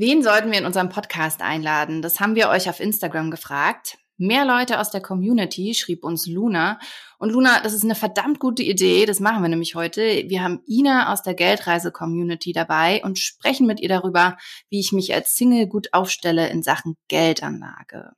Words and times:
Wen 0.00 0.22
sollten 0.22 0.50
wir 0.50 0.58
in 0.58 0.64
unserem 0.64 0.88
Podcast 0.88 1.42
einladen? 1.42 2.00
Das 2.00 2.20
haben 2.20 2.34
wir 2.34 2.48
euch 2.48 2.70
auf 2.70 2.80
Instagram 2.80 3.30
gefragt. 3.30 3.98
Mehr 4.16 4.46
Leute 4.46 4.80
aus 4.80 4.90
der 4.90 5.02
Community, 5.02 5.74
schrieb 5.74 6.04
uns 6.04 6.26
Luna. 6.26 6.78
Und 7.18 7.32
Luna, 7.32 7.60
das 7.62 7.74
ist 7.74 7.84
eine 7.84 7.94
verdammt 7.94 8.40
gute 8.40 8.62
Idee. 8.62 9.04
Das 9.04 9.20
machen 9.20 9.42
wir 9.42 9.50
nämlich 9.50 9.74
heute. 9.74 10.00
Wir 10.00 10.42
haben 10.42 10.62
Ina 10.66 11.12
aus 11.12 11.22
der 11.22 11.34
Geldreise-Community 11.34 12.54
dabei 12.54 13.02
und 13.04 13.18
sprechen 13.18 13.66
mit 13.66 13.78
ihr 13.80 13.90
darüber, 13.90 14.38
wie 14.70 14.80
ich 14.80 14.92
mich 14.92 15.12
als 15.12 15.34
Single 15.34 15.66
gut 15.66 15.92
aufstelle 15.92 16.48
in 16.48 16.62
Sachen 16.62 16.96
Geldanlage. 17.08 18.12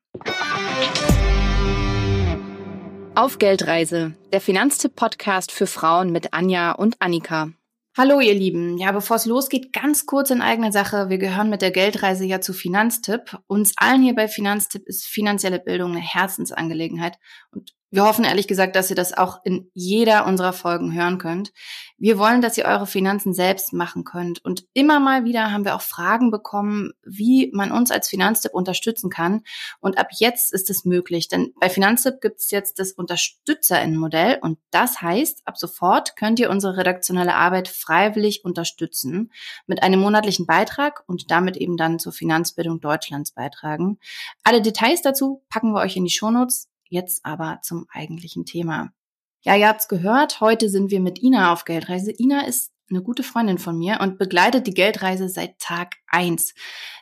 Auf 3.16 3.40
Geldreise, 3.40 4.14
der 4.32 4.40
Finanztipp-Podcast 4.40 5.50
für 5.50 5.66
Frauen 5.66 6.12
mit 6.12 6.32
Anja 6.32 6.70
und 6.70 6.94
Annika. 7.00 7.50
Hallo 7.94 8.20
ihr 8.20 8.32
Lieben. 8.34 8.78
Ja, 8.78 8.90
bevor 8.90 9.16
es 9.16 9.26
losgeht, 9.26 9.70
ganz 9.74 10.06
kurz 10.06 10.30
in 10.30 10.40
eigener 10.40 10.72
Sache. 10.72 11.10
Wir 11.10 11.18
gehören 11.18 11.50
mit 11.50 11.60
der 11.60 11.70
Geldreise 11.70 12.24
ja 12.24 12.40
zu 12.40 12.54
Finanztipp. 12.54 13.38
Uns 13.48 13.74
allen 13.76 14.02
hier 14.02 14.14
bei 14.14 14.28
Finanztipp 14.28 14.88
ist 14.88 15.04
finanzielle 15.04 15.58
Bildung 15.58 15.90
eine 15.90 16.00
Herzensangelegenheit. 16.00 17.18
Und 17.50 17.74
wir 17.92 18.04
hoffen 18.04 18.24
ehrlich 18.24 18.48
gesagt, 18.48 18.74
dass 18.74 18.88
ihr 18.88 18.96
das 18.96 19.12
auch 19.12 19.40
in 19.44 19.70
jeder 19.74 20.24
unserer 20.24 20.54
Folgen 20.54 20.94
hören 20.94 21.18
könnt. 21.18 21.52
Wir 21.98 22.18
wollen, 22.18 22.40
dass 22.40 22.56
ihr 22.56 22.64
eure 22.64 22.86
Finanzen 22.86 23.34
selbst 23.34 23.74
machen 23.74 24.04
könnt. 24.04 24.42
Und 24.42 24.64
immer 24.72 24.98
mal 24.98 25.26
wieder 25.26 25.52
haben 25.52 25.66
wir 25.66 25.76
auch 25.76 25.82
Fragen 25.82 26.30
bekommen, 26.30 26.92
wie 27.04 27.50
man 27.52 27.70
uns 27.70 27.90
als 27.90 28.08
Finanztipp 28.08 28.54
unterstützen 28.54 29.10
kann. 29.10 29.42
Und 29.78 29.98
ab 29.98 30.08
jetzt 30.16 30.54
ist 30.54 30.70
es 30.70 30.86
möglich, 30.86 31.28
denn 31.28 31.52
bei 31.60 31.68
Finanztipp 31.68 32.22
gibt 32.22 32.40
es 32.40 32.50
jetzt 32.50 32.78
das 32.78 32.92
Unterstützerinnenmodell. 32.92 34.38
Und 34.40 34.58
das 34.70 35.02
heißt, 35.02 35.42
ab 35.44 35.58
sofort 35.58 36.16
könnt 36.16 36.40
ihr 36.40 36.48
unsere 36.48 36.78
redaktionelle 36.78 37.34
Arbeit 37.34 37.68
freiwillig 37.68 38.42
unterstützen 38.42 39.30
mit 39.66 39.82
einem 39.82 40.00
monatlichen 40.00 40.46
Beitrag 40.46 41.04
und 41.06 41.30
damit 41.30 41.58
eben 41.58 41.76
dann 41.76 41.98
zur 41.98 42.12
Finanzbildung 42.12 42.80
Deutschlands 42.80 43.32
beitragen. 43.32 43.98
Alle 44.44 44.62
Details 44.62 45.02
dazu 45.02 45.42
packen 45.50 45.72
wir 45.72 45.82
euch 45.82 45.94
in 45.94 46.04
die 46.04 46.10
Shownotes. 46.10 46.71
Jetzt 46.92 47.24
aber 47.24 47.60
zum 47.62 47.86
eigentlichen 47.90 48.44
Thema. 48.44 48.92
Ja, 49.40 49.56
ihr 49.56 49.66
habt's 49.66 49.88
gehört, 49.88 50.42
heute 50.42 50.68
sind 50.68 50.90
wir 50.90 51.00
mit 51.00 51.22
Ina 51.22 51.50
auf 51.50 51.64
Geldreise. 51.64 52.12
Ina 52.12 52.46
ist 52.46 52.70
eine 52.90 53.00
gute 53.00 53.22
Freundin 53.22 53.56
von 53.56 53.78
mir 53.78 54.00
und 54.02 54.18
begleitet 54.18 54.66
die 54.66 54.74
Geldreise 54.74 55.30
seit 55.30 55.58
Tag 55.58 55.94
eins. 56.06 56.52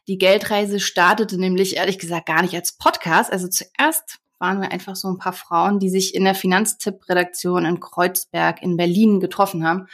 Die 0.06 0.16
Geldreise 0.16 0.78
startete 0.78 1.38
nämlich 1.38 1.74
ehrlich 1.74 1.98
gesagt 1.98 2.26
gar 2.26 2.42
nicht 2.42 2.54
als 2.54 2.78
Podcast. 2.78 3.32
Also 3.32 3.48
zuerst 3.48 4.20
waren 4.38 4.60
wir 4.60 4.70
einfach 4.70 4.94
so 4.94 5.08
ein 5.08 5.18
paar 5.18 5.32
Frauen, 5.32 5.80
die 5.80 5.90
sich 5.90 6.14
in 6.14 6.22
der 6.22 6.36
Finanztipp-Redaktion 6.36 7.64
in 7.64 7.80
Kreuzberg 7.80 8.62
in 8.62 8.76
Berlin 8.76 9.18
getroffen 9.18 9.66
haben 9.66 9.88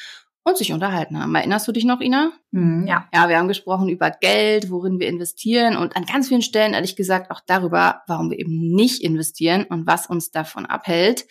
und 0.46 0.56
sich 0.56 0.72
unterhalten 0.72 1.20
haben. 1.20 1.34
Erinnerst 1.34 1.66
du 1.66 1.72
dich 1.72 1.84
noch, 1.84 2.00
Ina? 2.00 2.30
Mm, 2.52 2.86
ja. 2.86 3.08
Ja, 3.12 3.28
wir 3.28 3.36
haben 3.36 3.48
gesprochen 3.48 3.88
über 3.88 4.10
Geld, 4.10 4.70
worin 4.70 5.00
wir 5.00 5.08
investieren 5.08 5.76
und 5.76 5.96
an 5.96 6.06
ganz 6.06 6.28
vielen 6.28 6.40
Stellen 6.40 6.72
ehrlich 6.72 6.94
gesagt 6.94 7.32
auch 7.32 7.40
darüber, 7.44 8.02
warum 8.06 8.30
wir 8.30 8.38
eben 8.38 8.70
nicht 8.70 9.02
investieren 9.02 9.64
und 9.64 9.88
was 9.88 10.06
uns 10.06 10.30
davon 10.30 10.64
abhält. 10.64 11.26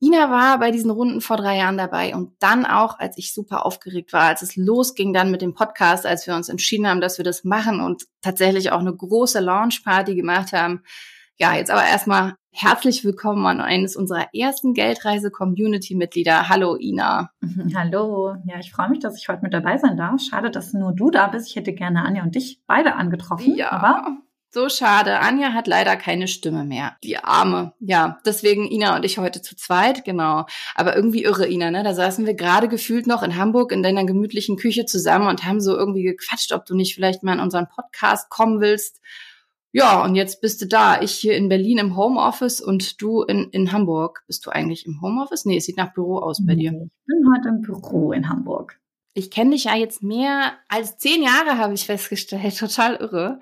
Ina 0.00 0.30
war 0.30 0.58
bei 0.58 0.70
diesen 0.70 0.90
Runden 0.90 1.22
vor 1.22 1.38
drei 1.38 1.56
Jahren 1.56 1.78
dabei 1.78 2.14
und 2.14 2.34
dann 2.40 2.66
auch, 2.66 2.98
als 2.98 3.16
ich 3.16 3.32
super 3.32 3.64
aufgeregt 3.64 4.12
war, 4.12 4.24
als 4.24 4.42
es 4.42 4.54
losging 4.54 5.14
dann 5.14 5.30
mit 5.30 5.40
dem 5.40 5.54
Podcast, 5.54 6.04
als 6.04 6.26
wir 6.26 6.34
uns 6.34 6.50
entschieden 6.50 6.86
haben, 6.86 7.00
dass 7.00 7.16
wir 7.16 7.24
das 7.24 7.44
machen 7.44 7.80
und 7.80 8.02
tatsächlich 8.20 8.70
auch 8.70 8.80
eine 8.80 8.94
große 8.94 9.40
Launchparty 9.40 10.14
gemacht 10.14 10.52
haben. 10.52 10.82
Ja, 11.38 11.54
jetzt 11.56 11.70
aber 11.70 11.84
erstmal 11.84 12.34
herzlich 12.52 13.04
willkommen 13.04 13.46
an 13.46 13.60
eines 13.60 13.96
unserer 13.96 14.28
ersten 14.34 14.74
Geldreise-Community-Mitglieder. 14.74 16.48
Hallo 16.50 16.76
Ina. 16.76 17.30
Hallo. 17.74 18.36
Ja, 18.44 18.58
ich 18.60 18.70
freue 18.70 18.90
mich, 18.90 19.00
dass 19.00 19.18
ich 19.18 19.28
heute 19.28 19.42
mit 19.42 19.54
dabei 19.54 19.78
sein 19.78 19.96
darf. 19.96 20.20
Schade, 20.20 20.50
dass 20.50 20.74
nur 20.74 20.92
du 20.92 21.10
da 21.10 21.28
bist. 21.28 21.48
Ich 21.48 21.56
hätte 21.56 21.72
gerne 21.72 22.04
Anja 22.04 22.22
und 22.22 22.34
dich 22.34 22.60
beide 22.66 22.94
angetroffen. 22.96 23.56
Ja. 23.56 23.72
Aber 23.72 24.18
so 24.50 24.68
schade. 24.68 25.20
Anja 25.20 25.54
hat 25.54 25.66
leider 25.66 25.96
keine 25.96 26.28
Stimme 26.28 26.64
mehr. 26.64 26.96
Die 27.02 27.16
Arme. 27.16 27.72
Ja, 27.80 28.18
deswegen 28.26 28.70
Ina 28.70 28.96
und 28.96 29.04
ich 29.06 29.16
heute 29.16 29.40
zu 29.40 29.56
zweit, 29.56 30.04
genau. 30.04 30.44
Aber 30.74 30.94
irgendwie 30.94 31.24
irre, 31.24 31.48
Ina, 31.48 31.70
ne? 31.70 31.82
Da 31.82 31.94
saßen 31.94 32.26
wir 32.26 32.34
gerade 32.34 32.68
gefühlt 32.68 33.06
noch 33.06 33.22
in 33.22 33.36
Hamburg 33.36 33.72
in 33.72 33.82
deiner 33.82 34.04
gemütlichen 34.04 34.58
Küche 34.58 34.84
zusammen 34.84 35.28
und 35.28 35.46
haben 35.46 35.62
so 35.62 35.74
irgendwie 35.74 36.02
gequatscht, 36.02 36.52
ob 36.52 36.66
du 36.66 36.76
nicht 36.76 36.94
vielleicht 36.94 37.22
mal 37.22 37.32
in 37.32 37.40
unseren 37.40 37.66
Podcast 37.68 38.28
kommen 38.28 38.60
willst. 38.60 39.00
Ja, 39.72 40.04
und 40.04 40.14
jetzt 40.14 40.42
bist 40.42 40.60
du 40.60 40.66
da. 40.66 41.00
Ich 41.00 41.12
hier 41.12 41.34
in 41.34 41.48
Berlin 41.48 41.78
im 41.78 41.96
Homeoffice 41.96 42.60
und 42.60 43.00
du 43.00 43.22
in, 43.22 43.48
in 43.50 43.72
Hamburg. 43.72 44.22
Bist 44.26 44.44
du 44.44 44.50
eigentlich 44.50 44.84
im 44.86 45.00
Homeoffice? 45.00 45.46
Nee, 45.46 45.56
es 45.56 45.64
sieht 45.64 45.78
nach 45.78 45.94
Büro 45.94 46.18
aus 46.18 46.44
bei 46.44 46.54
dir. 46.54 46.72
Ich 46.72 47.06
bin 47.06 47.24
heute 47.34 47.48
im 47.48 47.62
Büro 47.62 48.12
in 48.12 48.28
Hamburg. 48.28 48.78
Ich 49.14 49.30
kenne 49.30 49.50
dich 49.50 49.64
ja 49.64 49.74
jetzt 49.74 50.02
mehr 50.02 50.52
als 50.68 50.98
zehn 50.98 51.22
Jahre, 51.22 51.56
habe 51.58 51.72
ich 51.72 51.86
festgestellt. 51.86 52.56
Total 52.58 52.96
irre. 52.96 53.40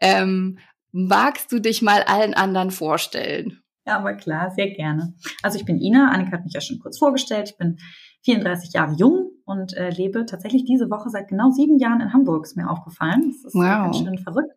Ähm, 0.00 0.58
magst 0.90 1.52
du 1.52 1.60
dich 1.60 1.80
mal 1.80 2.02
allen 2.02 2.34
anderen 2.34 2.72
vorstellen? 2.72 3.60
Ja, 3.86 3.98
aber 3.98 4.14
klar, 4.14 4.50
sehr 4.50 4.70
gerne. 4.70 5.14
Also 5.42 5.58
ich 5.58 5.64
bin 5.64 5.80
Ina. 5.80 6.10
Annika 6.10 6.32
hat 6.32 6.44
mich 6.44 6.54
ja 6.54 6.60
schon 6.60 6.80
kurz 6.80 6.98
vorgestellt. 6.98 7.50
Ich 7.50 7.56
bin 7.56 7.78
34 8.24 8.72
Jahre 8.74 8.94
jung 8.94 9.30
und 9.44 9.74
äh, 9.74 9.90
lebe 9.90 10.26
tatsächlich 10.26 10.64
diese 10.64 10.90
Woche 10.90 11.08
seit 11.08 11.28
genau 11.28 11.50
sieben 11.50 11.78
Jahren 11.78 12.00
in 12.00 12.12
Hamburg. 12.12 12.44
Ist 12.44 12.56
mir 12.56 12.68
aufgefallen. 12.68 13.28
Das 13.28 13.44
ist 13.44 13.54
wow. 13.54 13.62
ganz 13.62 13.98
schön 13.98 14.18
verrückt. 14.18 14.52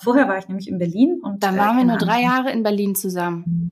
Vorher 0.00 0.28
war 0.28 0.38
ich 0.38 0.48
nämlich 0.48 0.68
in 0.68 0.78
Berlin 0.78 1.20
und. 1.22 1.42
Dann 1.42 1.56
waren 1.56 1.76
äh, 1.76 1.80
wir 1.80 1.84
nur 1.86 1.98
drei 1.98 2.22
Jahre 2.22 2.50
in 2.52 2.62
Berlin 2.62 2.94
zusammen. 2.94 3.70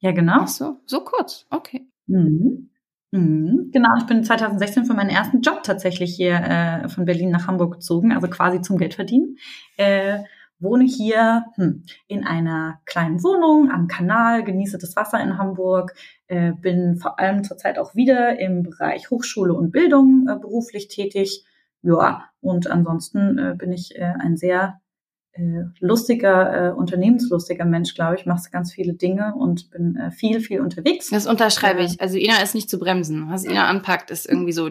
Ja, 0.00 0.12
genau. 0.12 0.40
Ach 0.40 0.48
so, 0.48 0.80
so 0.86 1.04
kurz, 1.04 1.46
okay. 1.50 1.86
Mhm. 2.06 2.70
Mhm. 3.12 3.70
Genau, 3.72 3.90
ich 3.98 4.06
bin 4.06 4.24
2016 4.24 4.86
für 4.86 4.94
meinen 4.94 5.10
ersten 5.10 5.42
Job 5.42 5.62
tatsächlich 5.62 6.16
hier 6.16 6.34
äh, 6.34 6.88
von 6.88 7.04
Berlin 7.04 7.30
nach 7.30 7.46
Hamburg 7.46 7.74
gezogen, 7.74 8.12
also 8.12 8.26
quasi 8.28 8.62
zum 8.62 8.78
Geldverdienen. 8.78 9.36
Äh, 9.76 10.20
wohne 10.62 10.84
hier 10.84 11.44
hm, 11.56 11.84
in 12.06 12.24
einer 12.24 12.80
kleinen 12.86 13.22
Wohnung 13.22 13.70
am 13.70 13.86
Kanal, 13.88 14.44
genieße 14.44 14.78
das 14.78 14.96
Wasser 14.96 15.20
in 15.20 15.36
Hamburg, 15.36 15.92
äh, 16.28 16.52
bin 16.52 16.96
vor 16.96 17.18
allem 17.18 17.44
zurzeit 17.44 17.78
auch 17.78 17.94
wieder 17.94 18.38
im 18.38 18.62
Bereich 18.62 19.10
Hochschule 19.10 19.52
und 19.52 19.72
Bildung 19.72 20.26
äh, 20.28 20.36
beruflich 20.36 20.88
tätig. 20.88 21.44
Ja, 21.82 22.30
und 22.40 22.70
ansonsten 22.70 23.38
äh, 23.38 23.54
bin 23.58 23.72
ich 23.72 23.96
äh, 23.96 24.14
ein 24.20 24.36
sehr 24.36 24.80
äh, 25.32 25.62
lustiger, 25.80 26.70
äh, 26.70 26.72
unternehmenslustiger 26.72 27.64
Mensch, 27.64 27.94
glaube 27.94 28.16
ich, 28.16 28.26
machst 28.26 28.52
ganz 28.52 28.72
viele 28.72 28.94
Dinge 28.94 29.34
und 29.34 29.70
bin 29.70 29.96
äh, 29.96 30.10
viel, 30.10 30.40
viel 30.40 30.60
unterwegs. 30.60 31.10
Das 31.10 31.26
unterschreibe 31.26 31.80
äh, 31.80 31.84
ich. 31.84 32.00
Also 32.00 32.18
Ina 32.18 32.42
ist 32.42 32.54
nicht 32.54 32.68
zu 32.68 32.78
bremsen. 32.78 33.30
Was 33.30 33.44
Ina 33.44 33.66
anpackt, 33.66 34.10
ist 34.10 34.28
irgendwie 34.28 34.52
so, 34.52 34.70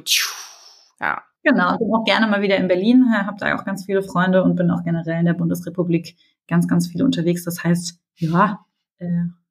ja. 1.00 1.22
Genau, 1.44 1.76
bin 1.80 1.92
auch 1.92 2.06
gerne 2.06 2.28
mal 2.28 2.44
wieder 2.44 2.58
in 2.58 2.68
Berlin, 2.68 3.12
habe 3.12 3.38
da 3.40 3.56
auch 3.56 3.66
ganz 3.66 3.86
viele 3.86 4.04
Freunde 4.04 4.44
und 4.44 4.56
bin 4.56 4.70
auch 4.70 4.84
generell 4.84 5.20
in 5.20 5.26
der 5.26 5.34
Bundesrepublik 5.34 6.16
ganz, 6.48 6.68
ganz 6.68 6.88
viel 6.88 7.02
unterwegs. 7.02 7.44
Das 7.44 7.64
heißt, 7.64 8.00
ja, 8.18 8.64
äh, 9.00 9.08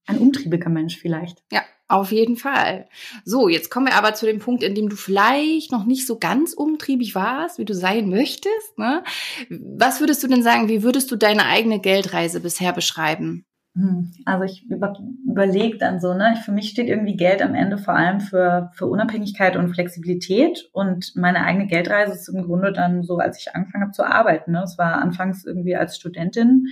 ein 0.07 0.19
umtriebiger 0.19 0.69
Mensch 0.69 0.97
vielleicht. 0.97 1.43
Ja, 1.51 1.63
auf 1.91 2.13
jeden 2.13 2.37
Fall. 2.37 2.87
So, 3.25 3.49
jetzt 3.49 3.71
kommen 3.71 3.87
wir 3.87 3.95
aber 3.95 4.15
zu 4.15 4.27
dem 4.27 4.39
Punkt, 4.39 4.63
in 4.63 4.75
dem 4.75 4.89
du 4.89 4.97
vielleicht 4.97 5.73
noch 5.73 5.85
nicht 5.85 6.07
so 6.07 6.19
ganz 6.19 6.53
umtriebig 6.53 7.15
warst, 7.15 7.59
wie 7.59 7.65
du 7.65 7.75
sein 7.75 8.09
möchtest. 8.09 8.79
Ne? 8.79 9.03
Was 9.49 10.01
würdest 10.01 10.23
du 10.23 10.29
denn 10.29 10.43
sagen, 10.43 10.69
wie 10.69 10.83
würdest 10.83 11.11
du 11.11 11.17
deine 11.17 11.47
eigene 11.47 11.81
Geldreise 11.81 12.41
bisher 12.41 12.73
beschreiben? 12.73 13.45
Hm, 13.77 14.13
also 14.25 14.45
ich 14.45 14.69
über, 14.69 14.99
überlege 15.29 15.79
dann 15.79 16.01
so, 16.01 16.13
ne, 16.13 16.37
für 16.45 16.51
mich 16.51 16.71
steht 16.71 16.89
irgendwie 16.89 17.17
Geld 17.17 17.41
am 17.41 17.55
Ende 17.55 17.79
vor 17.79 17.95
allem 17.95 18.21
für, 18.21 18.71
für 18.75 18.87
Unabhängigkeit 18.87 19.57
und 19.57 19.73
Flexibilität 19.73 20.69
und 20.73 21.13
meine 21.15 21.45
eigene 21.45 21.69
Geldreise 21.69 22.13
ist 22.13 22.29
im 22.29 22.43
Grunde 22.43 22.73
dann 22.73 23.05
so, 23.05 23.19
als 23.19 23.39
ich 23.39 23.55
angefangen 23.55 23.85
habe 23.85 23.93
zu 23.93 24.05
arbeiten. 24.05 24.53
Ne, 24.53 24.63
es 24.65 24.77
war 24.77 25.01
anfangs 25.01 25.45
irgendwie 25.45 25.77
als 25.77 25.97
Studentin, 25.97 26.67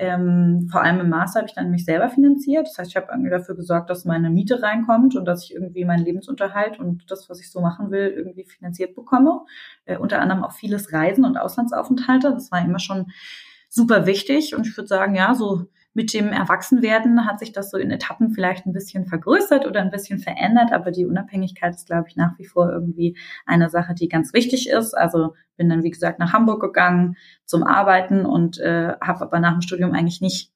ähm, 0.00 0.66
vor 0.72 0.82
allem 0.82 0.98
im 1.00 1.10
Master 1.10 1.40
habe 1.40 1.48
ich 1.48 1.54
dann 1.54 1.70
mich 1.70 1.84
selber 1.84 2.08
finanziert. 2.08 2.66
Das 2.66 2.78
heißt, 2.78 2.90
ich 2.90 2.96
habe 2.96 3.08
irgendwie 3.10 3.28
dafür 3.28 3.54
gesorgt, 3.54 3.90
dass 3.90 4.06
meine 4.06 4.30
Miete 4.30 4.62
reinkommt 4.62 5.14
und 5.14 5.26
dass 5.26 5.44
ich 5.44 5.54
irgendwie 5.54 5.84
meinen 5.84 6.06
Lebensunterhalt 6.06 6.80
und 6.80 7.10
das, 7.10 7.28
was 7.28 7.38
ich 7.38 7.52
so 7.52 7.60
machen 7.60 7.90
will, 7.90 8.08
irgendwie 8.08 8.44
finanziert 8.44 8.94
bekomme. 8.94 9.42
Äh, 9.84 9.98
unter 9.98 10.18
anderem 10.22 10.42
auch 10.42 10.52
vieles 10.52 10.94
Reisen 10.94 11.26
und 11.26 11.36
Auslandsaufenthalte. 11.36 12.30
Das 12.30 12.50
war 12.50 12.64
immer 12.64 12.78
schon 12.78 13.12
super 13.68 14.06
wichtig. 14.06 14.54
Und 14.54 14.66
ich 14.66 14.74
würde 14.74 14.88
sagen, 14.88 15.14
ja, 15.14 15.34
so 15.34 15.66
mit 16.00 16.14
dem 16.14 16.28
Erwachsenwerden 16.32 17.26
hat 17.26 17.40
sich 17.40 17.52
das 17.52 17.70
so 17.70 17.76
in 17.76 17.90
Etappen 17.90 18.30
vielleicht 18.30 18.64
ein 18.64 18.72
bisschen 18.72 19.04
vergrößert 19.04 19.66
oder 19.66 19.82
ein 19.82 19.90
bisschen 19.90 20.18
verändert, 20.18 20.72
aber 20.72 20.92
die 20.92 21.04
Unabhängigkeit 21.04 21.74
ist, 21.74 21.88
glaube 21.88 22.08
ich, 22.08 22.16
nach 22.16 22.38
wie 22.38 22.46
vor 22.46 22.72
irgendwie 22.72 23.18
eine 23.44 23.68
Sache, 23.68 23.92
die 23.92 24.08
ganz 24.08 24.32
wichtig 24.32 24.70
ist. 24.70 24.94
Also 24.94 25.34
bin 25.58 25.68
dann, 25.68 25.82
wie 25.82 25.90
gesagt, 25.90 26.18
nach 26.18 26.32
Hamburg 26.32 26.62
gegangen 26.62 27.18
zum 27.44 27.64
Arbeiten 27.64 28.24
und 28.24 28.58
äh, 28.60 28.94
habe 28.98 29.20
aber 29.20 29.40
nach 29.40 29.52
dem 29.52 29.60
Studium 29.60 29.92
eigentlich 29.92 30.22
nicht 30.22 30.54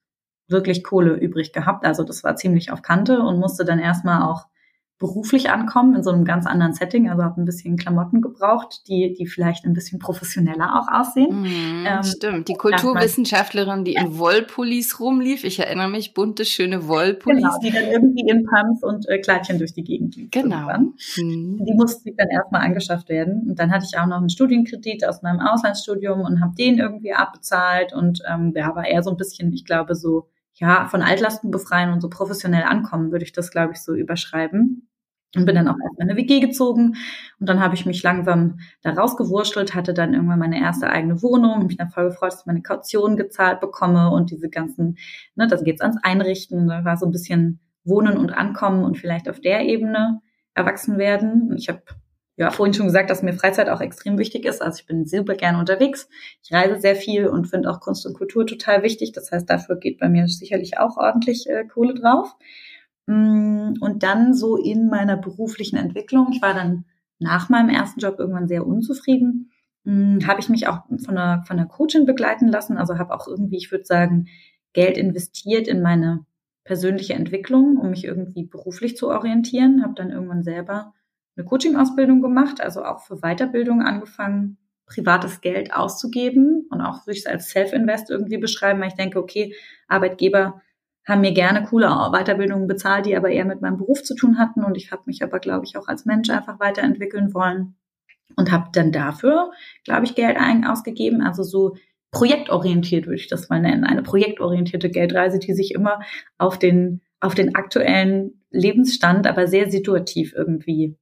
wirklich 0.49 0.83
Kohle 0.83 1.13
übrig 1.13 1.53
gehabt. 1.53 1.85
Also 1.85 2.05
das 2.05 2.25
war 2.25 2.37
ziemlich 2.37 2.73
auf 2.73 2.81
Kante 2.81 3.21
und 3.21 3.39
musste 3.39 3.67
dann 3.67 3.79
erstmal 3.79 4.23
auch 4.23 4.47
beruflich 4.99 5.51
ankommen 5.51 5.97
in 5.97 6.03
so 6.05 6.11
einem 6.11 6.25
ganz 6.25 6.47
anderen 6.47 6.73
Setting. 6.73 7.11
Also 7.11 7.25
habe 7.25 7.41
ein 7.41 7.45
bisschen 7.45 7.77
Klamotten 7.77 8.21
gebraucht, 8.21 8.83
die, 8.89 9.13
die 9.13 9.27
vielleicht 9.27 9.65
ein 9.65 9.73
bisschen 9.73 9.99
professioneller 9.99 10.81
auch 10.81 10.89
aussehen. 10.89 11.43
Mm, 11.43 11.87
ähm, 11.87 12.03
stimmt. 12.05 12.49
Die 12.49 12.55
Kulturwissenschaftlerin, 12.55 13.85
die 13.85 13.95
in 13.95 14.19
Wollpullis 14.19 15.01
rumlief. 15.01 15.43
Ich 15.43 15.59
erinnere 15.59 15.89
mich, 15.89 16.15
bunte, 16.15 16.45
schöne 16.45 16.87
Wollpullis. 16.87 17.43
Genau, 17.43 17.59
die 17.59 17.71
dann 17.71 17.85
irgendwie 17.91 18.29
in 18.29 18.47
Pumps 18.47 18.85
und 18.85 19.09
äh, 19.09 19.19
Kleidchen 19.19 19.59
durch 19.59 19.75
die 19.75 19.83
Gegend 19.83 20.15
lief. 20.15 20.31
Genau. 20.31 20.69
Mhm. 21.17 21.65
Die 21.65 21.75
musste 21.75 22.13
dann 22.17 22.29
erstmal 22.29 22.63
angeschafft 22.63 23.09
werden. 23.09 23.49
Und 23.49 23.59
dann 23.59 23.73
hatte 23.73 23.87
ich 23.91 23.99
auch 23.99 24.07
noch 24.07 24.19
einen 24.19 24.31
Studienkredit 24.31 25.07
aus 25.07 25.23
meinem 25.23 25.41
Auslandsstudium 25.41 26.21
und 26.21 26.41
habe 26.41 26.55
den 26.57 26.79
irgendwie 26.79 27.13
abbezahlt. 27.13 27.93
Und 27.93 28.23
ähm, 28.31 28.53
der 28.53 28.75
war 28.77 28.87
eher 28.87 29.03
so 29.03 29.11
ein 29.11 29.17
bisschen, 29.17 29.53
ich 29.53 29.65
glaube, 29.65 29.97
so 29.97 30.29
ja, 30.55 30.87
von 30.89 31.03
Altlasten 31.03 31.51
befreien 31.51 31.93
und 31.93 32.01
so 32.01 32.09
professionell 32.09 32.65
ankommen, 32.65 33.13
würde 33.13 33.25
ich 33.25 33.33
das, 33.33 33.51
glaube 33.51 33.73
ich, 33.75 33.83
so 33.83 33.95
überschreiben. 33.95 34.89
Und 35.37 35.47
bin 35.47 35.57
dann 35.57 35.67
auch 35.67 35.77
erstmal 35.83 36.07
in 36.07 36.11
eine 36.11 36.17
WG 36.17 36.39
gezogen. 36.39 36.95
Und 37.41 37.49
dann 37.49 37.59
habe 37.59 37.75
ich 37.75 37.87
mich 37.87 38.05
langsam 38.05 38.61
da 38.83 38.93
rausgewurschtelt, 38.93 39.75
hatte 39.75 39.93
dann 39.93 40.15
irgendwann 40.15 40.39
meine 40.39 40.61
erste 40.61 40.89
eigene 40.89 41.23
Wohnung, 41.23 41.67
mich 41.67 41.77
dann 41.77 41.91
voll 41.91 42.05
gefreut, 42.05 42.33
dass 42.33 42.41
ich 42.43 42.47
meine 42.47 42.63
Kaution 42.63 43.17
gezahlt 43.17 43.61
bekomme 43.61 44.11
und 44.11 44.31
diese 44.31 44.49
ganzen, 44.49 44.97
ne, 45.35 45.49
das 45.49 45.65
geht's 45.65 45.81
ans 45.81 45.99
Einrichten. 46.05 46.69
Da 46.69 46.85
war 46.85 46.97
so 46.97 47.07
ein 47.07 47.11
bisschen 47.13 47.59
Wohnen 47.83 48.17
und 48.17 48.31
Ankommen 48.31 48.85
und 48.85 48.97
vielleicht 48.97 49.29
auf 49.29 49.41
der 49.41 49.63
Ebene 49.63 50.21
erwachsen 50.55 50.99
werden. 50.99 51.51
Und 51.51 51.59
ich 51.59 51.69
habe 51.69 51.83
ja 52.37 52.51
vorhin 52.51 52.75
schon 52.75 52.87
gesagt, 52.87 53.11
dass 53.11 53.23
mir 53.23 53.33
Freizeit 53.33 53.69
auch 53.69 53.81
extrem 53.81 54.19
wichtig 54.19 54.45
ist. 54.45 54.61
Also 54.61 54.81
ich 54.81 54.87
bin 54.87 55.07
super 55.07 55.35
gerne 55.35 55.59
unterwegs. 55.59 56.09
Ich 56.43 56.53
reise 56.53 56.81
sehr 56.81 56.97
viel 56.97 57.27
und 57.29 57.47
finde 57.47 57.71
auch 57.71 57.81
Kunst 57.81 58.07
und 58.07 58.15
Kultur 58.15 58.47
total 58.47 58.83
wichtig. 58.83 59.13
Das 59.13 59.31
heißt, 59.31 59.49
dafür 59.49 59.77
geht 59.77 59.99
bei 59.99 60.09
mir 60.09 60.27
sicherlich 60.27 60.79
auch 60.79 60.97
ordentlich 60.97 61.49
äh, 61.49 61.65
Kohle 61.65 61.95
drauf. 61.95 62.35
Mm, 63.07 63.75
und 63.81 64.03
dann 64.03 64.35
so 64.35 64.57
in 64.57 64.89
meiner 64.89 65.17
beruflichen 65.17 65.77
Entwicklung, 65.77 66.29
ich 66.33 66.43
war 66.43 66.55
dann 66.55 66.87
nach 67.19 67.49
meinem 67.49 67.69
ersten 67.69 68.01
Job 68.01 68.19
irgendwann 68.19 68.49
sehr 68.49 68.67
unzufrieden, 68.67 69.53
mm, 69.85 70.21
habe 70.27 70.41
ich 70.41 70.49
mich 70.49 70.67
auch 70.67 70.81
von 71.05 71.17
einer, 71.17 71.45
von 71.47 71.59
einer 71.59 71.69
Coachin 71.69 72.07
begleiten 72.07 72.49
lassen. 72.49 72.79
Also 72.79 72.99
habe 72.99 73.15
auch 73.15 73.29
irgendwie, 73.29 73.57
ich 73.59 73.71
würde 73.71 73.85
sagen, 73.85 74.27
Geld 74.73 74.99
investiert 74.99 75.69
in 75.69 75.83
meine 75.83 76.27
persönliche 76.65 77.15
Entwicklung, 77.15 77.77
um 77.77 77.91
mich 77.91 78.05
irgendwie 78.05 78.45
beruflich 78.45 78.97
zu 78.97 79.09
orientieren. 79.09 79.85
Habe 79.85 79.95
dann 79.95 80.11
irgendwann 80.11 80.43
selber 80.43 80.95
eine 81.37 81.47
Coaching-Ausbildung 81.47 82.23
gemacht, 82.23 82.61
also 82.61 82.85
auch 82.85 83.01
für 83.01 83.17
Weiterbildung 83.17 83.83
angefangen, 83.83 84.59
privates 84.87 85.41
Geld 85.41 85.73
auszugeben 85.73 86.67
und 86.71 86.81
auch 86.81 87.07
würde 87.07 87.17
ich 87.17 87.25
es 87.25 87.27
als 87.27 87.49
Self-Invest 87.51 88.11
irgendwie 88.11 88.39
beschreiben, 88.39 88.81
weil 88.81 88.89
ich 88.89 88.95
denke, 88.95 89.19
okay, 89.19 89.55
Arbeitgeber 89.89 90.61
haben 91.07 91.21
mir 91.21 91.33
gerne 91.33 91.65
coole 91.65 91.89
Weiterbildungen 92.13 92.67
bezahlt, 92.67 93.07
die 93.07 93.17
aber 93.17 93.31
eher 93.31 93.45
mit 93.45 93.61
meinem 93.61 93.77
Beruf 93.77 94.03
zu 94.03 94.15
tun 94.15 94.39
hatten. 94.39 94.65
Und 94.65 94.77
ich 94.77 94.91
habe 94.91 95.03
mich 95.07 95.23
aber, 95.23 95.39
glaube 95.39 95.67
ich, 95.67 95.77
auch 95.77 95.87
als 95.87 96.07
Mensch 96.07 96.31
einfach 96.31 96.61
weiterentwickeln 96.61 97.35
wollen 97.35 97.77
und 98.37 98.51
habe 98.51 98.71
dann 98.73 98.91
dafür, 98.91 99.53
glaube 99.85 100.05
ich, 100.07 100.15
Geld 100.15 100.39
ausgegeben. 100.67 101.21
Also 101.21 101.43
so 101.43 101.77
projektorientiert 102.11 103.07
würde 103.07 103.17
ich 103.17 103.29
das 103.29 103.49
mal 103.51 103.61
nennen. 103.61 103.85
Eine 103.85 104.03
projektorientierte 104.03 104.89
Geldreise, 104.89 105.39
die 105.39 105.53
sich 105.53 105.73
immer 105.73 106.01
auf 106.39 106.59
den, 106.59 107.03
auf 107.21 107.35
den 107.35 107.55
aktuellen 107.55 108.43
Lebensstand, 108.51 109.27
aber 109.27 109.47
sehr 109.47 109.71
situativ 109.71 110.33
irgendwie 110.35 110.97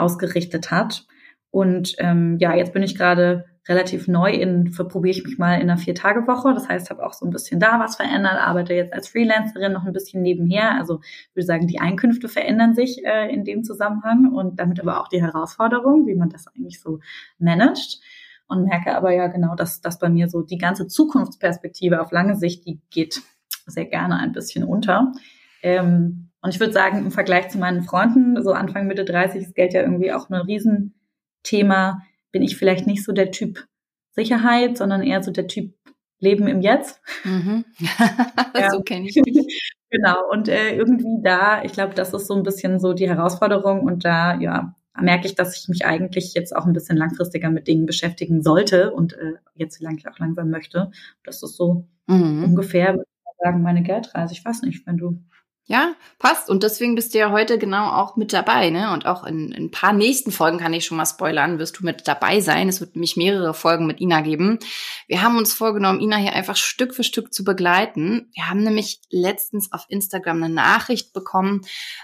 ausgerichtet 0.00 0.70
hat. 0.70 1.06
Und 1.50 1.94
ähm, 1.98 2.38
ja, 2.38 2.54
jetzt 2.54 2.72
bin 2.72 2.82
ich 2.82 2.96
gerade 2.96 3.44
relativ 3.68 4.08
neu 4.08 4.32
in, 4.32 4.72
probiere 4.72 5.16
ich 5.16 5.24
mich 5.24 5.38
mal 5.38 5.56
in 5.56 5.62
einer 5.62 5.76
Vier-Tage-Woche. 5.76 6.54
Das 6.54 6.68
heißt, 6.68 6.90
habe 6.90 7.04
auch 7.04 7.12
so 7.12 7.26
ein 7.26 7.30
bisschen 7.30 7.60
da 7.60 7.78
was 7.78 7.96
verändert, 7.96 8.38
arbeite 8.38 8.74
jetzt 8.74 8.92
als 8.92 9.08
Freelancerin 9.08 9.72
noch 9.72 9.84
ein 9.84 9.92
bisschen 9.92 10.22
nebenher. 10.22 10.76
Also 10.76 11.00
ich 11.02 11.36
würde 11.36 11.46
sagen, 11.46 11.66
die 11.66 11.80
Einkünfte 11.80 12.28
verändern 12.28 12.74
sich 12.74 13.04
äh, 13.04 13.32
in 13.32 13.44
dem 13.44 13.64
Zusammenhang 13.64 14.32
und 14.32 14.58
damit 14.58 14.80
aber 14.80 15.00
auch 15.00 15.08
die 15.08 15.22
Herausforderung, 15.22 16.06
wie 16.06 16.14
man 16.14 16.30
das 16.30 16.46
eigentlich 16.48 16.80
so 16.80 17.00
managt. 17.38 18.00
Und 18.48 18.64
merke 18.64 18.96
aber 18.96 19.12
ja 19.12 19.28
genau, 19.28 19.54
dass, 19.54 19.80
dass 19.80 20.00
bei 20.00 20.08
mir 20.08 20.28
so 20.28 20.42
die 20.42 20.58
ganze 20.58 20.88
Zukunftsperspektive 20.88 22.00
auf 22.00 22.10
lange 22.10 22.34
Sicht, 22.34 22.66
die 22.66 22.80
geht 22.90 23.22
sehr 23.66 23.84
gerne 23.84 24.18
ein 24.18 24.32
bisschen 24.32 24.64
unter. 24.64 25.12
Ähm, 25.62 26.29
und 26.42 26.54
ich 26.54 26.60
würde 26.60 26.72
sagen, 26.72 26.98
im 26.98 27.10
Vergleich 27.10 27.48
zu 27.48 27.58
meinen 27.58 27.82
Freunden, 27.82 28.42
so 28.42 28.52
Anfang, 28.52 28.86
Mitte 28.86 29.04
30 29.04 29.42
ist 29.42 29.54
Geld 29.54 29.74
ja 29.74 29.82
irgendwie 29.82 30.12
auch 30.12 30.30
ein 30.30 30.34
Riesenthema 30.34 32.02
bin 32.32 32.42
ich 32.42 32.56
vielleicht 32.56 32.86
nicht 32.86 33.04
so 33.04 33.12
der 33.12 33.30
Typ 33.30 33.66
Sicherheit, 34.12 34.76
sondern 34.76 35.02
eher 35.02 35.22
so 35.22 35.30
der 35.30 35.46
Typ 35.46 35.74
Leben 36.18 36.46
im 36.46 36.60
Jetzt. 36.60 37.00
Mhm. 37.24 37.64
ja. 38.54 38.70
So 38.70 38.82
kenne 38.82 39.06
ich 39.08 39.14
dich. 39.14 39.74
genau. 39.90 40.30
Und 40.30 40.48
äh, 40.48 40.76
irgendwie 40.76 41.22
da, 41.22 41.64
ich 41.64 41.72
glaube, 41.72 41.94
das 41.94 42.12
ist 42.12 42.26
so 42.26 42.34
ein 42.34 42.42
bisschen 42.42 42.78
so 42.78 42.92
die 42.92 43.08
Herausforderung 43.08 43.80
und 43.82 44.04
da, 44.04 44.38
ja, 44.38 44.74
merke 45.00 45.26
ich, 45.26 45.34
dass 45.34 45.58
ich 45.58 45.68
mich 45.68 45.86
eigentlich 45.86 46.34
jetzt 46.34 46.54
auch 46.54 46.66
ein 46.66 46.74
bisschen 46.74 46.96
langfristiger 46.96 47.48
mit 47.48 47.66
Dingen 47.66 47.86
beschäftigen 47.86 48.42
sollte 48.42 48.92
und 48.92 49.14
äh, 49.14 49.34
jetzt 49.54 49.78
vielleicht 49.78 50.06
auch 50.06 50.18
langsam 50.18 50.50
möchte. 50.50 50.90
Das 51.24 51.42
ist 51.42 51.56
so 51.56 51.86
mhm. 52.06 52.44
ungefähr, 52.44 52.94
würde 52.94 53.06
ich 53.06 53.44
sagen, 53.44 53.62
meine 53.62 53.82
Geldreise. 53.82 54.34
Ich 54.34 54.44
weiß 54.44 54.62
nicht, 54.62 54.86
wenn 54.86 54.98
du 54.98 55.22
ja, 55.70 55.94
passt. 56.18 56.50
Und 56.50 56.64
deswegen 56.64 56.96
bist 56.96 57.14
du 57.14 57.18
ja 57.18 57.30
heute 57.30 57.56
genau 57.56 57.92
auch 57.92 58.16
mit 58.16 58.32
dabei, 58.32 58.70
ne? 58.70 58.92
Und 58.92 59.06
auch 59.06 59.22
in, 59.22 59.52
in 59.52 59.66
ein 59.66 59.70
paar 59.70 59.92
nächsten 59.92 60.32
Folgen 60.32 60.58
kann 60.58 60.72
ich 60.72 60.84
schon 60.84 60.96
mal 60.96 61.06
spoilern, 61.06 61.60
wirst 61.60 61.78
du 61.78 61.84
mit 61.84 62.08
dabei 62.08 62.40
sein. 62.40 62.68
Es 62.68 62.80
wird 62.80 62.96
nämlich 62.96 63.16
mehrere 63.16 63.54
Folgen 63.54 63.86
mit 63.86 64.00
Ina 64.00 64.22
geben. 64.22 64.58
Wir 65.06 65.22
haben 65.22 65.38
uns 65.38 65.54
vorgenommen, 65.54 66.00
Ina 66.00 66.16
hier 66.16 66.32
einfach 66.32 66.56
Stück 66.56 66.92
für 66.92 67.04
Stück 67.04 67.32
zu 67.32 67.44
begleiten. 67.44 68.32
Wir 68.34 68.48
haben 68.48 68.64
nämlich 68.64 69.00
letztens 69.10 69.72
auf 69.72 69.84
Instagram 69.88 70.42
eine 70.42 70.52
Nachricht 70.52 71.12
bekommen 71.12 71.60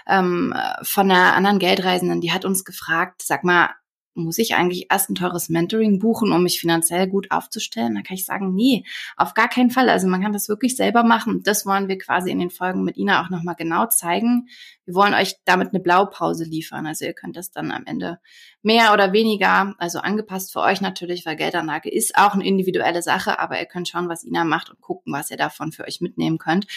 ähm, 0.07 0.53
von 0.83 1.11
einer 1.11 1.35
anderen 1.35 1.59
Geldreisenden, 1.59 2.21
die 2.21 2.31
hat 2.31 2.45
uns 2.45 2.63
gefragt, 2.63 3.21
sag 3.21 3.43
mal, 3.43 3.71
muss 4.17 4.37
ich 4.37 4.55
eigentlich 4.55 4.87
erst 4.89 5.09
ein 5.09 5.15
teures 5.15 5.49
Mentoring 5.49 5.99
buchen, 5.99 6.31
um 6.31 6.43
mich 6.43 6.59
finanziell 6.59 7.07
gut 7.07 7.31
aufzustellen? 7.31 7.95
Da 7.95 8.01
kann 8.01 8.15
ich 8.15 8.25
sagen, 8.25 8.53
nee, 8.53 8.83
auf 9.15 9.33
gar 9.33 9.47
keinen 9.47 9.69
Fall. 9.69 9.89
Also 9.89 10.07
man 10.07 10.21
kann 10.21 10.33
das 10.33 10.49
wirklich 10.49 10.75
selber 10.75 11.03
machen. 11.03 11.43
Das 11.43 11.65
wollen 11.65 11.87
wir 11.87 11.97
quasi 11.97 12.31
in 12.31 12.39
den 12.39 12.49
Folgen 12.49 12.83
mit 12.83 12.97
Ina 12.97 13.23
auch 13.23 13.29
nochmal 13.29 13.55
genau 13.55 13.85
zeigen. 13.87 14.49
Wir 14.85 14.95
wollen 14.95 15.13
euch 15.13 15.35
damit 15.45 15.69
eine 15.69 15.79
Blaupause 15.79 16.43
liefern. 16.43 16.87
Also 16.87 17.05
ihr 17.05 17.13
könnt 17.13 17.37
das 17.37 17.51
dann 17.51 17.71
am 17.71 17.85
Ende 17.85 18.19
mehr 18.61 18.93
oder 18.93 19.13
weniger, 19.13 19.75
also 19.77 19.99
angepasst 19.99 20.51
für 20.51 20.61
euch 20.61 20.81
natürlich, 20.81 21.25
weil 21.25 21.35
Geldanlage 21.35 21.89
ist 21.89 22.17
auch 22.17 22.33
eine 22.33 22.45
individuelle 22.45 23.01
Sache, 23.01 23.39
aber 23.39 23.59
ihr 23.59 23.65
könnt 23.65 23.87
schauen, 23.87 24.09
was 24.09 24.23
Ina 24.23 24.43
macht 24.43 24.69
und 24.69 24.81
gucken, 24.81 25.13
was 25.13 25.31
ihr 25.31 25.37
davon 25.37 25.71
für 25.71 25.85
euch 25.85 26.01
mitnehmen 26.01 26.37
könnt. 26.37 26.67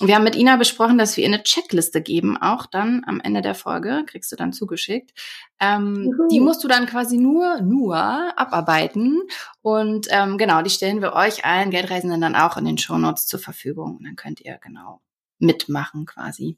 Wir 0.00 0.16
haben 0.16 0.24
mit 0.24 0.36
Ina 0.36 0.56
besprochen, 0.56 0.98
dass 0.98 1.16
wir 1.16 1.24
ihr 1.24 1.28
eine 1.28 1.42
Checkliste 1.42 2.02
geben, 2.02 2.36
auch 2.36 2.66
dann 2.66 3.04
am 3.06 3.20
Ende 3.20 3.42
der 3.42 3.54
Folge, 3.54 4.04
kriegst 4.06 4.32
du 4.32 4.36
dann 4.36 4.52
zugeschickt. 4.52 5.12
Ähm, 5.60 6.10
die 6.30 6.40
musst 6.40 6.64
du 6.64 6.68
dann 6.68 6.86
quasi 6.86 7.18
nur, 7.18 7.60
nur 7.60 7.96
abarbeiten. 7.96 9.22
Und 9.60 10.08
ähm, 10.10 10.38
genau, 10.38 10.62
die 10.62 10.70
stellen 10.70 11.02
wir 11.02 11.12
euch 11.12 11.44
allen 11.44 11.70
Geldreisenden 11.70 12.20
dann 12.20 12.34
auch 12.34 12.56
in 12.56 12.64
den 12.64 12.78
Shownotes 12.78 13.26
zur 13.26 13.38
Verfügung. 13.38 13.96
Und 13.98 14.04
dann 14.04 14.16
könnt 14.16 14.40
ihr 14.40 14.58
genau 14.58 15.02
mitmachen 15.38 16.06
quasi. 16.06 16.56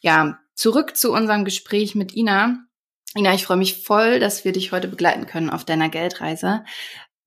Ja, 0.00 0.38
zurück 0.54 0.96
zu 0.96 1.12
unserem 1.12 1.44
Gespräch 1.44 1.94
mit 1.94 2.14
Ina. 2.14 2.64
Ina, 3.16 3.34
ich 3.34 3.44
freue 3.44 3.56
mich 3.56 3.84
voll, 3.84 4.20
dass 4.20 4.44
wir 4.44 4.52
dich 4.52 4.72
heute 4.72 4.88
begleiten 4.88 5.26
können 5.26 5.50
auf 5.50 5.64
deiner 5.64 5.88
Geldreise. 5.88 6.64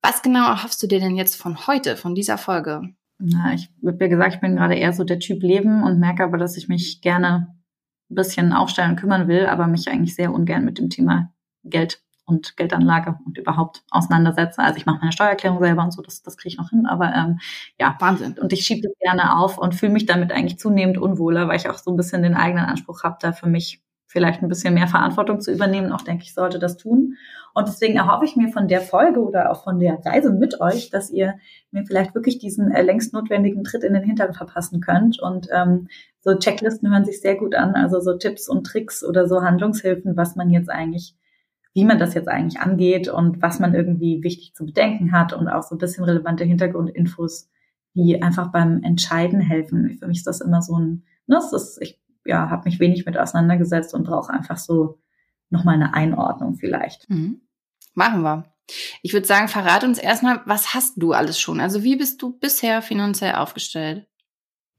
Was 0.01 0.21
genau 0.21 0.47
erhoffst 0.47 0.81
du 0.81 0.87
dir 0.87 0.99
denn 0.99 1.15
jetzt 1.15 1.35
von 1.35 1.67
heute, 1.67 1.95
von 1.95 2.15
dieser 2.15 2.37
Folge? 2.37 2.93
Na, 3.25 3.53
ich 3.53 3.69
habe 3.85 3.97
ja 4.03 4.07
gesagt, 4.09 4.35
ich 4.35 4.41
bin 4.41 4.55
gerade 4.57 4.75
eher 4.75 4.91
so 4.91 5.05
der 5.05 5.19
Typ 5.19 5.43
Leben 5.43 5.83
und 5.83 5.97
merke 5.99 6.23
aber, 6.25 6.37
dass 6.37 6.57
ich 6.57 6.67
mich 6.67 6.99
gerne 7.01 7.47
ein 8.11 8.15
bisschen 8.15 8.51
aufstellen 8.51 8.91
und 8.91 8.95
kümmern 8.99 9.27
will, 9.29 9.45
aber 9.45 9.67
mich 9.67 9.87
eigentlich 9.89 10.15
sehr 10.15 10.33
ungern 10.33 10.65
mit 10.65 10.77
dem 10.77 10.89
Thema 10.89 11.31
Geld 11.63 12.01
und 12.25 12.57
Geldanlage 12.57 13.17
und 13.25 13.37
überhaupt 13.37 13.83
auseinandersetze. 13.91 14.61
Also 14.61 14.77
ich 14.77 14.85
mache 14.85 14.99
meine 14.99 15.11
Steuererklärung 15.13 15.59
selber 15.59 15.83
und 15.83 15.91
so, 15.91 16.01
das, 16.01 16.21
das 16.21 16.35
kriege 16.37 16.53
ich 16.53 16.57
noch 16.57 16.69
hin, 16.69 16.85
aber 16.85 17.13
ähm, 17.13 17.39
ja, 17.79 17.95
Wahnsinn. 17.99 18.37
Und 18.39 18.51
ich 18.53 18.65
schiebe 18.65 18.81
das 18.81 18.93
gerne 18.99 19.37
auf 19.37 19.57
und 19.57 19.75
fühle 19.75 19.93
mich 19.93 20.05
damit 20.05 20.31
eigentlich 20.33 20.59
zunehmend 20.59 20.97
unwohler, 20.97 21.47
weil 21.47 21.57
ich 21.57 21.69
auch 21.69 21.77
so 21.77 21.91
ein 21.91 21.97
bisschen 21.97 22.23
den 22.23 22.35
eigenen 22.35 22.65
Anspruch 22.65 23.03
habe, 23.03 23.17
da 23.21 23.31
für 23.33 23.47
mich 23.47 23.82
vielleicht 24.13 24.41
ein 24.41 24.47
bisschen 24.47 24.75
mehr 24.75 24.87
Verantwortung 24.87 25.41
zu 25.41 25.51
übernehmen. 25.51 25.91
Auch 25.91 26.01
denke 26.01 26.23
ich, 26.23 26.33
sollte 26.33 26.59
das 26.59 26.77
tun. 26.77 27.15
Und 27.53 27.67
deswegen 27.67 27.97
erhoffe 27.97 28.25
ich 28.25 28.35
mir 28.35 28.47
von 28.49 28.67
der 28.67 28.79
Folge 28.79 29.19
oder 29.19 29.51
auch 29.51 29.63
von 29.63 29.79
der 29.79 29.99
Reise 30.05 30.31
mit 30.31 30.61
euch, 30.61 30.89
dass 30.91 31.09
ihr 31.09 31.35
mir 31.71 31.83
vielleicht 31.85 32.15
wirklich 32.15 32.39
diesen 32.39 32.71
äh, 32.71 32.83
längst 32.83 33.13
notwendigen 33.13 33.63
Tritt 33.63 33.83
in 33.83 33.93
den 33.93 34.03
Hintern 34.03 34.33
verpassen 34.33 34.79
könnt. 34.79 35.19
Und 35.19 35.47
ähm, 35.51 35.87
so 36.21 36.35
Checklisten 36.35 36.91
hören 36.91 37.05
sich 37.05 37.19
sehr 37.19 37.35
gut 37.35 37.55
an, 37.55 37.75
also 37.75 37.99
so 37.99 38.17
Tipps 38.17 38.47
und 38.47 38.65
Tricks 38.65 39.03
oder 39.03 39.27
so 39.27 39.41
Handlungshilfen, 39.41 40.15
was 40.15 40.35
man 40.35 40.49
jetzt 40.49 40.69
eigentlich 40.69 41.15
wie 41.73 41.85
man 41.85 41.97
das 41.97 42.13
jetzt 42.13 42.27
eigentlich 42.27 42.61
angeht 42.61 43.07
und 43.07 43.41
was 43.41 43.59
man 43.59 43.73
irgendwie 43.73 44.21
wichtig 44.21 44.53
zu 44.53 44.63
bedenken 44.65 45.11
hat 45.11 45.33
und 45.33 45.47
auch 45.47 45.63
so 45.63 45.73
ein 45.73 45.79
bisschen 45.79 46.03
relevante 46.03 46.43
Hintergrundinfos, 46.43 47.49
die 47.95 48.21
einfach 48.21 48.51
beim 48.51 48.83
Entscheiden 48.83 49.41
helfen. 49.41 49.97
Für 49.99 50.07
mich 50.07 50.19
ist 50.19 50.27
das 50.27 50.41
immer 50.41 50.61
so 50.61 50.77
ein, 50.77 51.03
ne, 51.25 51.35
das 51.35 51.51
ist, 51.51 51.81
ich 51.81 51.99
ja, 52.25 52.49
habe 52.49 52.65
mich 52.65 52.79
wenig 52.79 53.05
mit 53.05 53.17
auseinandergesetzt 53.17 53.93
und 53.93 54.05
brauche 54.05 54.31
einfach 54.31 54.57
so 54.57 54.99
nochmal 55.49 55.75
eine 55.75 55.93
Einordnung 55.93 56.55
vielleicht. 56.55 57.09
Mhm. 57.09 57.41
Machen 57.93 58.21
wir. 58.21 58.53
Ich 59.01 59.13
würde 59.13 59.27
sagen, 59.27 59.49
verrate 59.49 59.85
uns 59.85 59.99
erstmal, 59.99 60.41
was 60.45 60.73
hast 60.73 60.95
du 60.97 61.13
alles 61.13 61.39
schon? 61.39 61.59
Also 61.59 61.83
wie 61.83 61.95
bist 61.95 62.21
du 62.21 62.37
bisher 62.39 62.81
finanziell 62.81 63.35
aufgestellt? 63.35 64.07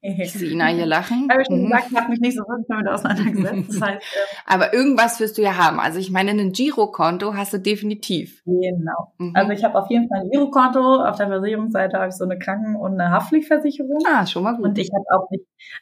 Ich 0.04 0.32
sehe 0.34 0.50
Ina 0.50 0.66
hier 0.66 0.84
lachen. 0.84 1.28
Habe 1.30 1.40
ich 1.40 1.46
schon 1.46 1.60
mhm. 1.60 1.64
gesagt, 1.64 1.86
ich 1.90 1.96
habe 1.96 2.10
mich 2.10 2.20
nicht 2.20 2.36
so 2.36 2.42
wirklich 2.42 2.66
damit 2.68 2.88
auseinandergesetzt. 2.88 3.54
Das 3.74 3.80
heißt, 3.80 4.02
ähm, 4.02 4.38
Aber 4.46 4.74
irgendwas 4.74 5.18
wirst 5.20 5.38
du 5.38 5.42
ja 5.42 5.56
haben. 5.56 5.80
Also 5.80 5.98
ich 5.98 6.10
meine, 6.10 6.32
ein 6.32 6.52
Girokonto 6.52 7.34
hast 7.34 7.54
du 7.54 7.58
definitiv. 7.58 8.42
Genau. 8.44 9.12
Mhm. 9.18 9.32
Also 9.34 9.52
ich 9.52 9.64
habe 9.64 9.78
auf 9.78 9.90
jeden 9.90 10.08
Fall 10.08 10.20
ein 10.20 10.30
Girokonto. 10.30 11.02
Auf 11.02 11.16
der 11.16 11.28
Versicherungsseite 11.28 11.96
habe 11.96 12.08
ich 12.08 12.14
so 12.14 12.24
eine 12.24 12.38
Kranken- 12.38 12.76
und 12.76 13.00
eine 13.00 13.10
Haftpflichtversicherung. 13.10 13.98
Ah, 14.06 14.26
schon 14.26 14.42
mal 14.42 14.56
gut. 14.56 14.66
Und 14.66 14.78
ich 14.78 14.90
habe 14.92 15.04
auch 15.18 15.28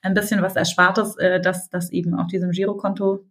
ein 0.03 0.15
bisschen 0.15 0.41
was 0.41 0.55
Erspartes, 0.55 1.17
äh, 1.17 1.41
dass 1.41 1.69
das 1.69 1.91
eben 1.91 2.15
auf 2.15 2.29
diesem 2.29 2.53
Girokonto 2.53 3.25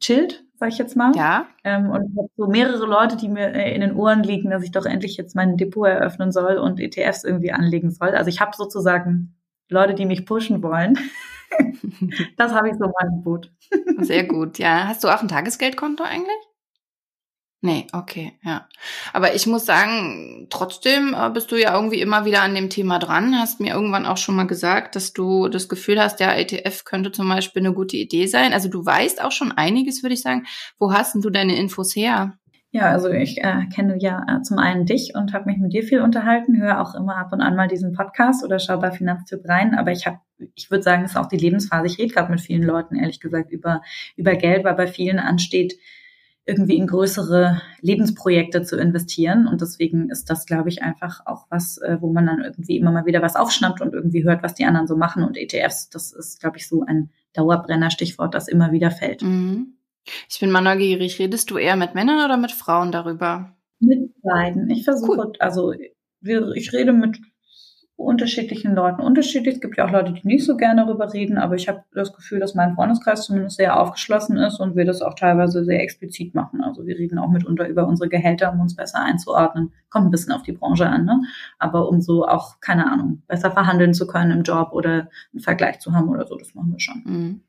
chillt, 0.00 0.44
sag 0.54 0.70
ich 0.70 0.78
jetzt 0.78 0.96
mal. 0.96 1.12
Ja. 1.16 1.46
Ähm, 1.64 1.90
und 1.90 2.10
ich 2.10 2.16
habe 2.16 2.30
so 2.36 2.46
mehrere 2.46 2.86
Leute, 2.86 3.16
die 3.16 3.28
mir 3.28 3.52
äh, 3.52 3.74
in 3.74 3.82
den 3.82 3.94
Ohren 3.94 4.22
liegen, 4.22 4.50
dass 4.50 4.62
ich 4.62 4.70
doch 4.70 4.86
endlich 4.86 5.16
jetzt 5.16 5.36
mein 5.36 5.56
Depot 5.56 5.86
eröffnen 5.86 6.32
soll 6.32 6.56
und 6.56 6.80
ETFs 6.80 7.24
irgendwie 7.24 7.52
anlegen 7.52 7.90
soll. 7.90 8.10
Also 8.10 8.28
ich 8.30 8.40
habe 8.40 8.56
sozusagen 8.56 9.34
Leute, 9.68 9.94
die 9.94 10.06
mich 10.06 10.26
pushen 10.26 10.62
wollen. 10.62 10.98
das 12.36 12.52
habe 12.52 12.68
ich 12.68 12.76
so 12.76 12.92
mein 13.00 13.22
Boot. 13.22 13.50
Sehr 13.98 14.24
gut, 14.24 14.58
ja. 14.58 14.86
Hast 14.88 15.04
du 15.04 15.08
auch 15.08 15.20
ein 15.20 15.28
Tagesgeldkonto 15.28 16.04
eigentlich? 16.04 16.36
Nee, 17.60 17.88
okay, 17.92 18.38
ja. 18.44 18.68
Aber 19.12 19.34
ich 19.34 19.48
muss 19.48 19.66
sagen, 19.66 20.46
trotzdem 20.48 21.12
äh, 21.12 21.28
bist 21.30 21.50
du 21.50 21.56
ja 21.56 21.74
irgendwie 21.74 22.00
immer 22.00 22.24
wieder 22.24 22.42
an 22.42 22.54
dem 22.54 22.70
Thema 22.70 23.00
dran. 23.00 23.36
Hast 23.36 23.58
mir 23.58 23.74
irgendwann 23.74 24.06
auch 24.06 24.16
schon 24.16 24.36
mal 24.36 24.46
gesagt, 24.46 24.94
dass 24.94 25.12
du 25.12 25.48
das 25.48 25.68
Gefühl 25.68 26.00
hast, 26.00 26.20
der 26.20 26.38
ETF 26.38 26.84
könnte 26.84 27.10
zum 27.10 27.28
Beispiel 27.28 27.62
eine 27.62 27.74
gute 27.74 27.96
Idee 27.96 28.26
sein. 28.28 28.52
Also 28.52 28.68
du 28.68 28.86
weißt 28.86 29.20
auch 29.24 29.32
schon 29.32 29.50
einiges, 29.50 30.04
würde 30.04 30.14
ich 30.14 30.22
sagen. 30.22 30.46
Wo 30.78 30.92
hast 30.92 31.14
denn 31.14 31.22
du 31.22 31.30
deine 31.30 31.56
Infos 31.56 31.96
her? 31.96 32.38
Ja, 32.70 32.90
also 32.90 33.08
ich 33.08 33.38
äh, 33.38 33.66
kenne 33.74 33.96
ja 33.98 34.24
äh, 34.28 34.42
zum 34.42 34.58
einen 34.58 34.84
dich 34.84 35.14
und 35.14 35.32
habe 35.32 35.46
mich 35.46 35.58
mit 35.58 35.72
dir 35.72 35.82
viel 35.82 36.02
unterhalten, 36.02 36.60
höre 36.60 36.80
auch 36.80 36.94
immer 36.94 37.16
ab 37.16 37.32
und 37.32 37.40
an 37.40 37.56
mal 37.56 37.66
diesen 37.66 37.94
Podcast 37.94 38.44
oder 38.44 38.58
schaue 38.58 38.78
bei 38.78 38.90
Finanztipp 38.90 39.48
rein, 39.48 39.74
aber 39.74 39.90
ich 39.90 40.06
habe, 40.06 40.18
ich 40.54 40.70
würde 40.70 40.82
sagen, 40.82 41.04
es 41.04 41.12
ist 41.12 41.16
auch 41.16 41.28
die 41.28 41.38
Lebensphase. 41.38 41.86
Ich 41.86 41.98
rede 41.98 42.12
gerade 42.12 42.30
mit 42.30 42.42
vielen 42.42 42.62
Leuten, 42.62 42.96
ehrlich 42.96 43.20
gesagt, 43.20 43.50
über, 43.50 43.80
über 44.16 44.34
Geld, 44.36 44.64
weil 44.64 44.74
bei 44.74 44.86
vielen 44.86 45.18
ansteht, 45.18 45.78
irgendwie 46.48 46.76
in 46.76 46.86
größere 46.86 47.60
Lebensprojekte 47.80 48.62
zu 48.62 48.76
investieren. 48.76 49.46
Und 49.46 49.60
deswegen 49.60 50.10
ist 50.10 50.30
das, 50.30 50.46
glaube 50.46 50.70
ich, 50.70 50.82
einfach 50.82 51.20
auch 51.26 51.46
was, 51.50 51.78
äh, 51.78 51.98
wo 52.00 52.10
man 52.10 52.26
dann 52.26 52.40
irgendwie 52.42 52.78
immer 52.78 52.90
mal 52.90 53.04
wieder 53.04 53.20
was 53.20 53.36
aufschnappt 53.36 53.82
und 53.82 53.92
irgendwie 53.92 54.24
hört, 54.24 54.42
was 54.42 54.54
die 54.54 54.64
anderen 54.64 54.86
so 54.86 54.96
machen. 54.96 55.24
Und 55.24 55.36
ETFs, 55.36 55.90
das 55.90 56.12
ist, 56.12 56.40
glaube 56.40 56.56
ich, 56.56 56.66
so 56.66 56.84
ein 56.84 57.10
Dauerbrenner-Stichwort, 57.34 58.34
das 58.34 58.48
immer 58.48 58.72
wieder 58.72 58.90
fällt. 58.90 59.22
Mhm. 59.22 59.77
Ich 60.28 60.40
bin 60.40 60.50
mal 60.50 60.60
neugierig. 60.60 61.18
Redest 61.18 61.50
du 61.50 61.58
eher 61.58 61.76
mit 61.76 61.94
Männern 61.94 62.24
oder 62.24 62.36
mit 62.36 62.52
Frauen 62.52 62.92
darüber? 62.92 63.56
Mit 63.80 64.12
beiden. 64.22 64.68
Ich 64.70 64.84
versuche, 64.84 65.18
cool. 65.18 65.32
also 65.38 65.72
ich 65.72 66.72
rede 66.72 66.92
mit 66.92 67.18
unterschiedlichen 67.98 68.76
Leuten 68.76 69.02
unterschiedlich. 69.02 69.56
Es 69.56 69.60
gibt 69.60 69.76
ja 69.76 69.84
auch 69.84 69.90
Leute, 69.90 70.12
die 70.12 70.26
nicht 70.26 70.44
so 70.44 70.56
gerne 70.56 70.86
darüber 70.86 71.12
reden, 71.12 71.36
aber 71.36 71.56
ich 71.56 71.68
habe 71.68 71.82
das 71.92 72.12
Gefühl, 72.12 72.38
dass 72.38 72.54
mein 72.54 72.76
Freundeskreis 72.76 73.24
zumindest 73.24 73.56
sehr 73.56 73.78
aufgeschlossen 73.78 74.36
ist 74.36 74.60
und 74.60 74.76
wir 74.76 74.84
das 74.84 75.02
auch 75.02 75.14
teilweise 75.14 75.64
sehr 75.64 75.82
explizit 75.82 76.32
machen. 76.32 76.62
Also 76.62 76.86
wir 76.86 76.96
reden 76.96 77.18
auch 77.18 77.28
mitunter 77.28 77.66
über 77.68 77.88
unsere 77.88 78.08
Gehälter, 78.08 78.52
um 78.52 78.60
uns 78.60 78.76
besser 78.76 79.02
einzuordnen. 79.02 79.72
Kommt 79.90 80.06
ein 80.06 80.10
bisschen 80.12 80.32
auf 80.32 80.44
die 80.44 80.52
Branche 80.52 80.88
an, 80.88 81.06
ne? 81.06 81.20
Aber 81.58 81.88
um 81.88 82.00
so 82.00 82.24
auch, 82.24 82.60
keine 82.60 82.86
Ahnung, 82.86 83.22
besser 83.26 83.50
verhandeln 83.50 83.92
zu 83.94 84.06
können 84.06 84.30
im 84.30 84.42
Job 84.44 84.70
oder 84.72 85.08
einen 85.32 85.40
Vergleich 85.40 85.80
zu 85.80 85.92
haben 85.92 86.08
oder 86.08 86.24
so, 86.24 86.36
das 86.36 86.54
machen 86.54 86.70
wir 86.70 86.80
schon. 86.80 87.02
Mhm. 87.04 87.40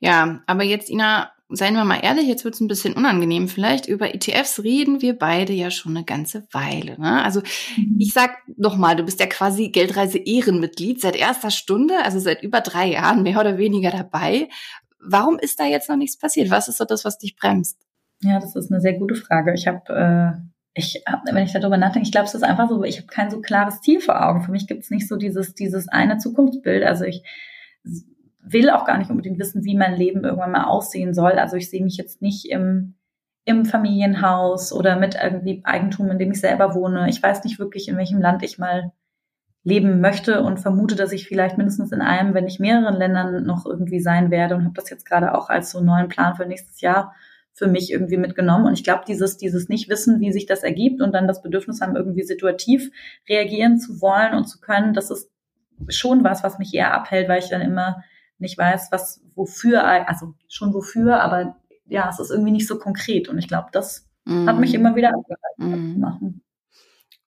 Ja, 0.00 0.40
aber 0.46 0.62
jetzt, 0.64 0.88
Ina, 0.88 1.30
seien 1.52 1.74
wir 1.74 1.84
mal 1.84 2.00
ehrlich, 2.02 2.26
jetzt 2.26 2.44
wird 2.44 2.54
es 2.54 2.60
ein 2.60 2.68
bisschen 2.68 2.94
unangenehm 2.94 3.48
vielleicht. 3.48 3.86
Über 3.86 4.14
ETFs 4.14 4.62
reden 4.62 5.00
wir 5.02 5.18
beide 5.18 5.52
ja 5.52 5.70
schon 5.70 5.96
eine 5.96 6.04
ganze 6.04 6.46
Weile. 6.52 7.00
Ne? 7.00 7.22
Also 7.22 7.40
mhm. 7.76 7.96
ich 7.98 8.12
sag 8.12 8.36
noch 8.56 8.76
mal, 8.76 8.96
du 8.96 9.04
bist 9.04 9.20
ja 9.20 9.26
quasi 9.26 9.68
Geldreise-Ehrenmitglied 9.68 11.00
seit 11.00 11.16
erster 11.16 11.50
Stunde, 11.50 11.94
also 12.04 12.18
seit 12.18 12.42
über 12.42 12.60
drei 12.60 12.88
Jahren 12.88 13.22
mehr 13.22 13.40
oder 13.40 13.58
weniger 13.58 13.90
dabei. 13.90 14.48
Warum 15.00 15.38
ist 15.38 15.58
da 15.58 15.64
jetzt 15.64 15.88
noch 15.88 15.96
nichts 15.96 16.18
passiert? 16.18 16.50
Was 16.50 16.68
ist 16.68 16.78
so 16.78 16.84
das, 16.84 17.04
was 17.04 17.18
dich 17.18 17.36
bremst? 17.36 17.78
Ja, 18.22 18.38
das 18.38 18.54
ist 18.54 18.70
eine 18.70 18.80
sehr 18.80 18.98
gute 18.98 19.14
Frage. 19.16 19.52
Ich 19.54 19.66
habe 19.66 19.92
äh 19.92 20.52
ich, 20.74 21.02
wenn 21.30 21.44
ich 21.44 21.52
darüber 21.52 21.76
nachdenke, 21.76 22.06
ich 22.06 22.12
glaube, 22.12 22.26
es 22.26 22.34
ist 22.34 22.44
einfach 22.44 22.68
so, 22.68 22.82
ich 22.82 22.96
habe 22.96 23.06
kein 23.06 23.30
so 23.30 23.40
klares 23.40 23.80
Ziel 23.82 24.00
vor 24.00 24.26
Augen. 24.26 24.42
Für 24.42 24.52
mich 24.52 24.66
gibt 24.66 24.84
es 24.84 24.90
nicht 24.90 25.06
so 25.06 25.16
dieses, 25.16 25.54
dieses 25.54 25.88
eine 25.88 26.16
Zukunftsbild. 26.16 26.82
Also 26.82 27.04
ich 27.04 27.22
will 28.42 28.70
auch 28.70 28.84
gar 28.84 28.98
nicht 28.98 29.10
unbedingt 29.10 29.38
wissen, 29.38 29.64
wie 29.64 29.76
mein 29.76 29.94
Leben 29.94 30.24
irgendwann 30.24 30.52
mal 30.52 30.64
aussehen 30.64 31.14
soll. 31.14 31.32
Also 31.32 31.56
ich 31.56 31.70
sehe 31.70 31.82
mich 31.82 31.96
jetzt 31.96 32.20
nicht 32.20 32.50
im, 32.50 32.94
im 33.44 33.64
Familienhaus 33.64 34.72
oder 34.72 34.96
mit 34.96 35.16
irgendwie 35.22 35.62
Eigentum, 35.64 36.10
in 36.10 36.18
dem 36.18 36.32
ich 36.32 36.40
selber 36.40 36.74
wohne. 36.74 37.08
Ich 37.08 37.22
weiß 37.22 37.44
nicht 37.44 37.58
wirklich, 37.58 37.88
in 37.88 37.96
welchem 37.96 38.20
Land 38.20 38.42
ich 38.42 38.58
mal 38.58 38.92
leben 39.64 40.00
möchte 40.00 40.42
und 40.42 40.58
vermute, 40.58 40.96
dass 40.96 41.12
ich 41.12 41.28
vielleicht 41.28 41.56
mindestens 41.56 41.92
in 41.92 42.00
einem, 42.00 42.34
wenn 42.34 42.44
nicht 42.44 42.58
mehreren 42.58 42.96
Ländern 42.96 43.44
noch 43.44 43.64
irgendwie 43.64 44.00
sein 44.00 44.32
werde 44.32 44.56
und 44.56 44.64
habe 44.64 44.74
das 44.74 44.90
jetzt 44.90 45.06
gerade 45.06 45.36
auch 45.36 45.48
als 45.48 45.70
so 45.70 45.80
neuen 45.80 46.08
Plan 46.08 46.34
für 46.34 46.46
nächstes 46.46 46.80
Jahr 46.80 47.14
für 47.52 47.68
mich 47.68 47.92
irgendwie 47.92 48.16
mitgenommen. 48.16 48.66
Und 48.66 48.72
ich 48.72 48.82
glaube, 48.82 49.04
dieses, 49.06 49.36
dieses 49.36 49.68
Nicht-Wissen, 49.68 50.20
wie 50.20 50.32
sich 50.32 50.46
das 50.46 50.64
ergibt 50.64 51.00
und 51.00 51.12
dann 51.12 51.28
das 51.28 51.42
Bedürfnis 51.42 51.80
haben, 51.80 51.96
irgendwie 51.96 52.22
situativ 52.22 52.90
reagieren 53.28 53.78
zu 53.78 54.00
wollen 54.00 54.34
und 54.34 54.46
zu 54.46 54.58
können, 54.58 54.94
das 54.94 55.10
ist 55.10 55.30
schon 55.88 56.24
was, 56.24 56.42
was 56.42 56.58
mich 56.58 56.74
eher 56.74 56.94
abhält, 56.94 57.28
weil 57.28 57.40
ich 57.40 57.50
dann 57.50 57.60
immer 57.60 58.02
nicht 58.38 58.58
weiß, 58.58 58.88
was, 58.90 59.22
wofür, 59.34 59.84
also 59.84 60.34
schon 60.48 60.74
wofür, 60.74 61.20
aber 61.22 61.56
ja, 61.86 62.08
es 62.10 62.18
ist 62.18 62.30
irgendwie 62.30 62.52
nicht 62.52 62.66
so 62.66 62.78
konkret. 62.78 63.28
Und 63.28 63.38
ich 63.38 63.48
glaube, 63.48 63.68
das 63.72 64.08
mm. 64.24 64.48
hat 64.48 64.58
mich 64.58 64.74
immer 64.74 64.96
wieder 64.96 65.10
abgehalten 65.14 65.96
mm. 65.96 66.00
machen. 66.00 66.42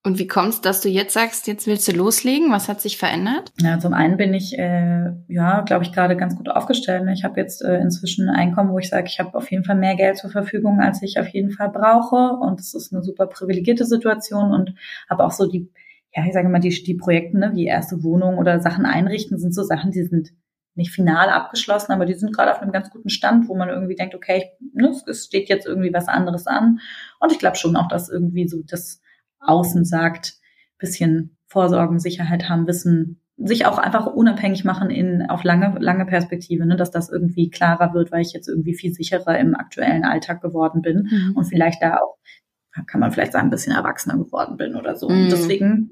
Und 0.06 0.20
wie 0.20 0.28
kommt 0.28 0.50
es, 0.50 0.62
dass 0.62 0.82
du 0.82 0.90
jetzt 0.90 1.16
sagst, 1.16 1.48
jetzt 1.48 1.66
willst 1.66 1.88
du 1.88 1.92
loslegen? 1.92 2.52
Was 2.52 2.70
hat 2.70 2.80
sich 2.80 3.00
verändert? 3.00 3.52
Ja, 3.60 3.80
zum 3.80 3.96
einen 3.96 4.18
bin 4.18 4.36
ich, 4.36 4.56
äh, 4.56 5.14
ja, 5.28 5.62
glaube 5.62 5.84
ich, 5.84 5.92
gerade 5.92 6.16
ganz 6.16 6.36
gut 6.36 6.48
aufgestellt. 6.48 7.10
Ich 7.12 7.24
habe 7.24 7.40
jetzt 7.40 7.64
äh, 7.64 7.80
inzwischen 7.80 8.30
ein 8.30 8.36
Einkommen, 8.36 8.72
wo 8.72 8.78
ich 8.78 8.90
sage, 8.90 9.08
ich 9.08 9.20
habe 9.20 9.36
auf 9.36 9.50
jeden 9.50 9.64
Fall 9.64 9.76
mehr 9.76 9.96
Geld 9.96 10.18
zur 10.18 10.30
Verfügung, 10.30 10.80
als 10.80 11.02
ich 11.02 11.20
auf 11.20 11.30
jeden 11.30 11.50
Fall 11.50 11.70
brauche. 11.70 12.38
Und 12.40 12.60
es 12.60 12.76
ist 12.76 12.94
eine 12.94 13.02
super 13.02 13.26
privilegierte 13.26 13.84
Situation 13.84 14.54
und 14.54 14.76
habe 15.10 15.24
auch 15.24 15.32
so 15.32 15.48
die, 15.50 15.72
ja, 16.16 16.24
ich 16.24 16.34
sage 16.34 16.50
mal, 16.50 16.60
die, 16.60 16.70
die 16.70 16.94
Projekte, 16.94 17.40
ne, 17.40 17.54
wie 17.56 17.66
erste 17.66 18.04
Wohnung 18.04 18.38
oder 18.38 18.60
Sachen 18.60 18.86
einrichten, 18.86 19.40
sind 19.40 19.56
so 19.56 19.64
Sachen, 19.64 19.90
die 19.90 20.04
sind 20.04 20.34
nicht 20.76 20.92
final 20.92 21.30
abgeschlossen, 21.30 21.92
aber 21.92 22.06
die 22.06 22.14
sind 22.14 22.34
gerade 22.34 22.52
auf 22.52 22.62
einem 22.62 22.72
ganz 22.72 22.90
guten 22.90 23.10
Stand, 23.10 23.48
wo 23.48 23.56
man 23.56 23.70
irgendwie 23.70 23.96
denkt, 23.96 24.16
okay, 24.16 24.52
ne, 24.74 24.94
es 25.08 25.26
steht 25.26 25.50
jetzt 25.50 25.66
irgendwie 25.66 25.94
was 25.94 26.08
anderes 26.08 26.48
an. 26.48 26.80
Und 27.20 27.32
ich 27.32 27.40
glaube 27.40 27.56
schon 27.56 27.76
auch, 27.76 27.88
dass 27.88 28.10
irgendwie 28.10 28.48
so 28.48 28.62
das 28.66 29.02
Außen 29.40 29.86
sagt, 29.86 30.36
bisschen 30.78 31.38
Vorsorgen, 31.48 32.00
Sicherheit 32.00 32.50
haben, 32.50 32.68
Wissen, 32.68 33.22
sich 33.38 33.66
auch 33.66 33.78
einfach 33.78 34.06
unabhängig 34.06 34.64
machen 34.64 34.90
in 34.90 35.30
auf 35.30 35.44
lange 35.44 35.78
lange 35.80 36.06
Perspektive, 36.06 36.66
ne, 36.66 36.76
dass 36.76 36.92
das 36.92 37.10
irgendwie 37.10 37.50
klarer 37.50 37.94
wird, 37.94 38.12
weil 38.12 38.22
ich 38.22 38.34
jetzt 38.34 38.48
irgendwie 38.48 38.76
viel 38.76 38.94
sicherer 38.94 39.38
im 39.40 39.56
aktuellen 39.56 40.06
Alltag 40.06 40.42
geworden 40.42 40.82
bin 40.82 41.10
mhm. 41.10 41.34
und 41.36 41.46
vielleicht 41.46 41.82
da 41.82 41.98
auch 41.98 42.18
kann 42.88 43.00
man 43.00 43.12
vielleicht 43.12 43.32
sagen, 43.32 43.48
ein 43.48 43.52
bisschen 43.52 43.74
erwachsener 43.74 44.18
geworden 44.18 44.58
bin 44.58 44.76
oder 44.76 44.96
so. 44.96 45.10
Mhm. 45.10 45.24
Und 45.24 45.32
deswegen 45.32 45.92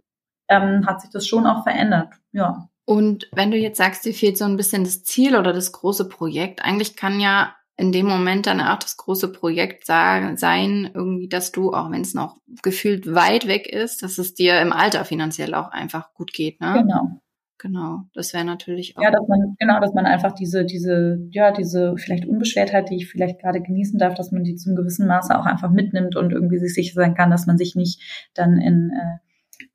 ähm, 0.50 0.86
hat 0.86 1.02
sich 1.02 1.10
das 1.12 1.26
schon 1.26 1.46
auch 1.46 1.64
verändert. 1.64 2.14
Ja. 2.32 2.70
Und 2.86 3.30
wenn 3.32 3.52
du 3.52 3.58
jetzt 3.58 3.78
sagst, 3.78 4.06
dir 4.06 4.14
fehlt 4.14 4.38
so 4.38 4.46
ein 4.46 4.58
bisschen 4.58 4.84
das 4.84 5.04
Ziel 5.04 5.36
oder 5.36 5.54
das 5.54 5.72
große 5.72 6.10
Projekt, 6.10 6.64
eigentlich 6.64 6.96
kann 6.96 7.20
ja 7.20 7.56
in 7.76 7.92
dem 7.92 8.06
Moment 8.06 8.46
dann 8.46 8.62
auch 8.62 8.78
das 8.78 8.98
große 8.98 9.32
Projekt 9.32 9.86
sein, 9.86 10.92
irgendwie, 10.94 11.28
dass 11.28 11.52
du, 11.52 11.74
auch 11.74 11.90
wenn 11.92 12.02
es 12.02 12.14
noch 12.14 12.38
gefühlt 12.62 13.14
weit 13.14 13.48
weg 13.48 13.68
ist, 13.68 14.04
dass 14.04 14.18
es 14.18 14.34
dir 14.36 14.62
im 14.62 14.72
Alter 14.72 15.06
finanziell 15.06 15.54
auch 15.56 15.70
einfach 15.70 16.14
gut 16.14 16.34
geht, 16.34 16.62
ne? 16.62 16.74
Genau. 16.82 17.20
Genau, 17.60 18.02
das 18.14 18.34
wäre 18.34 18.44
natürlich 18.44 18.98
auch. 18.98 19.02
Ja, 19.02 19.10
dass 19.10 19.26
man, 19.30 19.56
genau, 19.58 19.80
dass 19.80 19.94
man 19.94 20.06
einfach 20.06 20.34
diese, 20.34 20.66
diese, 20.66 21.26
ja, 21.32 21.52
diese 21.52 21.96
vielleicht 21.96 22.26
Unbeschwertheit, 22.26 22.90
die 22.90 22.98
ich 22.98 23.08
vielleicht 23.08 23.40
gerade 23.40 23.62
genießen 23.62 23.98
darf, 23.98 24.16
dass 24.16 24.34
man 24.34 24.44
die 24.44 24.56
zum 24.56 24.76
gewissen 24.76 25.08
Maße 25.08 25.34
auch 25.40 25.46
einfach 25.46 25.72
mitnimmt 25.72 26.18
und 26.18 26.34
irgendwie 26.34 26.60
sich 26.60 26.74
sicher 26.74 26.96
sein 26.96 27.16
kann, 27.16 27.32
dass 27.32 27.46
man 27.46 27.58
sich 27.58 27.76
nicht 27.76 28.02
dann 28.34 28.58
in 28.58 28.92
äh, 28.92 29.23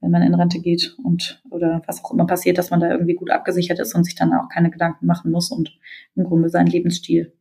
wenn 0.00 0.10
man 0.10 0.22
in 0.22 0.34
Rente 0.34 0.60
geht 0.60 0.96
und 1.02 1.42
oder 1.50 1.82
was 1.86 2.04
auch 2.04 2.12
immer 2.12 2.26
passiert, 2.26 2.58
dass 2.58 2.70
man 2.70 2.80
da 2.80 2.90
irgendwie 2.90 3.14
gut 3.14 3.30
abgesichert 3.30 3.78
ist 3.80 3.94
und 3.94 4.04
sich 4.04 4.14
dann 4.14 4.32
auch 4.32 4.48
keine 4.48 4.70
Gedanken 4.70 5.06
machen 5.06 5.30
muss 5.30 5.50
und 5.50 5.78
im 6.14 6.24
Grunde 6.24 6.48
seinen 6.48 6.68
Lebensstil, 6.68 7.32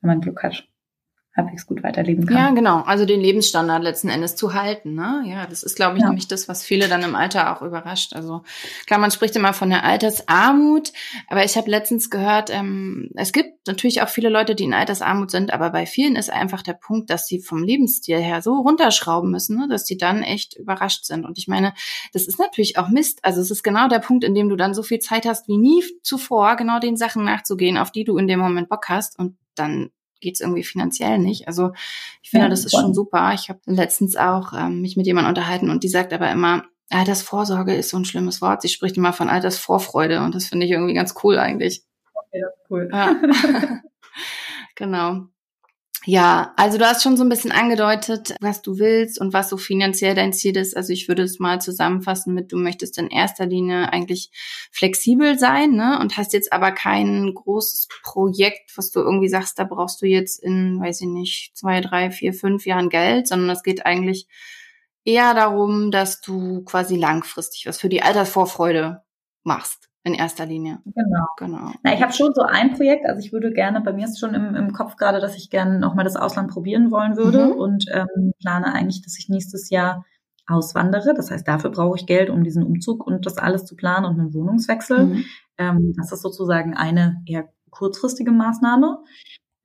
wenn 0.00 0.08
man 0.08 0.20
Glück 0.20 0.42
hat, 0.42 0.68
halbwegs 1.36 1.66
gut 1.66 1.82
weiterleben 1.82 2.26
kann. 2.26 2.36
Ja, 2.36 2.50
genau. 2.50 2.82
Also 2.82 3.06
den 3.06 3.20
Lebensstandard 3.20 3.82
letzten 3.82 4.08
Endes 4.08 4.36
zu 4.36 4.54
halten. 4.54 4.94
Ne? 4.94 5.24
Ja, 5.26 5.46
das 5.46 5.64
ist, 5.64 5.74
glaube 5.74 5.96
ich, 5.96 6.02
ja. 6.02 6.08
nämlich 6.08 6.28
das, 6.28 6.48
was 6.48 6.62
viele 6.62 6.88
dann 6.88 7.02
im 7.02 7.16
Alter 7.16 7.56
auch 7.56 7.62
überrascht. 7.62 8.14
Also 8.14 8.42
klar, 8.86 9.00
man 9.00 9.10
spricht 9.10 9.34
immer 9.34 9.52
von 9.52 9.68
der 9.68 9.84
Altersarmut, 9.84 10.92
aber 11.28 11.44
ich 11.44 11.56
habe 11.56 11.68
letztens 11.68 12.08
gehört, 12.08 12.50
ähm, 12.50 13.10
es 13.16 13.32
gibt 13.32 13.66
natürlich 13.66 14.00
auch 14.02 14.08
viele 14.08 14.28
Leute, 14.28 14.54
die 14.54 14.64
in 14.64 14.74
Altersarmut 14.74 15.32
sind, 15.32 15.52
aber 15.52 15.70
bei 15.70 15.86
vielen 15.86 16.14
ist 16.14 16.30
einfach 16.30 16.62
der 16.62 16.74
Punkt, 16.74 17.10
dass 17.10 17.26
sie 17.26 17.40
vom 17.40 17.64
Lebensstil 17.64 18.18
her 18.18 18.40
so 18.40 18.54
runterschrauben 18.60 19.30
müssen, 19.30 19.58
ne, 19.58 19.66
dass 19.68 19.84
die 19.84 19.98
dann 19.98 20.22
echt 20.22 20.56
überrascht 20.56 21.04
sind. 21.04 21.26
Und 21.26 21.36
ich 21.38 21.48
meine, 21.48 21.74
das 22.12 22.28
ist 22.28 22.38
natürlich 22.38 22.78
auch 22.78 22.88
Mist. 22.88 23.24
Also 23.24 23.40
es 23.40 23.50
ist 23.50 23.64
genau 23.64 23.88
der 23.88 23.98
Punkt, 23.98 24.22
in 24.22 24.36
dem 24.36 24.48
du 24.48 24.54
dann 24.54 24.72
so 24.72 24.84
viel 24.84 25.00
Zeit 25.00 25.26
hast 25.26 25.48
wie 25.48 25.58
nie 25.58 25.82
zuvor, 26.02 26.54
genau 26.54 26.78
den 26.78 26.96
Sachen 26.96 27.24
nachzugehen, 27.24 27.76
auf 27.76 27.90
die 27.90 28.04
du 28.04 28.18
in 28.18 28.28
dem 28.28 28.38
Moment 28.38 28.68
Bock 28.68 28.88
hast 28.88 29.18
und 29.18 29.36
dann 29.56 29.90
geht 30.24 30.34
es 30.34 30.40
irgendwie 30.40 30.64
finanziell 30.64 31.18
nicht. 31.18 31.46
Also 31.46 31.72
ich 32.22 32.30
finde, 32.30 32.46
ja, 32.46 32.50
das 32.50 32.64
ist 32.64 32.72
schon 32.72 32.94
super. 32.94 33.32
Ich 33.34 33.48
habe 33.48 33.60
letztens 33.66 34.16
auch 34.16 34.52
ähm, 34.52 34.80
mich 34.80 34.96
mit 34.96 35.06
jemandem 35.06 35.28
unterhalten 35.28 35.70
und 35.70 35.84
die 35.84 35.88
sagt 35.88 36.12
aber 36.12 36.30
immer, 36.30 36.64
Altersvorsorge 36.90 37.74
ist 37.74 37.90
so 37.90 37.96
ein 37.96 38.04
schlimmes 38.04 38.42
Wort. 38.42 38.62
Sie 38.62 38.68
spricht 38.68 38.96
immer 38.96 39.12
von 39.12 39.28
Altersvorfreude 39.28 40.22
und 40.22 40.34
das 40.34 40.46
finde 40.46 40.66
ich 40.66 40.72
irgendwie 40.72 40.94
ganz 40.94 41.14
cool 41.22 41.38
eigentlich. 41.38 41.82
Okay, 42.14 42.40
das 42.40 42.54
ist 42.54 42.70
cool. 42.70 42.88
Ja. 42.92 43.16
genau. 44.74 45.26
Ja, 46.06 46.52
also 46.56 46.76
du 46.76 46.86
hast 46.86 47.02
schon 47.02 47.16
so 47.16 47.22
ein 47.24 47.30
bisschen 47.30 47.50
angedeutet, 47.50 48.34
was 48.40 48.60
du 48.60 48.78
willst 48.78 49.18
und 49.18 49.32
was 49.32 49.48
so 49.48 49.56
finanziell 49.56 50.14
dein 50.14 50.34
Ziel 50.34 50.54
ist. 50.56 50.76
Also 50.76 50.92
ich 50.92 51.08
würde 51.08 51.22
es 51.22 51.38
mal 51.38 51.62
zusammenfassen 51.62 52.34
mit, 52.34 52.52
du 52.52 52.58
möchtest 52.58 52.98
in 52.98 53.08
erster 53.08 53.46
Linie 53.46 53.90
eigentlich 53.90 54.30
flexibel 54.70 55.38
sein, 55.38 55.70
ne? 55.70 55.98
Und 56.00 56.18
hast 56.18 56.34
jetzt 56.34 56.52
aber 56.52 56.72
kein 56.72 57.32
großes 57.34 57.88
Projekt, 58.02 58.76
was 58.76 58.90
du 58.90 59.00
irgendwie 59.00 59.28
sagst, 59.28 59.58
da 59.58 59.64
brauchst 59.64 60.02
du 60.02 60.06
jetzt 60.06 60.42
in, 60.42 60.78
weiß 60.78 61.00
ich 61.00 61.08
nicht, 61.08 61.56
zwei, 61.56 61.80
drei, 61.80 62.10
vier, 62.10 62.34
fünf 62.34 62.66
Jahren 62.66 62.90
Geld, 62.90 63.26
sondern 63.26 63.48
es 63.50 63.62
geht 63.62 63.86
eigentlich 63.86 64.26
eher 65.04 65.32
darum, 65.32 65.90
dass 65.90 66.20
du 66.20 66.64
quasi 66.64 66.96
langfristig 66.96 67.66
was 67.66 67.78
für 67.78 67.88
die 67.88 68.02
Altersvorfreude 68.02 69.02
machst 69.42 69.88
in 70.04 70.14
erster 70.14 70.44
Linie. 70.44 70.80
Genau. 70.84 71.26
genau. 71.38 71.72
Na, 71.82 71.94
ich 71.94 72.02
habe 72.02 72.12
schon 72.12 72.32
so 72.34 72.42
ein 72.42 72.74
Projekt, 72.74 73.06
also 73.06 73.20
ich 73.20 73.32
würde 73.32 73.52
gerne, 73.52 73.80
bei 73.80 73.92
mir 73.92 74.04
ist 74.04 74.20
schon 74.20 74.34
im, 74.34 74.54
im 74.54 74.72
Kopf 74.72 74.96
gerade, 74.96 75.18
dass 75.18 75.34
ich 75.34 75.48
gerne 75.48 75.78
nochmal 75.78 76.04
das 76.04 76.16
Ausland 76.16 76.50
probieren 76.50 76.90
wollen 76.90 77.16
würde 77.16 77.46
mhm. 77.46 77.52
und 77.52 77.86
ähm, 77.90 78.32
plane 78.38 78.72
eigentlich, 78.72 79.02
dass 79.02 79.18
ich 79.18 79.30
nächstes 79.30 79.70
Jahr 79.70 80.04
auswandere. 80.46 81.14
Das 81.14 81.30
heißt, 81.30 81.48
dafür 81.48 81.70
brauche 81.70 81.96
ich 81.98 82.06
Geld, 82.06 82.28
um 82.28 82.44
diesen 82.44 82.62
Umzug 82.62 83.06
und 83.06 83.24
das 83.24 83.38
alles 83.38 83.64
zu 83.64 83.76
planen 83.76 84.04
und 84.04 84.20
einen 84.20 84.34
Wohnungswechsel. 84.34 85.06
Mhm. 85.06 85.24
Ähm, 85.56 85.94
das 85.96 86.12
ist 86.12 86.20
sozusagen 86.20 86.74
eine 86.74 87.22
eher 87.26 87.48
kurzfristige 87.70 88.30
Maßnahme. 88.30 88.98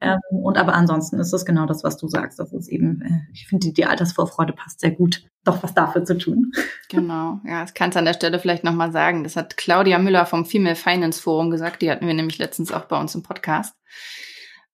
Ähm, 0.02 0.20
und 0.32 0.58
aber 0.58 0.74
ansonsten 0.74 1.20
ist 1.20 1.34
es 1.34 1.46
genau 1.46 1.66
das, 1.66 1.84
was 1.84 1.98
du 1.98 2.08
sagst. 2.08 2.40
Das 2.40 2.54
ist 2.54 2.70
eben, 2.70 3.02
äh, 3.02 3.32
ich 3.34 3.48
finde, 3.48 3.68
die, 3.68 3.74
die 3.74 3.86
Altersvorfreude 3.86 4.54
passt 4.54 4.80
sehr 4.80 4.92
gut, 4.92 5.24
doch 5.44 5.62
was 5.62 5.74
dafür 5.74 6.04
zu 6.04 6.18
tun. 6.18 6.52
Genau, 6.92 7.40
ja, 7.46 7.62
das 7.62 7.76
kannst 7.76 7.96
du 7.96 8.00
an 8.00 8.06
der 8.06 8.16
Stelle 8.16 8.40
vielleicht 8.40 8.64
nochmal 8.64 8.92
sagen. 8.92 9.24
Das 9.24 9.36
hat 9.36 9.58
Claudia 9.58 10.00
Müller 10.00 10.26
vom 10.26 10.44
Female 10.44 10.76
Finance 10.76 11.22
Forum 11.22 11.52
gesagt. 11.52 11.84
Die 11.84 11.92
hatten 11.92 12.08
wir 12.08 12.16
nämlich 12.16 12.40
letztens 12.40 12.72
auch 12.72 12.86
bei 12.86 13.00
uns 13.00 13.14
im 13.14 13.22
Podcast. 13.22 13.76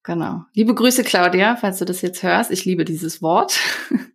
Genau. 0.03 0.43
Liebe 0.53 0.73
Grüße, 0.73 1.03
Claudia, 1.03 1.57
falls 1.57 1.79
du 1.79 1.83
das 1.83 2.01
jetzt 2.01 2.23
hörst. 2.23 2.51
Ich 2.51 2.63
liebe 2.63 2.85
dieses 2.85 3.21
Wort. 3.21 3.59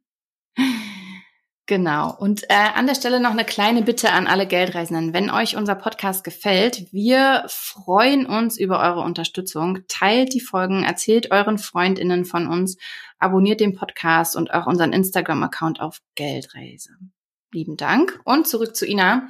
Genau. 1.70 2.12
Und 2.12 2.50
äh, 2.50 2.54
an 2.74 2.88
der 2.88 2.96
Stelle 2.96 3.20
noch 3.20 3.30
eine 3.30 3.44
kleine 3.44 3.82
Bitte 3.82 4.10
an 4.10 4.26
alle 4.26 4.48
Geldreisenden. 4.48 5.14
Wenn 5.14 5.30
euch 5.30 5.56
unser 5.56 5.76
Podcast 5.76 6.24
gefällt, 6.24 6.92
wir 6.92 7.44
freuen 7.46 8.26
uns 8.26 8.58
über 8.58 8.80
eure 8.80 9.02
Unterstützung. 9.02 9.78
Teilt 9.86 10.34
die 10.34 10.40
Folgen, 10.40 10.82
erzählt 10.82 11.30
euren 11.30 11.58
Freundinnen 11.58 12.24
von 12.24 12.48
uns, 12.48 12.76
abonniert 13.20 13.60
den 13.60 13.76
Podcast 13.76 14.34
und 14.34 14.52
auch 14.52 14.66
unseren 14.66 14.92
Instagram-Account 14.92 15.80
auf 15.80 16.00
Geldreise. 16.16 16.90
Lieben 17.52 17.76
Dank. 17.76 18.20
Und 18.24 18.48
zurück 18.48 18.74
zu 18.74 18.84
Ina. 18.84 19.28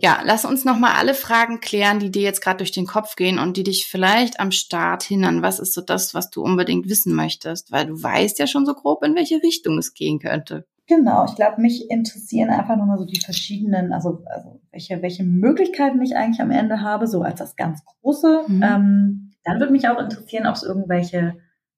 Ja, 0.00 0.22
lass 0.24 0.46
uns 0.46 0.64
noch 0.64 0.78
mal 0.78 0.94
alle 0.94 1.12
Fragen 1.12 1.60
klären, 1.60 1.98
die 1.98 2.10
dir 2.10 2.22
jetzt 2.22 2.40
gerade 2.40 2.56
durch 2.56 2.72
den 2.72 2.86
Kopf 2.86 3.16
gehen 3.16 3.38
und 3.38 3.58
die 3.58 3.64
dich 3.64 3.86
vielleicht 3.86 4.40
am 4.40 4.50
Start 4.50 5.02
hindern. 5.02 5.42
Was 5.42 5.58
ist 5.58 5.74
so 5.74 5.82
das, 5.82 6.14
was 6.14 6.30
du 6.30 6.40
unbedingt 6.40 6.88
wissen 6.88 7.14
möchtest? 7.14 7.70
Weil 7.70 7.84
du 7.84 8.02
weißt 8.02 8.38
ja 8.38 8.46
schon 8.46 8.64
so 8.64 8.72
grob, 8.72 9.04
in 9.04 9.14
welche 9.14 9.42
Richtung 9.42 9.76
es 9.76 9.92
gehen 9.92 10.20
könnte. 10.20 10.64
Genau, 10.88 11.24
ich 11.24 11.34
glaube, 11.34 11.60
mich 11.60 11.90
interessieren 11.90 12.50
einfach 12.50 12.76
nochmal 12.76 12.98
so 12.98 13.04
die 13.04 13.20
verschiedenen, 13.20 13.92
also, 13.92 14.22
also 14.26 14.60
welche, 14.70 15.02
welche 15.02 15.24
Möglichkeiten 15.24 16.00
ich 16.00 16.14
eigentlich 16.14 16.40
am 16.40 16.52
Ende 16.52 16.80
habe, 16.80 17.08
so 17.08 17.22
als 17.22 17.40
das 17.40 17.56
ganz 17.56 17.84
Große. 17.84 18.44
Mhm. 18.46 18.62
Ähm, 18.62 19.32
dann 19.44 19.58
würde 19.58 19.72
mich 19.72 19.88
auch 19.88 20.00
interessieren, 20.00 20.46
ob 20.46 20.54
es 20.54 20.62
irgendwelche, 20.62 21.34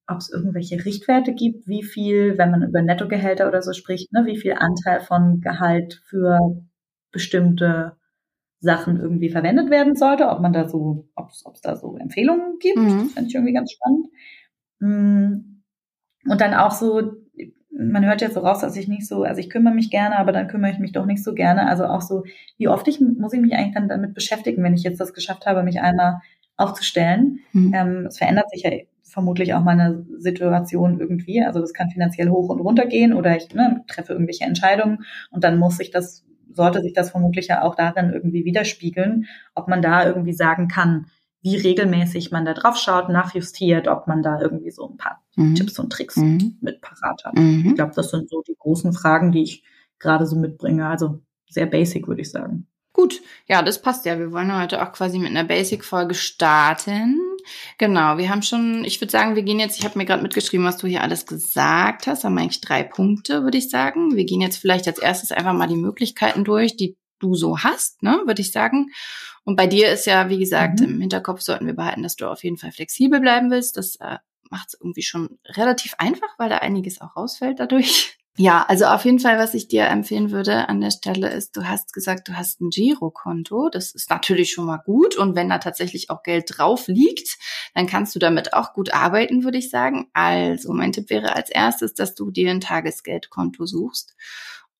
ob 0.06 0.18
es 0.18 0.30
irgendwelche 0.30 0.84
Richtwerte 0.84 1.32
gibt, 1.32 1.66
wie 1.66 1.82
viel, 1.82 2.36
wenn 2.36 2.50
man 2.50 2.62
über 2.62 2.82
Nettogehälter 2.82 3.48
oder 3.48 3.62
so 3.62 3.72
spricht, 3.72 4.12
ne, 4.12 4.26
wie 4.26 4.36
viel 4.38 4.52
Anteil 4.52 5.00
von 5.00 5.40
Gehalt 5.40 6.02
für 6.08 6.38
bestimmte 7.10 7.96
Sachen 8.60 9.00
irgendwie 9.00 9.30
verwendet 9.30 9.70
werden 9.70 9.96
sollte, 9.96 10.28
ob 10.28 10.40
man 10.40 10.52
da 10.52 10.68
so, 10.68 11.08
ob 11.14 11.30
es 11.30 11.60
da 11.62 11.76
so 11.76 11.96
Empfehlungen 11.96 12.58
gibt. 12.58 12.76
Mhm. 12.76 13.04
Das 13.04 13.12
fände 13.12 13.28
ich 13.28 13.34
irgendwie 13.34 13.54
ganz 13.54 13.72
spannend. 13.72 14.06
Mm. 14.80 15.62
Und 16.30 16.40
dann 16.40 16.54
auch 16.54 16.72
so 16.72 17.12
man 17.70 18.04
hört 18.04 18.20
jetzt 18.20 18.34
so 18.34 18.40
raus, 18.40 18.60
dass 18.60 18.76
ich 18.76 18.88
nicht 18.88 19.06
so, 19.06 19.22
also 19.22 19.40
ich 19.40 19.50
kümmere 19.50 19.74
mich 19.74 19.90
gerne, 19.90 20.18
aber 20.18 20.32
dann 20.32 20.48
kümmere 20.48 20.72
ich 20.72 20.78
mich 20.78 20.92
doch 20.92 21.06
nicht 21.06 21.22
so 21.22 21.34
gerne. 21.34 21.68
Also 21.68 21.84
auch 21.84 22.00
so, 22.00 22.24
wie 22.56 22.68
oft 22.68 22.88
ich 22.88 23.00
muss 23.00 23.32
ich 23.32 23.40
mich 23.40 23.54
eigentlich 23.54 23.74
dann 23.74 23.88
damit 23.88 24.14
beschäftigen, 24.14 24.62
wenn 24.62 24.74
ich 24.74 24.82
jetzt 24.82 25.00
das 25.00 25.12
geschafft 25.12 25.46
habe, 25.46 25.62
mich 25.62 25.80
einmal 25.80 26.20
aufzustellen. 26.56 27.40
Mhm. 27.52 27.74
Ähm, 27.74 28.06
es 28.06 28.18
verändert 28.18 28.50
sich 28.50 28.62
ja 28.62 28.70
vermutlich 29.02 29.54
auch 29.54 29.62
meine 29.62 30.06
Situation 30.18 31.00
irgendwie. 31.00 31.42
Also 31.42 31.60
das 31.60 31.72
kann 31.72 31.90
finanziell 31.90 32.28
hoch 32.28 32.48
und 32.50 32.60
runter 32.60 32.86
gehen 32.86 33.14
oder 33.14 33.36
ich 33.36 33.52
ne, 33.54 33.84
treffe 33.86 34.12
irgendwelche 34.12 34.44
Entscheidungen 34.44 35.04
und 35.30 35.44
dann 35.44 35.58
muss 35.58 35.80
ich 35.80 35.90
das, 35.90 36.24
sollte 36.52 36.82
sich 36.82 36.92
das 36.92 37.10
vermutlich 37.10 37.48
ja 37.48 37.62
auch 37.62 37.74
darin 37.74 38.12
irgendwie 38.12 38.44
widerspiegeln, 38.44 39.26
ob 39.54 39.68
man 39.68 39.82
da 39.82 40.06
irgendwie 40.06 40.32
sagen 40.32 40.68
kann, 40.68 41.06
wie 41.42 41.56
regelmäßig 41.56 42.30
man 42.30 42.44
da 42.44 42.54
drauf 42.54 42.76
schaut, 42.76 43.08
nachjustiert, 43.08 43.88
ob 43.88 44.06
man 44.06 44.22
da 44.22 44.40
irgendwie 44.40 44.70
so 44.70 44.88
ein 44.88 44.96
paar 44.96 45.22
mhm. 45.36 45.54
Tipps 45.54 45.78
und 45.78 45.90
Tricks 45.90 46.16
mhm. 46.16 46.58
mit 46.60 46.80
parat 46.80 47.24
hat. 47.24 47.34
Mhm. 47.36 47.66
Ich 47.68 47.74
glaube, 47.74 47.92
das 47.94 48.10
sind 48.10 48.28
so 48.28 48.42
die 48.42 48.56
großen 48.58 48.92
Fragen, 48.92 49.32
die 49.32 49.42
ich 49.42 49.64
gerade 49.98 50.26
so 50.26 50.36
mitbringe. 50.36 50.86
Also 50.88 51.20
sehr 51.48 51.66
basic, 51.66 52.08
würde 52.08 52.22
ich 52.22 52.30
sagen. 52.30 52.66
Gut, 52.92 53.22
ja, 53.46 53.62
das 53.62 53.80
passt 53.80 54.06
ja. 54.06 54.18
Wir 54.18 54.32
wollen 54.32 54.60
heute 54.60 54.82
auch 54.82 54.92
quasi 54.92 55.20
mit 55.20 55.30
einer 55.30 55.44
Basic-Folge 55.44 56.14
starten. 56.14 57.20
Genau, 57.78 58.18
wir 58.18 58.28
haben 58.28 58.42
schon, 58.42 58.82
ich 58.84 59.00
würde 59.00 59.12
sagen, 59.12 59.36
wir 59.36 59.44
gehen 59.44 59.60
jetzt, 59.60 59.78
ich 59.78 59.84
habe 59.84 59.96
mir 59.96 60.04
gerade 60.04 60.22
mitgeschrieben, 60.22 60.66
was 60.66 60.78
du 60.78 60.88
hier 60.88 61.02
alles 61.02 61.24
gesagt 61.24 62.08
hast, 62.08 62.24
haben 62.24 62.36
eigentlich 62.36 62.60
drei 62.60 62.82
Punkte, 62.82 63.44
würde 63.44 63.58
ich 63.58 63.70
sagen. 63.70 64.16
Wir 64.16 64.24
gehen 64.24 64.40
jetzt 64.40 64.56
vielleicht 64.56 64.88
als 64.88 64.98
erstes 64.98 65.30
einfach 65.30 65.52
mal 65.52 65.68
die 65.68 65.76
Möglichkeiten 65.76 66.42
durch, 66.42 66.76
die 66.76 66.96
du 67.18 67.34
so 67.34 67.58
hast, 67.58 68.02
ne, 68.02 68.22
würde 68.26 68.40
ich 68.40 68.52
sagen. 68.52 68.90
Und 69.44 69.56
bei 69.56 69.66
dir 69.66 69.90
ist 69.90 70.06
ja, 70.06 70.28
wie 70.28 70.38
gesagt, 70.38 70.80
mhm. 70.80 70.86
im 70.86 71.00
Hinterkopf 71.00 71.40
sollten 71.40 71.66
wir 71.66 71.74
behalten, 71.74 72.02
dass 72.02 72.16
du 72.16 72.30
auf 72.30 72.44
jeden 72.44 72.58
Fall 72.58 72.72
flexibel 72.72 73.20
bleiben 73.20 73.50
willst. 73.50 73.76
Das 73.76 73.96
äh, 73.96 74.18
macht 74.50 74.68
es 74.68 74.74
irgendwie 74.80 75.02
schon 75.02 75.38
relativ 75.46 75.94
einfach, 75.98 76.28
weil 76.38 76.48
da 76.48 76.58
einiges 76.58 77.00
auch 77.00 77.16
rausfällt 77.16 77.60
dadurch. 77.60 78.14
Ja, 78.40 78.64
also 78.68 78.84
auf 78.84 79.04
jeden 79.04 79.18
Fall, 79.18 79.36
was 79.36 79.52
ich 79.54 79.66
dir 79.66 79.86
empfehlen 79.86 80.30
würde 80.30 80.68
an 80.68 80.80
der 80.80 80.92
Stelle 80.92 81.28
ist, 81.28 81.56
du 81.56 81.64
hast 81.66 81.92
gesagt, 81.92 82.28
du 82.28 82.36
hast 82.36 82.60
ein 82.60 82.70
Girokonto. 82.70 83.68
Das 83.68 83.90
ist 83.90 84.10
natürlich 84.10 84.52
schon 84.52 84.66
mal 84.66 84.76
gut. 84.76 85.16
Und 85.16 85.34
wenn 85.34 85.48
da 85.48 85.58
tatsächlich 85.58 86.08
auch 86.08 86.22
Geld 86.22 86.44
drauf 86.56 86.86
liegt, 86.86 87.36
dann 87.74 87.88
kannst 87.88 88.14
du 88.14 88.20
damit 88.20 88.52
auch 88.54 88.74
gut 88.74 88.94
arbeiten, 88.94 89.42
würde 89.42 89.58
ich 89.58 89.70
sagen. 89.70 90.08
Also 90.12 90.72
mein 90.72 90.92
Tipp 90.92 91.10
wäre 91.10 91.34
als 91.34 91.50
erstes, 91.50 91.94
dass 91.94 92.14
du 92.14 92.30
dir 92.30 92.52
ein 92.52 92.60
Tagesgeldkonto 92.60 93.66
suchst 93.66 94.14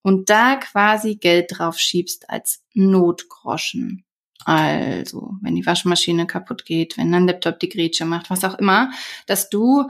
und 0.02 0.30
da 0.30 0.56
quasi 0.56 1.16
Geld 1.16 1.52
drauf 1.56 1.78
schiebst 1.78 2.30
als 2.30 2.62
Notgroschen. 2.74 4.04
Also, 4.44 5.34
wenn 5.42 5.56
die 5.56 5.66
Waschmaschine 5.66 6.26
kaputt 6.26 6.64
geht, 6.64 6.96
wenn 6.96 7.12
dein 7.12 7.26
Laptop 7.26 7.58
die 7.60 7.68
Grätsche 7.68 8.04
macht, 8.04 8.30
was 8.30 8.44
auch 8.44 8.58
immer, 8.58 8.90
dass 9.26 9.50
du 9.50 9.88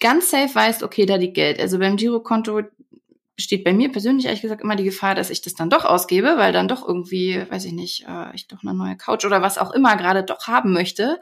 ganz 0.00 0.30
safe 0.30 0.54
weißt, 0.54 0.82
okay, 0.82 1.06
da 1.06 1.16
liegt 1.16 1.34
Geld. 1.34 1.60
Also 1.60 1.78
beim 1.78 1.96
Girokonto 1.96 2.62
besteht 3.36 3.64
bei 3.64 3.72
mir 3.72 3.90
persönlich 3.90 4.26
ehrlich 4.26 4.42
gesagt 4.42 4.62
immer 4.62 4.76
die 4.76 4.84
Gefahr, 4.84 5.14
dass 5.14 5.30
ich 5.30 5.40
das 5.40 5.54
dann 5.54 5.70
doch 5.70 5.84
ausgebe, 5.84 6.34
weil 6.36 6.52
dann 6.52 6.68
doch 6.68 6.86
irgendwie, 6.86 7.42
weiß 7.48 7.64
ich 7.64 7.72
nicht, 7.72 8.04
äh, 8.06 8.34
ich 8.34 8.46
doch 8.46 8.62
eine 8.62 8.74
neue 8.74 8.96
Couch 8.96 9.24
oder 9.24 9.42
was 9.42 9.58
auch 9.58 9.70
immer 9.70 9.96
gerade 9.96 10.22
doch 10.22 10.46
haben 10.48 10.72
möchte 10.72 11.18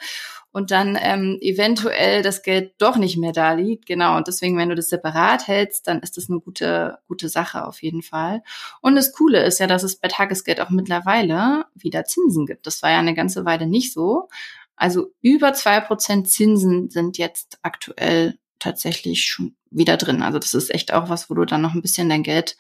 und 0.53 0.71
dann 0.71 0.99
ähm, 1.01 1.39
eventuell 1.41 2.23
das 2.23 2.43
Geld 2.43 2.75
doch 2.79 2.97
nicht 2.97 3.17
mehr 3.17 3.33
da 3.33 3.53
liegt. 3.53 3.87
Genau. 3.87 4.17
Und 4.17 4.27
deswegen, 4.27 4.57
wenn 4.57 4.69
du 4.69 4.75
das 4.75 4.89
separat 4.89 5.47
hältst, 5.47 5.87
dann 5.87 6.01
ist 6.01 6.17
das 6.17 6.29
eine 6.29 6.41
gute, 6.41 6.99
gute 7.07 7.29
Sache 7.29 7.67
auf 7.67 7.83
jeden 7.83 8.03
Fall. 8.03 8.43
Und 8.81 8.97
das 8.97 9.13
Coole 9.13 9.45
ist 9.45 9.61
ja, 9.61 9.67
dass 9.67 9.83
es 9.83 9.97
bei 9.97 10.09
Tagesgeld 10.09 10.61
auch 10.61 10.71
mittlerweile 10.71 11.67
wieder 11.75 12.05
Zinsen 12.05 12.47
gibt. 12.47 12.67
Das 12.67 12.83
war 12.83 12.91
ja 12.91 12.99
eine 12.99 13.15
ganze 13.15 13.45
Weile 13.45 13.67
nicht 13.67 13.93
so. 13.93 14.29
Also 14.77 15.13
über 15.21 15.53
zwei 15.53 15.81
Prozent 15.81 16.31
Zinsen 16.31 16.91
sind 16.91 17.19
jetzt 17.19 17.59
aktuell 17.63 18.39
tatsächlich 18.59 19.25
schon 19.25 19.55
wieder 19.71 19.97
drin. 19.97 20.23
Also 20.23 20.39
das 20.39 20.55
ist 20.55 20.75
echt 20.75 20.93
auch 20.93 21.09
was, 21.09 21.31
wo 21.31 21.35
du 21.35 21.45
dann 21.45 21.61
noch 21.61 21.75
ein 21.75 21.83
bisschen 21.83 22.09
dein 22.09 22.23
Geld 22.23 22.57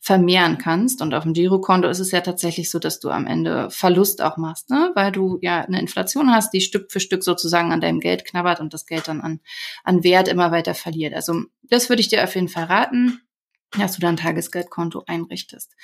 vermehren 0.00 0.58
kannst. 0.58 1.02
Und 1.02 1.14
auf 1.14 1.24
dem 1.24 1.32
Girokonto 1.32 1.88
ist 1.88 1.98
es 1.98 2.12
ja 2.12 2.20
tatsächlich 2.20 2.70
so, 2.70 2.78
dass 2.78 3.00
du 3.00 3.10
am 3.10 3.26
Ende 3.26 3.70
Verlust 3.70 4.22
auch 4.22 4.36
machst, 4.36 4.70
ne? 4.70 4.90
weil 4.94 5.12
du 5.12 5.38
ja 5.42 5.60
eine 5.62 5.80
Inflation 5.80 6.32
hast, 6.32 6.52
die 6.52 6.60
Stück 6.60 6.92
für 6.92 7.00
Stück 7.00 7.24
sozusagen 7.24 7.72
an 7.72 7.80
deinem 7.80 8.00
Geld 8.00 8.24
knabbert 8.24 8.60
und 8.60 8.72
das 8.72 8.86
Geld 8.86 9.08
dann 9.08 9.20
an, 9.20 9.40
an 9.84 10.04
Wert 10.04 10.28
immer 10.28 10.50
weiter 10.52 10.74
verliert. 10.74 11.14
Also 11.14 11.42
das 11.62 11.88
würde 11.88 12.00
ich 12.00 12.08
dir 12.08 12.22
auf 12.22 12.34
jeden 12.34 12.48
Fall 12.48 12.64
raten, 12.64 13.20
dass 13.76 13.96
du 13.96 14.00
dein 14.00 14.16
Tagesgeldkonto 14.16 15.02
einrichtest. 15.06 15.74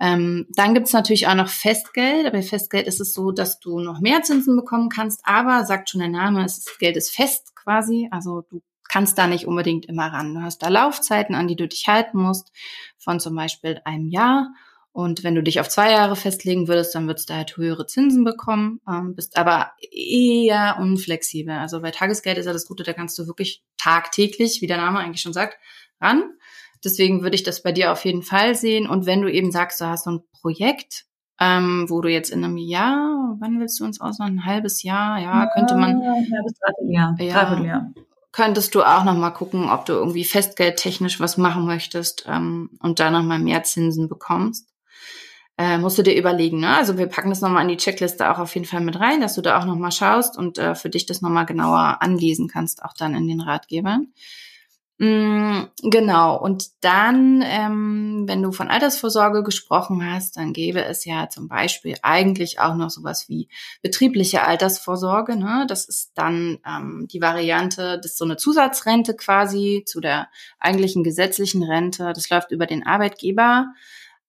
Ähm, 0.00 0.46
dann 0.50 0.74
gibt's 0.74 0.92
natürlich 0.92 1.26
auch 1.26 1.34
noch 1.34 1.48
Festgeld. 1.48 2.32
Bei 2.32 2.42
Festgeld 2.42 2.86
ist 2.86 3.00
es 3.00 3.12
so, 3.12 3.32
dass 3.32 3.58
du 3.58 3.80
noch 3.80 4.00
mehr 4.00 4.22
Zinsen 4.22 4.54
bekommen 4.56 4.88
kannst, 4.88 5.20
aber 5.24 5.64
sagt 5.64 5.90
schon 5.90 6.00
der 6.00 6.08
Name, 6.08 6.42
das 6.42 6.64
Geld 6.78 6.96
ist 6.96 7.10
fest 7.10 7.56
quasi. 7.56 8.08
Also 8.12 8.42
du 8.42 8.62
kannst 8.88 9.18
da 9.18 9.26
nicht 9.26 9.46
unbedingt 9.46 9.86
immer 9.86 10.06
ran. 10.06 10.34
Du 10.34 10.40
hast 10.40 10.62
da 10.62 10.68
Laufzeiten, 10.68 11.34
an 11.34 11.48
die 11.48 11.56
du 11.56 11.68
dich 11.68 11.86
halten 11.88 12.18
musst, 12.18 12.52
von 12.98 13.20
zum 13.20 13.34
Beispiel 13.34 13.80
einem 13.84 14.08
Jahr. 14.08 14.52
Und 14.92 15.22
wenn 15.22 15.34
du 15.34 15.42
dich 15.42 15.60
auf 15.60 15.68
zwei 15.68 15.92
Jahre 15.92 16.16
festlegen 16.16 16.66
würdest, 16.66 16.94
dann 16.94 17.06
würdest 17.06 17.30
du 17.30 17.34
halt 17.34 17.56
höhere 17.56 17.86
Zinsen 17.86 18.24
bekommen, 18.24 18.80
ähm, 18.88 19.14
bist 19.14 19.36
aber 19.36 19.70
eher 19.92 20.78
unflexibel. 20.80 21.54
Also 21.54 21.80
bei 21.80 21.90
Tagesgeld 21.90 22.38
ist 22.38 22.46
ja 22.46 22.52
das 22.52 22.66
Gute, 22.66 22.82
da 22.82 22.92
kannst 22.92 23.18
du 23.18 23.26
wirklich 23.26 23.62
tagtäglich, 23.76 24.60
wie 24.60 24.66
der 24.66 24.78
Name 24.78 24.98
eigentlich 24.98 25.22
schon 25.22 25.32
sagt, 25.32 25.56
ran. 26.00 26.24
Deswegen 26.84 27.22
würde 27.22 27.36
ich 27.36 27.42
das 27.42 27.62
bei 27.62 27.72
dir 27.72 27.92
auf 27.92 28.04
jeden 28.04 28.22
Fall 28.22 28.54
sehen. 28.54 28.88
Und 28.88 29.06
wenn 29.06 29.22
du 29.22 29.30
eben 29.30 29.52
sagst, 29.52 29.80
du 29.80 29.86
hast 29.86 30.04
so 30.04 30.10
ein 30.10 30.20
Projekt, 30.40 31.04
ähm, 31.40 31.86
wo 31.88 32.00
du 32.00 32.08
jetzt 32.08 32.30
in 32.30 32.44
einem 32.44 32.56
Jahr, 32.56 33.36
wann 33.38 33.60
willst 33.60 33.78
du 33.78 33.84
uns 33.84 34.00
aus? 34.00 34.18
Ein 34.20 34.44
halbes 34.44 34.82
Jahr, 34.82 35.20
ja, 35.20 35.48
könnte 35.54 35.76
man. 35.76 36.00
Ja, 36.02 36.12
ein 36.12 36.26
halbes 36.32 36.58
Dreivierteljahr. 36.58 37.16
Ja, 37.20 37.44
Dreivierteljahr. 37.44 37.92
Könntest 38.32 38.74
du 38.74 38.82
auch 38.82 39.04
noch 39.04 39.16
mal 39.16 39.30
gucken, 39.30 39.70
ob 39.70 39.86
du 39.86 39.94
irgendwie 39.94 40.24
festgeldtechnisch 40.24 41.18
was 41.18 41.38
machen 41.38 41.64
möchtest 41.64 42.24
ähm, 42.28 42.70
und 42.80 43.00
da 43.00 43.10
noch 43.10 43.22
mal 43.22 43.38
mehr 43.38 43.62
Zinsen 43.62 44.08
bekommst. 44.08 44.68
Äh, 45.56 45.78
musst 45.78 45.98
du 45.98 46.02
dir 46.02 46.14
überlegen, 46.14 46.60
ne? 46.60 46.76
Also 46.76 46.98
wir 46.98 47.06
packen 47.06 47.30
das 47.30 47.40
nochmal 47.40 47.62
in 47.62 47.68
die 47.68 47.76
Checkliste 47.78 48.30
auch 48.30 48.38
auf 48.38 48.54
jeden 48.54 48.66
Fall 48.66 48.80
mit 48.80 49.00
rein, 49.00 49.20
dass 49.20 49.34
du 49.34 49.42
da 49.42 49.58
auch 49.58 49.64
nochmal 49.64 49.90
schaust 49.90 50.38
und 50.38 50.56
äh, 50.58 50.74
für 50.76 50.88
dich 50.88 51.06
das 51.06 51.20
nochmal 51.20 51.46
genauer 51.46 51.98
anlesen 52.00 52.46
kannst, 52.48 52.84
auch 52.84 52.92
dann 52.94 53.14
in 53.14 53.26
den 53.26 53.40
Ratgebern. 53.40 54.12
Mm, 55.00 55.66
genau. 55.84 56.36
Und 56.36 56.70
dann, 56.80 57.40
ähm, 57.46 58.24
wenn 58.26 58.42
du 58.42 58.50
von 58.50 58.68
Altersvorsorge 58.68 59.44
gesprochen 59.44 60.04
hast, 60.04 60.36
dann 60.36 60.52
gäbe 60.52 60.84
es 60.84 61.04
ja 61.04 61.28
zum 61.28 61.46
Beispiel 61.46 61.94
eigentlich 62.02 62.58
auch 62.58 62.74
noch 62.74 62.90
sowas 62.90 63.28
wie 63.28 63.48
betriebliche 63.80 64.42
Altersvorsorge. 64.42 65.36
Ne? 65.36 65.66
Das 65.68 65.88
ist 65.88 66.12
dann 66.14 66.58
ähm, 66.66 67.06
die 67.12 67.20
Variante, 67.20 67.98
das 68.02 68.12
ist 68.12 68.18
so 68.18 68.24
eine 68.24 68.36
Zusatzrente 68.36 69.14
quasi 69.14 69.84
zu 69.86 70.00
der 70.00 70.28
eigentlichen 70.58 71.04
gesetzlichen 71.04 71.62
Rente. 71.62 72.12
Das 72.12 72.28
läuft 72.28 72.50
über 72.50 72.66
den 72.66 72.84
Arbeitgeber. 72.84 73.68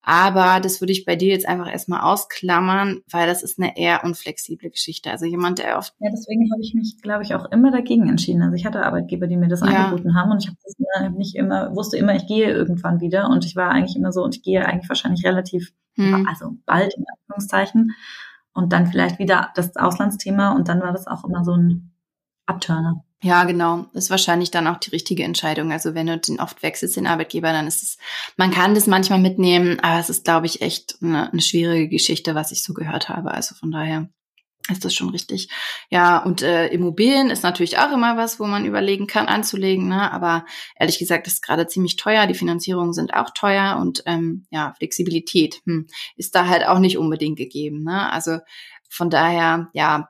Aber 0.02 0.60
das 0.60 0.80
würde 0.80 0.92
ich 0.92 1.04
bei 1.04 1.14
dir 1.14 1.28
jetzt 1.28 1.46
einfach 1.46 1.70
erstmal 1.70 2.00
ausklammern, 2.00 3.02
weil 3.10 3.26
das 3.26 3.42
ist 3.42 3.58
eine 3.58 3.76
eher 3.76 4.02
unflexible 4.02 4.70
Geschichte. 4.70 5.10
Also 5.10 5.26
jemand, 5.26 5.58
der 5.58 5.76
oft. 5.76 5.94
Ja, 6.00 6.10
deswegen 6.10 6.50
habe 6.50 6.62
ich 6.62 6.74
mich, 6.74 6.96
glaube 7.02 7.22
ich, 7.22 7.34
auch 7.34 7.50
immer 7.52 7.70
dagegen 7.70 8.08
entschieden. 8.08 8.42
Also 8.42 8.54
ich 8.54 8.64
hatte 8.64 8.82
Arbeitgeber, 8.82 9.26
die 9.26 9.36
mir 9.36 9.48
das 9.48 9.60
ja. 9.60 9.66
angeboten 9.66 10.14
haben 10.14 10.30
und 10.30 10.42
ich 10.42 10.48
habe 10.48 10.56
das 10.62 10.74
nicht 11.16 11.36
immer, 11.36 11.74
wusste 11.76 11.96
immer, 11.96 12.14
ich 12.14 12.26
gehe 12.26 12.50
irgendwann 12.50 13.00
wieder 13.00 13.28
und 13.28 13.44
ich 13.44 13.56
war 13.56 13.70
eigentlich 13.70 13.96
immer 13.96 14.12
so 14.12 14.24
und 14.24 14.36
ich 14.36 14.42
gehe 14.42 14.64
eigentlich 14.64 14.88
wahrscheinlich 14.88 15.24
relativ, 15.24 15.72
hm. 15.96 16.26
also 16.28 16.56
bald 16.66 16.94
in 16.94 17.04
Anführungszeichen 17.06 17.94
und 18.54 18.72
dann 18.72 18.86
vielleicht 18.86 19.18
wieder 19.18 19.50
das 19.54 19.76
Auslandsthema 19.76 20.52
und 20.52 20.68
dann 20.68 20.80
war 20.80 20.92
das 20.92 21.06
auch 21.06 21.24
immer 21.24 21.44
so 21.44 21.52
ein 21.52 21.92
Abturner. 22.46 23.04
Ja, 23.22 23.44
genau. 23.44 23.86
Das 23.92 24.04
ist 24.04 24.10
wahrscheinlich 24.10 24.50
dann 24.50 24.66
auch 24.66 24.78
die 24.78 24.90
richtige 24.90 25.24
Entscheidung. 25.24 25.72
Also 25.72 25.94
wenn 25.94 26.06
du 26.06 26.16
den 26.18 26.40
oft 26.40 26.62
wechselst, 26.62 26.96
den 26.96 27.06
Arbeitgeber, 27.06 27.52
dann 27.52 27.66
ist 27.66 27.82
es, 27.82 27.98
man 28.38 28.50
kann 28.50 28.74
das 28.74 28.86
manchmal 28.86 29.18
mitnehmen, 29.18 29.78
aber 29.80 30.00
es 30.00 30.08
ist, 30.08 30.24
glaube 30.24 30.46
ich, 30.46 30.62
echt 30.62 30.96
eine, 31.02 31.30
eine 31.30 31.42
schwierige 31.42 31.88
Geschichte, 31.88 32.34
was 32.34 32.50
ich 32.50 32.62
so 32.62 32.72
gehört 32.72 33.10
habe. 33.10 33.32
Also 33.32 33.54
von 33.54 33.70
daher 33.70 34.08
ist 34.70 34.84
das 34.84 34.94
schon 34.94 35.10
richtig. 35.10 35.48
Ja, 35.90 36.18
und 36.22 36.42
äh, 36.42 36.68
Immobilien 36.68 37.28
ist 37.28 37.42
natürlich 37.42 37.78
auch 37.78 37.92
immer 37.92 38.16
was, 38.16 38.40
wo 38.40 38.46
man 38.46 38.64
überlegen 38.64 39.06
kann, 39.06 39.26
anzulegen. 39.26 39.88
Ne? 39.88 40.10
Aber 40.12 40.46
ehrlich 40.76 40.98
gesagt, 40.98 41.26
ist 41.26 41.42
gerade 41.42 41.66
ziemlich 41.66 41.96
teuer. 41.96 42.26
Die 42.26 42.34
Finanzierungen 42.34 42.94
sind 42.94 43.12
auch 43.12 43.30
teuer 43.34 43.78
und 43.80 44.02
ähm, 44.06 44.46
ja, 44.50 44.72
Flexibilität 44.78 45.60
hm, 45.66 45.88
ist 46.16 46.34
da 46.34 46.46
halt 46.46 46.66
auch 46.66 46.78
nicht 46.78 46.96
unbedingt 46.96 47.36
gegeben. 47.36 47.82
Ne? 47.84 48.10
Also 48.10 48.38
von 48.88 49.10
daher, 49.10 49.68
ja, 49.72 50.09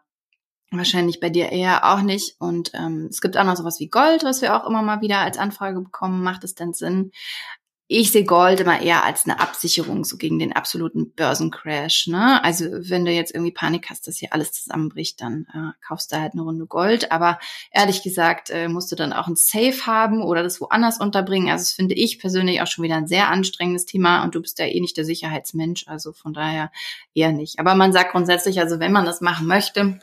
Wahrscheinlich 0.72 1.18
bei 1.18 1.30
dir 1.30 1.50
eher 1.50 1.92
auch 1.92 2.02
nicht. 2.02 2.37
Und 2.38 2.70
ähm, 2.74 3.09
es 3.11 3.20
gibt 3.20 3.37
auch 3.37 3.44
noch 3.44 3.56
sowas 3.56 3.80
wie 3.80 3.88
Gold, 3.88 4.22
was 4.22 4.40
wir 4.40 4.54
auch 4.56 4.68
immer 4.68 4.83
mal 4.83 5.00
wieder 5.00 5.18
als 5.18 5.37
Anfrage 5.37 5.80
bekommen. 5.80 6.22
Macht 6.22 6.44
es 6.44 6.54
denn 6.54 6.74
Sinn? 6.74 7.11
Ich 7.92 8.12
sehe 8.12 8.22
Gold 8.22 8.61
immer 8.61 8.80
eher 8.80 9.02
als 9.02 9.24
eine 9.24 9.40
Absicherung 9.40 10.04
so 10.04 10.16
gegen 10.16 10.38
den 10.38 10.52
absoluten 10.52 11.12
Börsencrash. 11.12 12.06
Ne? 12.06 12.40
Also 12.44 12.66
wenn 12.88 13.04
du 13.04 13.11
jetzt 13.11 13.35
irgendwie 13.35 13.50
Panik 13.50 13.90
hast, 13.90 14.06
dass 14.06 14.18
hier 14.18 14.33
alles 14.33 14.52
zusammenbricht, 14.52 15.20
dann 15.20 15.48
äh, 15.52 15.72
kaufst 15.85 16.12
du 16.12 16.20
halt 16.20 16.35
eine 16.35 16.42
Runde 16.42 16.66
Gold. 16.66 17.11
Aber 17.11 17.40
ehrlich 17.72 18.04
gesagt 18.04 18.50
äh, 18.50 18.68
musst 18.68 18.92
du 18.92 18.94
dann 18.94 19.12
auch 19.12 19.26
ein 19.26 19.35
Safe 19.35 19.87
haben 19.87 20.22
oder 20.22 20.44
das 20.44 20.61
woanders 20.61 21.00
unterbringen. 21.00 21.50
Also 21.50 21.62
das 21.62 21.72
finde 21.72 21.96
ich 21.96 22.20
persönlich 22.20 22.62
auch 22.62 22.68
schon 22.68 22.85
wieder 22.85 22.94
ein 22.94 23.09
sehr 23.09 23.28
anstrengendes 23.28 23.87
Thema 23.87 24.22
und 24.22 24.37
du 24.37 24.40
bist 24.40 24.61
ja 24.61 24.66
eh 24.66 24.80
nicht 24.80 24.96
der 24.96 25.04
Sicherheitsmensch. 25.04 25.88
Also 25.88 26.12
von 26.12 26.33
daher 26.33 26.70
eher 27.12 27.33
nicht. 27.33 27.59
Aber 27.59 27.74
man 27.74 27.92
sagt 27.92 28.12
grundsätzlich, 28.12 28.61
also 28.61 28.78
wenn 28.78 28.92
man 28.92 29.04
das 29.04 29.20
machen 29.20 29.48
möchte, 29.48 29.98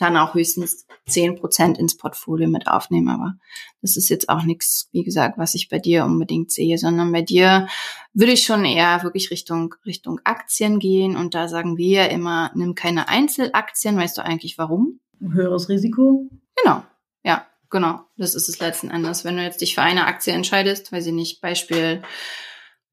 dann 0.00 0.16
auch 0.16 0.34
höchstens 0.34 0.86
zehn 1.06 1.36
Prozent 1.36 1.78
ins 1.78 1.96
Portfolio 1.96 2.48
mit 2.48 2.66
aufnehmen. 2.66 3.08
Aber 3.08 3.34
das 3.82 3.96
ist 3.96 4.08
jetzt 4.08 4.28
auch 4.28 4.42
nichts, 4.42 4.88
wie 4.92 5.02
gesagt, 5.02 5.38
was 5.38 5.54
ich 5.54 5.68
bei 5.68 5.78
dir 5.78 6.04
unbedingt 6.04 6.50
sehe, 6.50 6.78
sondern 6.78 7.12
bei 7.12 7.22
dir 7.22 7.68
würde 8.12 8.32
ich 8.32 8.44
schon 8.44 8.64
eher 8.64 9.02
wirklich 9.02 9.30
Richtung, 9.30 9.74
Richtung 9.84 10.20
Aktien 10.24 10.78
gehen. 10.78 11.16
Und 11.16 11.34
da 11.34 11.48
sagen 11.48 11.76
wir 11.76 12.04
ja 12.04 12.04
immer, 12.06 12.50
nimm 12.54 12.74
keine 12.74 13.08
Einzelaktien. 13.08 13.96
Weißt 13.96 14.16
du 14.18 14.22
eigentlich 14.22 14.58
warum? 14.58 15.00
Höheres 15.20 15.68
Risiko? 15.68 16.28
Genau. 16.56 16.82
Ja, 17.22 17.46
genau. 17.68 18.00
Das 18.16 18.34
ist 18.34 18.48
es 18.48 18.58
letzten 18.58 18.90
Endes. 18.90 19.24
Wenn 19.24 19.36
du 19.36 19.42
jetzt 19.42 19.60
dich 19.60 19.74
für 19.74 19.82
eine 19.82 20.06
Aktie 20.06 20.32
entscheidest, 20.32 20.92
weiß 20.92 21.06
ich 21.06 21.12
nicht, 21.12 21.40
Beispiel 21.40 22.02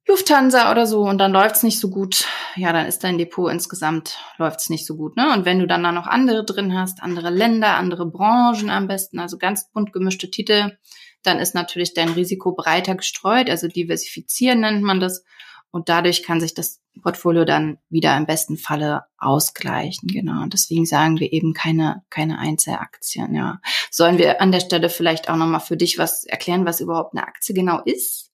Lufthansa 0.07 0.71
oder 0.71 0.87
so 0.87 1.01
und 1.01 1.17
dann 1.17 1.33
läuft's 1.33 1.63
nicht 1.63 1.79
so 1.79 1.89
gut, 1.89 2.25
ja, 2.55 2.71
dann 2.71 2.85
ist 2.85 3.03
dein 3.03 3.17
Depot 3.17 3.51
insgesamt 3.51 4.17
läuft's 4.37 4.69
nicht 4.69 4.85
so 4.85 4.95
gut, 4.95 5.17
ne? 5.17 5.33
Und 5.33 5.43
wenn 5.45 5.59
du 5.59 5.67
dann 5.67 5.83
da 5.83 5.91
noch 5.91 6.07
andere 6.07 6.45
drin 6.45 6.77
hast, 6.77 7.03
andere 7.03 7.29
Länder, 7.29 7.75
andere 7.75 8.05
Branchen 8.05 8.69
am 8.69 8.87
besten, 8.87 9.19
also 9.19 9.37
ganz 9.37 9.69
bunt 9.71 9.91
gemischte 9.91 10.31
Titel, 10.31 10.77
dann 11.23 11.39
ist 11.39 11.55
natürlich 11.55 11.93
dein 11.93 12.09
Risiko 12.09 12.53
breiter 12.53 12.95
gestreut, 12.95 13.49
also 13.49 13.67
diversifizieren 13.67 14.61
nennt 14.61 14.81
man 14.81 15.01
das 15.01 15.25
und 15.71 15.89
dadurch 15.89 16.23
kann 16.23 16.39
sich 16.39 16.53
das 16.53 16.79
Portfolio 17.01 17.43
dann 17.43 17.77
wieder 17.89 18.15
im 18.17 18.25
besten 18.25 18.57
Falle 18.57 19.03
ausgleichen, 19.17 20.07
genau. 20.07 20.41
Und 20.41 20.53
deswegen 20.53 20.85
sagen 20.85 21.19
wir 21.19 21.33
eben 21.33 21.53
keine 21.53 22.03
keine 22.09 22.39
Einzelaktien, 22.39 23.35
ja. 23.35 23.59
Sollen 23.91 24.17
wir 24.17 24.41
an 24.41 24.53
der 24.53 24.61
Stelle 24.61 24.89
vielleicht 24.89 25.29
auch 25.29 25.35
noch 25.35 25.47
mal 25.47 25.59
für 25.59 25.77
dich 25.77 25.97
was 25.97 26.23
erklären, 26.23 26.65
was 26.65 26.79
überhaupt 26.79 27.13
eine 27.13 27.27
Aktie 27.27 27.53
genau 27.53 27.81
ist? 27.83 28.26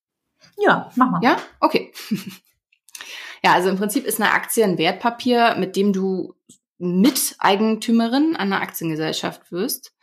Ja, 0.57 0.91
mach 0.95 1.11
mal. 1.11 1.19
Ja, 1.23 1.37
okay. 1.59 1.91
ja, 3.43 3.53
also 3.53 3.69
im 3.69 3.77
Prinzip 3.77 4.05
ist 4.05 4.21
eine 4.21 4.31
Aktie 4.31 4.63
ein 4.63 4.77
Wertpapier, 4.77 5.55
mit 5.57 5.75
dem 5.75 5.93
du 5.93 6.35
Miteigentümerin 6.77 8.35
einer 8.35 8.61
Aktiengesellschaft 8.61 9.51
wirst. 9.51 9.93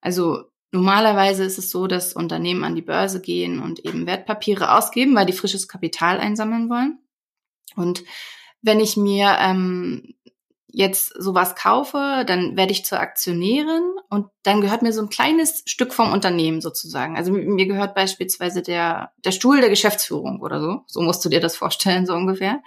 Also 0.00 0.44
normalerweise 0.72 1.44
ist 1.44 1.58
es 1.58 1.70
so, 1.70 1.86
dass 1.86 2.12
Unternehmen 2.12 2.64
an 2.64 2.74
die 2.74 2.82
Börse 2.82 3.20
gehen 3.20 3.60
und 3.60 3.80
eben 3.84 4.06
Wertpapiere 4.06 4.74
ausgeben, 4.74 5.14
weil 5.14 5.26
die 5.26 5.32
frisches 5.32 5.68
Kapital 5.68 6.18
einsammeln 6.18 6.68
wollen. 6.68 6.98
Und 7.76 8.04
wenn 8.62 8.80
ich 8.80 8.96
mir 8.96 9.36
ähm, 9.38 10.14
jetzt 10.76 11.14
sowas 11.18 11.54
kaufe, 11.54 12.24
dann 12.26 12.54
werde 12.58 12.72
ich 12.72 12.84
zur 12.84 13.00
Aktionärin 13.00 13.82
und 14.10 14.26
dann 14.42 14.60
gehört 14.60 14.82
mir 14.82 14.92
so 14.92 15.00
ein 15.00 15.08
kleines 15.08 15.62
Stück 15.64 15.94
vom 15.94 16.12
Unternehmen 16.12 16.60
sozusagen. 16.60 17.16
Also 17.16 17.32
mir 17.32 17.66
gehört 17.66 17.94
beispielsweise 17.94 18.60
der, 18.60 19.10
der 19.24 19.30
Stuhl 19.32 19.62
der 19.62 19.70
Geschäftsführung 19.70 20.42
oder 20.42 20.60
so. 20.60 20.82
So 20.86 21.00
musst 21.00 21.24
du 21.24 21.30
dir 21.30 21.40
das 21.40 21.56
vorstellen, 21.56 22.04
so 22.04 22.12
ungefähr. 22.12 22.60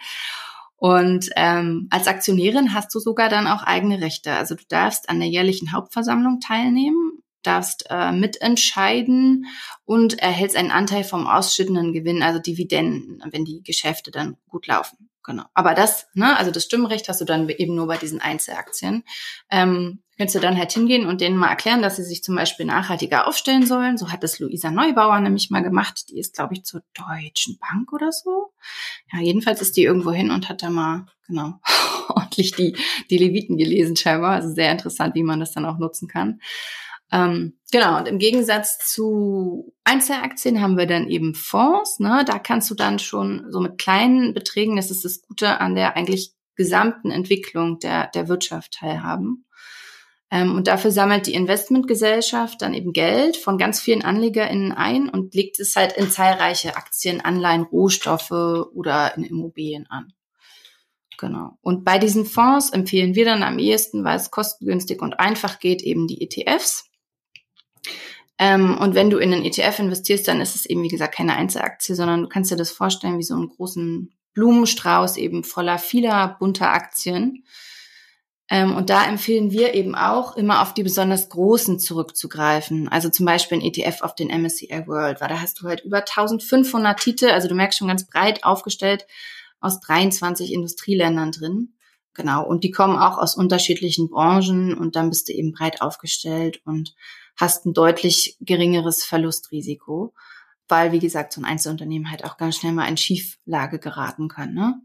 Und 0.75 1.29
ähm, 1.35 1.87
als 1.91 2.07
Aktionärin 2.07 2.73
hast 2.73 2.95
du 2.95 2.99
sogar 2.99 3.29
dann 3.29 3.45
auch 3.45 3.61
eigene 3.61 4.01
Rechte. 4.01 4.33
Also 4.33 4.55
du 4.55 4.63
darfst 4.67 5.07
an 5.07 5.19
der 5.19 5.29
jährlichen 5.29 5.71
Hauptversammlung 5.71 6.39
teilnehmen, 6.39 7.21
darfst 7.43 7.85
äh, 7.91 8.11
mitentscheiden 8.11 9.45
und 9.85 10.17
erhältst 10.17 10.57
einen 10.57 10.71
Anteil 10.71 11.03
vom 11.03 11.27
ausschüttenden 11.27 11.93
Gewinn, 11.93 12.23
also 12.23 12.39
Dividenden, 12.39 13.21
wenn 13.29 13.45
die 13.45 13.61
Geschäfte 13.61 14.09
dann 14.09 14.35
gut 14.47 14.65
laufen. 14.65 15.09
Genau. 15.29 15.43
Aber 15.53 15.75
das, 15.75 16.07
ne, 16.15 16.35
also 16.39 16.49
das 16.49 16.63
Stimmrecht 16.63 17.07
hast 17.07 17.21
du 17.21 17.25
dann 17.25 17.47
eben 17.49 17.75
nur 17.75 17.85
bei 17.85 17.97
diesen 17.97 18.19
Einzelaktien. 18.19 19.03
Ähm, 19.51 20.01
könntest 20.17 20.35
du 20.35 20.39
dann 20.39 20.57
halt 20.57 20.71
hingehen 20.71 21.05
und 21.05 21.21
denen 21.21 21.37
mal 21.37 21.49
erklären, 21.49 21.83
dass 21.83 21.97
sie 21.97 22.03
sich 22.03 22.23
zum 22.23 22.35
Beispiel 22.35 22.65
nachhaltiger 22.65 23.27
aufstellen 23.27 23.67
sollen. 23.67 23.99
So 23.99 24.11
hat 24.11 24.23
es 24.23 24.39
Luisa 24.39 24.71
Neubauer 24.71 25.19
nämlich 25.19 25.51
mal 25.51 25.61
gemacht. 25.61 26.09
Die 26.09 26.17
ist, 26.17 26.33
glaube 26.33 26.55
ich, 26.55 26.63
zur 26.63 26.81
Deutschen 26.95 27.59
Bank 27.59 27.93
oder 27.93 28.11
so. 28.11 28.53
Ja, 29.13 29.19
jedenfalls 29.19 29.61
ist 29.61 29.77
die 29.77 29.83
irgendwo 29.83 30.11
hin 30.11 30.31
und 30.31 30.49
hat 30.49 30.63
da 30.63 30.71
mal, 30.71 31.05
genau, 31.27 31.59
ordentlich 32.09 32.53
die, 32.53 32.75
die 33.11 33.17
Leviten 33.19 33.55
gelesen 33.55 33.95
scheinbar. 33.95 34.31
Also 34.31 34.51
sehr 34.51 34.71
interessant, 34.71 35.13
wie 35.13 35.21
man 35.21 35.39
das 35.39 35.51
dann 35.51 35.65
auch 35.65 35.77
nutzen 35.77 36.07
kann. 36.07 36.41
Ähm, 37.11 37.59
genau, 37.71 37.97
und 37.97 38.07
im 38.07 38.19
Gegensatz 38.19 38.77
zu 38.79 39.73
Einzelaktien 39.83 40.61
haben 40.61 40.77
wir 40.77 40.85
dann 40.85 41.07
eben 41.07 41.33
Fonds. 41.33 41.99
Ne? 41.99 42.23
Da 42.25 42.39
kannst 42.39 42.69
du 42.69 42.75
dann 42.75 42.99
schon 42.99 43.47
so 43.49 43.59
mit 43.59 43.77
kleinen 43.77 44.33
Beträgen, 44.33 44.75
das 44.75 44.91
ist 44.91 45.05
das 45.05 45.21
Gute 45.21 45.59
an 45.59 45.75
der 45.75 45.95
eigentlich 45.95 46.33
gesamten 46.55 47.09
Entwicklung 47.09 47.79
der, 47.79 48.07
der 48.07 48.27
Wirtschaft 48.27 48.73
teilhaben. 48.73 49.45
Ähm, 50.31 50.55
und 50.55 50.67
dafür 50.67 50.91
sammelt 50.91 51.25
die 51.25 51.33
Investmentgesellschaft 51.33 52.61
dann 52.61 52.73
eben 52.73 52.93
Geld 52.93 53.37
von 53.37 53.57
ganz 53.57 53.79
vielen 53.79 54.03
AnlegerInnen 54.03 54.71
ein 54.71 55.09
und 55.09 55.33
legt 55.33 55.59
es 55.59 55.75
halt 55.75 55.93
in 55.93 56.11
zahlreiche 56.11 56.75
Aktien, 56.75 57.21
Anleihen, 57.21 57.63
Rohstoffe 57.63 58.31
oder 58.31 59.17
in 59.17 59.23
Immobilien 59.23 59.87
an. 59.87 60.13
Genau. 61.17 61.57
Und 61.61 61.83
bei 61.83 61.97
diesen 61.97 62.25
Fonds 62.25 62.69
empfehlen 62.69 63.15
wir 63.15 63.25
dann 63.25 63.43
am 63.43 63.59
ehesten, 63.59 64.03
weil 64.03 64.17
es 64.17 64.31
kostengünstig 64.31 65.01
und 65.01 65.19
einfach 65.19 65.59
geht, 65.59 65.81
eben 65.81 66.07
die 66.07 66.21
ETFs. 66.21 66.88
Ähm, 68.37 68.77
und 68.77 68.95
wenn 68.95 69.09
du 69.09 69.17
in 69.17 69.33
einen 69.33 69.43
ETF 69.43 69.79
investierst, 69.79 70.27
dann 70.27 70.39
ist 70.39 70.55
es 70.55 70.65
eben, 70.65 70.81
wie 70.83 70.87
gesagt, 70.87 71.15
keine 71.15 71.35
Einzelaktie, 71.35 71.93
sondern 71.93 72.23
du 72.23 72.29
kannst 72.29 72.49
dir 72.51 72.55
das 72.55 72.71
vorstellen 72.71 73.17
wie 73.17 73.23
so 73.23 73.35
einen 73.35 73.49
großen 73.49 74.13
Blumenstrauß 74.33 75.17
eben 75.17 75.43
voller 75.43 75.77
vieler 75.77 76.37
bunter 76.39 76.71
Aktien. 76.71 77.43
Ähm, 78.49 78.75
und 78.75 78.89
da 78.89 79.05
empfehlen 79.05 79.51
wir 79.51 79.73
eben 79.73 79.93
auch, 79.93 80.37
immer 80.37 80.61
auf 80.61 80.73
die 80.73 80.83
besonders 80.83 81.29
großen 81.29 81.79
zurückzugreifen. 81.79 82.87
Also 82.87 83.09
zum 83.09 83.25
Beispiel 83.25 83.59
ein 83.59 83.63
ETF 83.63 84.01
auf 84.01 84.15
den 84.15 84.29
MSCI 84.29 84.87
World, 84.87 85.21
weil 85.21 85.27
da 85.27 85.41
hast 85.41 85.61
du 85.61 85.67
halt 85.67 85.83
über 85.83 85.97
1500 85.97 86.99
Titel, 86.99 87.27
also 87.27 87.47
du 87.47 87.55
merkst 87.55 87.77
schon 87.77 87.89
ganz 87.89 88.07
breit 88.07 88.43
aufgestellt, 88.43 89.05
aus 89.59 89.79
23 89.81 90.53
Industrieländern 90.53 91.31
drin. 91.31 91.73
Genau. 92.13 92.45
Und 92.45 92.63
die 92.63 92.71
kommen 92.71 92.97
auch 92.97 93.17
aus 93.17 93.35
unterschiedlichen 93.35 94.09
Branchen 94.09 94.73
und 94.73 94.95
dann 94.95 95.09
bist 95.09 95.29
du 95.29 95.33
eben 95.33 95.51
breit 95.51 95.81
aufgestellt 95.81 96.61
und 96.65 96.95
hast 97.39 97.65
ein 97.65 97.73
deutlich 97.73 98.37
geringeres 98.41 99.03
Verlustrisiko, 99.05 100.13
weil, 100.67 100.91
wie 100.91 100.99
gesagt, 100.99 101.33
so 101.33 101.41
ein 101.41 101.45
Einzelunternehmen 101.45 102.11
halt 102.11 102.25
auch 102.25 102.37
ganz 102.37 102.57
schnell 102.57 102.73
mal 102.73 102.87
in 102.87 102.97
Schieflage 102.97 103.79
geraten 103.79 104.27
kann. 104.27 104.53
Ne? 104.53 104.75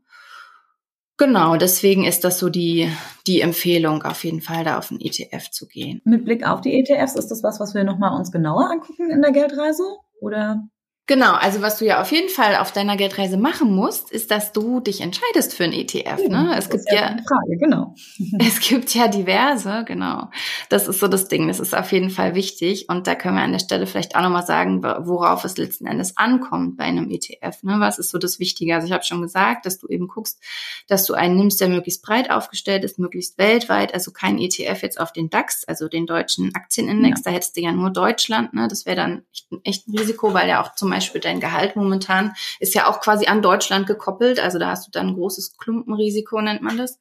Genau, 1.16 1.56
deswegen 1.56 2.04
ist 2.04 2.24
das 2.24 2.38
so 2.38 2.48
die, 2.48 2.90
die 3.26 3.40
Empfehlung, 3.40 4.02
auf 4.02 4.24
jeden 4.24 4.40
Fall 4.40 4.64
da 4.64 4.78
auf 4.78 4.90
ein 4.90 5.00
ETF 5.00 5.50
zu 5.50 5.66
gehen. 5.66 6.00
Mit 6.04 6.24
Blick 6.24 6.46
auf 6.46 6.60
die 6.60 6.78
ETFs, 6.78 7.16
ist 7.16 7.28
das 7.28 7.42
was, 7.42 7.60
was 7.60 7.74
wir 7.74 7.84
nochmal 7.84 8.16
uns 8.16 8.32
genauer 8.32 8.70
angucken 8.70 9.10
in 9.10 9.20
der 9.20 9.32
Geldreise? 9.32 9.84
Oder? 10.20 10.68
Genau, 11.06 11.34
also 11.34 11.60
was 11.60 11.78
du 11.78 11.84
ja 11.84 12.00
auf 12.00 12.10
jeden 12.12 12.30
Fall 12.30 12.56
auf 12.56 12.72
deiner 12.72 12.96
Geldreise 12.96 13.36
machen 13.36 13.74
musst, 13.74 14.10
ist, 14.10 14.30
dass 14.30 14.52
du 14.52 14.80
dich 14.80 15.02
entscheidest 15.02 15.52
für 15.52 15.64
ein 15.64 15.74
ETF. 15.74 16.18
Ja, 16.18 16.28
ne? 16.28 16.54
Es 16.56 16.70
gibt 16.70 16.84
ja, 16.90 16.94
ja 16.94 17.08
Frage, 17.08 17.58
genau. 17.58 17.94
es 18.38 18.58
gibt 18.60 18.94
ja 18.94 19.08
diverse, 19.08 19.84
genau. 19.86 20.30
Das 20.70 20.88
ist 20.88 21.00
so 21.00 21.08
das 21.08 21.28
Ding. 21.28 21.46
Das 21.46 21.60
ist 21.60 21.74
auf 21.74 21.92
jeden 21.92 22.08
Fall 22.08 22.34
wichtig. 22.34 22.88
Und 22.88 23.06
da 23.06 23.14
können 23.16 23.36
wir 23.36 23.42
an 23.42 23.52
der 23.52 23.58
Stelle 23.58 23.86
vielleicht 23.86 24.16
auch 24.16 24.22
nochmal 24.22 24.46
sagen, 24.46 24.82
worauf 24.82 25.44
es 25.44 25.58
letzten 25.58 25.86
Endes 25.86 26.16
ankommt 26.16 26.78
bei 26.78 26.84
einem 26.84 27.10
ETF. 27.10 27.62
Ne? 27.64 27.76
Was 27.80 27.98
ist 27.98 28.08
so 28.08 28.16
das 28.16 28.38
Wichtige? 28.38 28.74
Also 28.74 28.86
ich 28.86 28.92
habe 28.94 29.04
schon 29.04 29.20
gesagt, 29.20 29.66
dass 29.66 29.78
du 29.78 29.88
eben 29.88 30.08
guckst, 30.08 30.40
dass 30.88 31.04
du 31.04 31.12
einen 31.12 31.36
nimmst, 31.36 31.60
der 31.60 31.68
möglichst 31.68 32.02
breit 32.02 32.30
aufgestellt 32.30 32.82
ist, 32.82 32.98
möglichst 32.98 33.36
weltweit. 33.36 33.92
Also 33.92 34.10
kein 34.10 34.38
ETF 34.38 34.80
jetzt 34.80 34.98
auf 34.98 35.12
den 35.12 35.28
DAX, 35.28 35.64
also 35.66 35.86
den 35.86 36.06
deutschen 36.06 36.54
Aktienindex. 36.54 37.20
Ja. 37.20 37.30
Da 37.30 37.36
hättest 37.36 37.58
du 37.58 37.60
ja 37.60 37.72
nur 37.72 37.90
Deutschland. 37.90 38.54
Ne? 38.54 38.68
Das 38.68 38.86
wäre 38.86 38.96
dann 38.96 39.24
echt 39.30 39.52
ein, 39.52 39.60
echt 39.64 39.88
ein 39.88 39.98
Risiko, 39.98 40.32
weil 40.32 40.48
ja 40.48 40.62
auch 40.62 40.74
zum 40.74 40.93
Beispiel 40.94 41.20
dein 41.20 41.40
Gehalt 41.40 41.76
momentan 41.76 42.34
ist 42.60 42.74
ja 42.74 42.88
auch 42.88 43.00
quasi 43.00 43.26
an 43.26 43.42
Deutschland 43.42 43.86
gekoppelt. 43.86 44.40
Also 44.40 44.58
da 44.58 44.70
hast 44.70 44.86
du 44.86 44.90
dann 44.90 45.08
ein 45.08 45.14
großes 45.14 45.56
Klumpenrisiko, 45.58 46.40
nennt 46.40 46.62
man 46.62 46.78
das. 46.78 46.98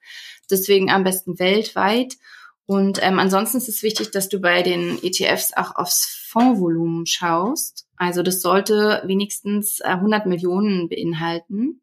Deswegen 0.49 0.91
am 0.91 1.03
besten 1.03 1.39
weltweit. 1.39 2.15
Und 2.65 2.99
ähm, 3.01 3.19
ansonsten 3.19 3.57
ist 3.57 3.69
es 3.69 3.83
wichtig, 3.83 4.11
dass 4.11 4.29
du 4.29 4.39
bei 4.39 4.61
den 4.61 4.97
ETFs 5.03 5.53
auch 5.55 5.75
aufs 5.75 6.27
Fondsvolumen 6.29 7.05
schaust. 7.05 7.87
Also 7.97 8.23
das 8.23 8.41
sollte 8.41 9.03
wenigstens 9.05 9.81
100 9.81 10.25
äh, 10.25 10.29
Millionen 10.29 10.89
beinhalten. 10.89 11.81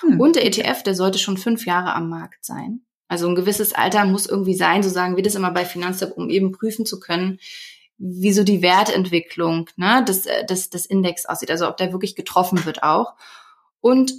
Hm. 0.00 0.20
Und 0.20 0.36
der 0.36 0.46
ETF, 0.46 0.82
der 0.82 0.94
sollte 0.94 1.18
schon 1.18 1.36
fünf 1.36 1.66
Jahre 1.66 1.94
am 1.94 2.08
Markt 2.08 2.44
sein. 2.44 2.82
Also 3.08 3.28
ein 3.28 3.34
gewisses 3.34 3.74
Alter 3.74 4.06
muss 4.06 4.26
irgendwie 4.26 4.54
sein, 4.54 4.82
so 4.82 4.88
sagen 4.88 5.16
wir 5.16 5.22
das 5.22 5.34
immer 5.34 5.50
bei 5.50 5.66
Finanztipp, 5.66 6.12
um 6.16 6.30
eben 6.30 6.50
prüfen 6.50 6.86
zu 6.86 6.98
können, 6.98 7.38
wie 7.98 8.32
so 8.32 8.44
die 8.44 8.62
Wertentwicklung 8.62 9.70
ne, 9.76 10.04
des, 10.06 10.26
äh, 10.26 10.44
des, 10.44 10.70
des 10.70 10.86
Index 10.86 11.26
aussieht, 11.26 11.50
also 11.50 11.68
ob 11.68 11.76
der 11.76 11.92
wirklich 11.92 12.16
getroffen 12.16 12.64
wird 12.64 12.82
auch. 12.82 13.14
Und 13.80 14.12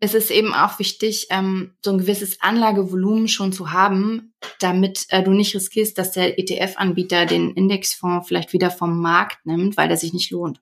es 0.00 0.14
ist 0.14 0.30
eben 0.30 0.52
auch 0.52 0.78
wichtig, 0.78 1.28
ähm, 1.30 1.74
so 1.82 1.92
ein 1.92 1.98
gewisses 1.98 2.40
Anlagevolumen 2.42 3.28
schon 3.28 3.52
zu 3.52 3.72
haben, 3.72 4.34
damit 4.60 5.06
äh, 5.08 5.22
du 5.22 5.30
nicht 5.30 5.54
riskierst, 5.54 5.96
dass 5.96 6.12
der 6.12 6.38
ETF-Anbieter 6.38 7.26
den 7.26 7.52
Indexfonds 7.52 8.28
vielleicht 8.28 8.52
wieder 8.52 8.70
vom 8.70 9.00
Markt 9.00 9.46
nimmt, 9.46 9.76
weil 9.76 9.88
der 9.88 9.96
sich 9.96 10.12
nicht 10.12 10.30
lohnt. 10.30 10.60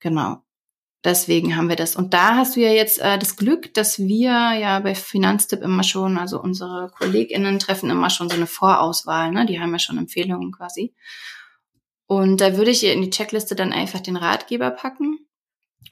Genau. 0.00 0.42
Deswegen 1.04 1.54
haben 1.54 1.68
wir 1.68 1.76
das. 1.76 1.96
Und 1.96 2.14
da 2.14 2.36
hast 2.36 2.56
du 2.56 2.60
ja 2.60 2.70
jetzt 2.70 2.98
äh, 2.98 3.18
das 3.18 3.36
Glück, 3.36 3.74
dass 3.74 3.98
wir 3.98 4.30
ja 4.30 4.80
bei 4.80 4.94
Finanztipp 4.94 5.60
immer 5.60 5.82
schon, 5.82 6.16
also 6.16 6.40
unsere 6.40 6.90
KollegInnen 6.98 7.58
treffen 7.58 7.90
immer 7.90 8.08
schon 8.08 8.30
so 8.30 8.36
eine 8.36 8.46
Vorauswahl, 8.46 9.30
ne? 9.30 9.44
Die 9.44 9.60
haben 9.60 9.72
ja 9.72 9.78
schon 9.78 9.98
Empfehlungen 9.98 10.50
quasi. 10.52 10.94
Und 12.06 12.40
da 12.40 12.56
würde 12.56 12.70
ich 12.70 12.82
ihr 12.84 12.92
in 12.92 13.02
die 13.02 13.10
Checkliste 13.10 13.54
dann 13.54 13.72
einfach 13.72 14.00
den 14.00 14.16
Ratgeber 14.16 14.70
packen. 14.70 15.18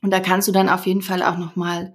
Und 0.02 0.10
da 0.10 0.20
kannst 0.20 0.48
du 0.48 0.52
dann 0.52 0.68
auf 0.68 0.86
jeden 0.86 1.02
Fall 1.02 1.22
auch 1.22 1.38
nochmal 1.38 1.94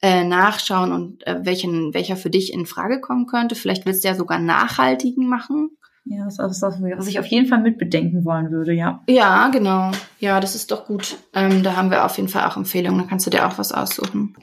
äh, 0.00 0.24
nachschauen 0.24 0.92
und 0.92 1.26
äh, 1.26 1.40
welchen, 1.44 1.92
welcher 1.92 2.16
für 2.16 2.30
dich 2.30 2.52
in 2.52 2.66
Frage 2.66 3.00
kommen 3.00 3.26
könnte. 3.26 3.54
Vielleicht 3.54 3.84
willst 3.84 4.04
du 4.04 4.08
ja 4.08 4.14
sogar 4.14 4.38
nachhaltigen 4.38 5.28
machen. 5.28 5.70
Ja, 6.04 6.24
das 6.24 6.38
ist 6.38 6.62
das, 6.62 6.80
was 6.80 7.06
ich 7.06 7.18
auf 7.18 7.26
jeden 7.26 7.46
Fall 7.46 7.60
mitbedenken 7.60 8.24
wollen 8.24 8.50
würde, 8.50 8.72
ja. 8.72 9.02
Ja, 9.08 9.48
genau. 9.48 9.90
Ja, 10.18 10.40
das 10.40 10.54
ist 10.54 10.70
doch 10.70 10.86
gut. 10.86 11.18
Ähm, 11.34 11.62
da 11.62 11.76
haben 11.76 11.90
wir 11.90 12.04
auf 12.04 12.16
jeden 12.16 12.28
Fall 12.28 12.48
auch 12.48 12.56
Empfehlungen. 12.56 13.02
Da 13.02 13.06
kannst 13.06 13.26
du 13.26 13.30
dir 13.30 13.46
auch 13.46 13.58
was 13.58 13.72
aussuchen. 13.72 14.34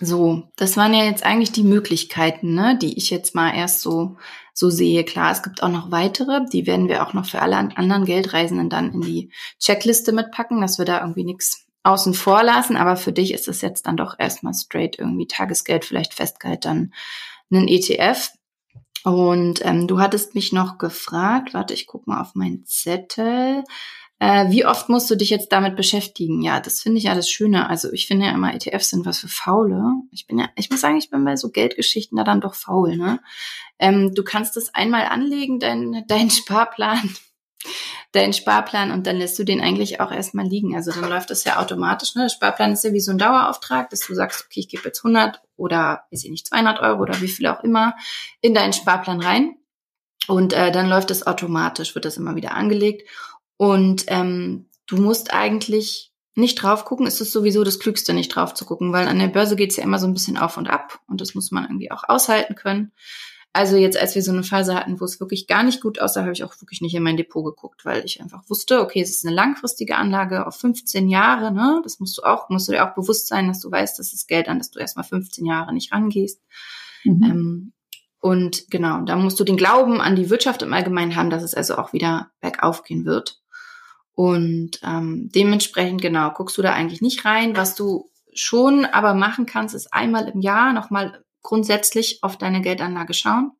So, 0.00 0.48
das 0.56 0.76
waren 0.76 0.92
ja 0.92 1.04
jetzt 1.04 1.24
eigentlich 1.24 1.52
die 1.52 1.62
Möglichkeiten, 1.62 2.54
ne, 2.54 2.76
die 2.76 2.98
ich 2.98 3.10
jetzt 3.10 3.34
mal 3.34 3.54
erst 3.54 3.80
so 3.80 4.16
so 4.58 4.70
sehe. 4.70 5.04
Klar, 5.04 5.32
es 5.32 5.42
gibt 5.42 5.62
auch 5.62 5.68
noch 5.68 5.90
weitere, 5.90 6.40
die 6.50 6.66
werden 6.66 6.88
wir 6.88 7.06
auch 7.06 7.12
noch 7.12 7.26
für 7.26 7.42
alle 7.42 7.58
anderen 7.58 8.06
Geldreisenden 8.06 8.70
dann 8.70 8.90
in 8.90 9.02
die 9.02 9.30
Checkliste 9.60 10.12
mitpacken, 10.12 10.62
dass 10.62 10.78
wir 10.78 10.86
da 10.86 11.02
irgendwie 11.02 11.24
nichts 11.24 11.66
außen 11.82 12.14
vor 12.14 12.42
lassen. 12.42 12.76
Aber 12.76 12.96
für 12.96 13.12
dich 13.12 13.34
ist 13.34 13.48
es 13.48 13.60
jetzt 13.60 13.86
dann 13.86 13.98
doch 13.98 14.18
erstmal 14.18 14.54
straight 14.54 14.98
irgendwie 14.98 15.26
Tagesgeld, 15.26 15.84
vielleicht 15.84 16.14
Festgeld, 16.14 16.64
dann 16.64 16.94
einen 17.50 17.68
ETF. 17.68 18.30
Und 19.04 19.64
ähm, 19.64 19.86
du 19.86 20.00
hattest 20.00 20.34
mich 20.34 20.52
noch 20.52 20.78
gefragt, 20.78 21.52
warte, 21.52 21.74
ich 21.74 21.86
guck 21.86 22.06
mal 22.06 22.22
auf 22.22 22.34
meinen 22.34 22.64
Zettel. 22.64 23.62
Äh, 24.18 24.50
wie 24.50 24.64
oft 24.64 24.88
musst 24.88 25.10
du 25.10 25.14
dich 25.14 25.28
jetzt 25.28 25.52
damit 25.52 25.76
beschäftigen? 25.76 26.40
Ja, 26.40 26.58
das 26.60 26.80
finde 26.80 26.98
ich 26.98 27.04
ja 27.04 27.14
das 27.14 27.28
Schöne. 27.28 27.68
Also 27.68 27.92
ich 27.92 28.06
finde 28.06 28.26
ja 28.26 28.32
immer, 28.32 28.54
ETFs 28.54 28.88
sind 28.88 29.04
was 29.04 29.18
für 29.18 29.28
Faule. 29.28 29.82
Ich 30.10 30.26
bin 30.26 30.38
ja, 30.38 30.48
ich 30.56 30.70
muss 30.70 30.80
sagen, 30.80 30.96
ich 30.96 31.10
bin 31.10 31.24
bei 31.24 31.36
so 31.36 31.50
Geldgeschichten 31.50 32.16
da 32.16 32.24
dann 32.24 32.40
doch 32.40 32.54
faul, 32.54 32.96
ne? 32.96 33.20
Ähm, 33.78 34.14
du 34.14 34.24
kannst 34.24 34.56
das 34.56 34.74
einmal 34.74 35.04
anlegen, 35.04 35.58
dein, 35.58 36.04
dein 36.08 36.30
Sparplan, 36.30 37.14
deinen 38.12 38.32
Sparplan 38.32 38.90
und 38.90 39.06
dann 39.06 39.18
lässt 39.18 39.38
du 39.38 39.44
den 39.44 39.60
eigentlich 39.60 40.00
auch 40.00 40.10
erstmal 40.10 40.46
liegen. 40.46 40.74
Also 40.74 40.92
dann 40.92 41.10
läuft 41.10 41.28
das 41.28 41.44
ja 41.44 41.58
automatisch. 41.60 42.14
Ne? 42.14 42.22
Der 42.22 42.28
Sparplan 42.30 42.72
ist 42.72 42.84
ja 42.84 42.94
wie 42.94 43.00
so 43.00 43.10
ein 43.10 43.18
Dauerauftrag, 43.18 43.90
dass 43.90 44.06
du 44.06 44.14
sagst, 44.14 44.46
okay, 44.46 44.60
ich 44.60 44.68
gebe 44.68 44.84
jetzt 44.84 45.04
100 45.04 45.42
oder, 45.56 46.04
weiß 46.10 46.24
ich 46.24 46.30
nicht, 46.30 46.46
200 46.46 46.80
Euro 46.80 47.02
oder 47.02 47.20
wie 47.20 47.28
viel 47.28 47.46
auch 47.48 47.62
immer 47.62 47.94
in 48.40 48.54
deinen 48.54 48.72
Sparplan 48.72 49.20
rein. 49.20 49.56
Und 50.28 50.54
äh, 50.54 50.72
dann 50.72 50.88
läuft 50.88 51.10
es 51.10 51.26
automatisch, 51.26 51.94
wird 51.94 52.06
das 52.06 52.16
immer 52.16 52.34
wieder 52.34 52.54
angelegt. 52.54 53.08
Und 53.56 54.04
ähm, 54.08 54.68
du 54.86 54.96
musst 54.96 55.32
eigentlich 55.32 56.12
nicht 56.34 56.56
drauf 56.56 56.84
gucken, 56.84 57.06
ist 57.06 57.20
es 57.20 57.32
sowieso 57.32 57.64
das 57.64 57.78
Klügste, 57.78 58.12
nicht 58.12 58.28
drauf 58.28 58.52
zu 58.52 58.66
gucken, 58.66 58.92
weil 58.92 59.08
an 59.08 59.18
der 59.18 59.28
Börse 59.28 59.56
geht's 59.56 59.76
ja 59.76 59.84
immer 59.84 59.98
so 59.98 60.06
ein 60.06 60.12
bisschen 60.12 60.36
auf 60.36 60.58
und 60.58 60.68
ab 60.68 61.00
und 61.08 61.22
das 61.22 61.34
muss 61.34 61.50
man 61.50 61.64
irgendwie 61.64 61.90
auch 61.90 62.04
aushalten 62.06 62.54
können. 62.54 62.92
Also 63.54 63.78
jetzt, 63.78 63.96
als 63.96 64.14
wir 64.14 64.22
so 64.22 64.32
eine 64.32 64.42
Phase 64.42 64.74
hatten, 64.74 65.00
wo 65.00 65.06
es 65.06 65.18
wirklich 65.18 65.46
gar 65.46 65.62
nicht 65.62 65.80
gut 65.80 65.98
aussah, 65.98 66.20
habe 66.20 66.32
ich 66.32 66.44
auch 66.44 66.60
wirklich 66.60 66.82
nicht 66.82 66.94
in 66.94 67.02
mein 67.02 67.16
Depot 67.16 67.42
geguckt, 67.42 67.86
weil 67.86 68.04
ich 68.04 68.20
einfach 68.20 68.42
wusste, 68.50 68.82
okay, 68.82 69.00
es 69.00 69.08
ist 69.08 69.24
eine 69.24 69.34
langfristige 69.34 69.96
Anlage 69.96 70.46
auf 70.46 70.56
15 70.56 71.08
Jahre, 71.08 71.50
ne? 71.52 71.80
Das 71.82 71.98
musst 71.98 72.18
du 72.18 72.22
auch, 72.22 72.50
musst 72.50 72.68
du 72.68 72.72
dir 72.72 72.86
auch 72.86 72.94
bewusst 72.94 73.28
sein, 73.28 73.48
dass 73.48 73.60
du 73.60 73.70
weißt, 73.70 73.98
das 73.98 74.12
ist 74.12 74.28
Geld, 74.28 74.48
an 74.48 74.58
das 74.58 74.72
du 74.72 74.78
erstmal 74.78 75.06
15 75.06 75.46
Jahre 75.46 75.72
nicht 75.72 75.90
rangehst. 75.90 76.42
Mhm. 77.04 77.22
Ähm, 77.22 77.72
und 78.20 78.70
genau, 78.70 79.00
da 79.02 79.16
musst 79.16 79.40
du 79.40 79.44
den 79.44 79.56
Glauben 79.56 80.02
an 80.02 80.16
die 80.16 80.28
Wirtschaft 80.28 80.60
im 80.60 80.74
Allgemeinen 80.74 81.16
haben, 81.16 81.30
dass 81.30 81.42
es 81.42 81.54
also 81.54 81.78
auch 81.78 81.94
wieder 81.94 82.30
bergauf 82.42 82.82
gehen 82.82 83.06
wird. 83.06 83.40
Und 84.16 84.80
ähm, 84.82 85.28
dementsprechend, 85.34 86.00
genau, 86.00 86.30
guckst 86.30 86.56
du 86.56 86.62
da 86.62 86.72
eigentlich 86.72 87.02
nicht 87.02 87.26
rein. 87.26 87.54
Was 87.54 87.74
du 87.74 88.10
schon 88.32 88.86
aber 88.86 89.12
machen 89.12 89.44
kannst, 89.44 89.74
ist 89.74 89.92
einmal 89.92 90.28
im 90.28 90.40
Jahr 90.40 90.72
nochmal 90.72 91.22
grundsätzlich 91.42 92.22
auf 92.22 92.38
deine 92.38 92.62
Geldanlage 92.62 93.12
schauen. 93.12 93.52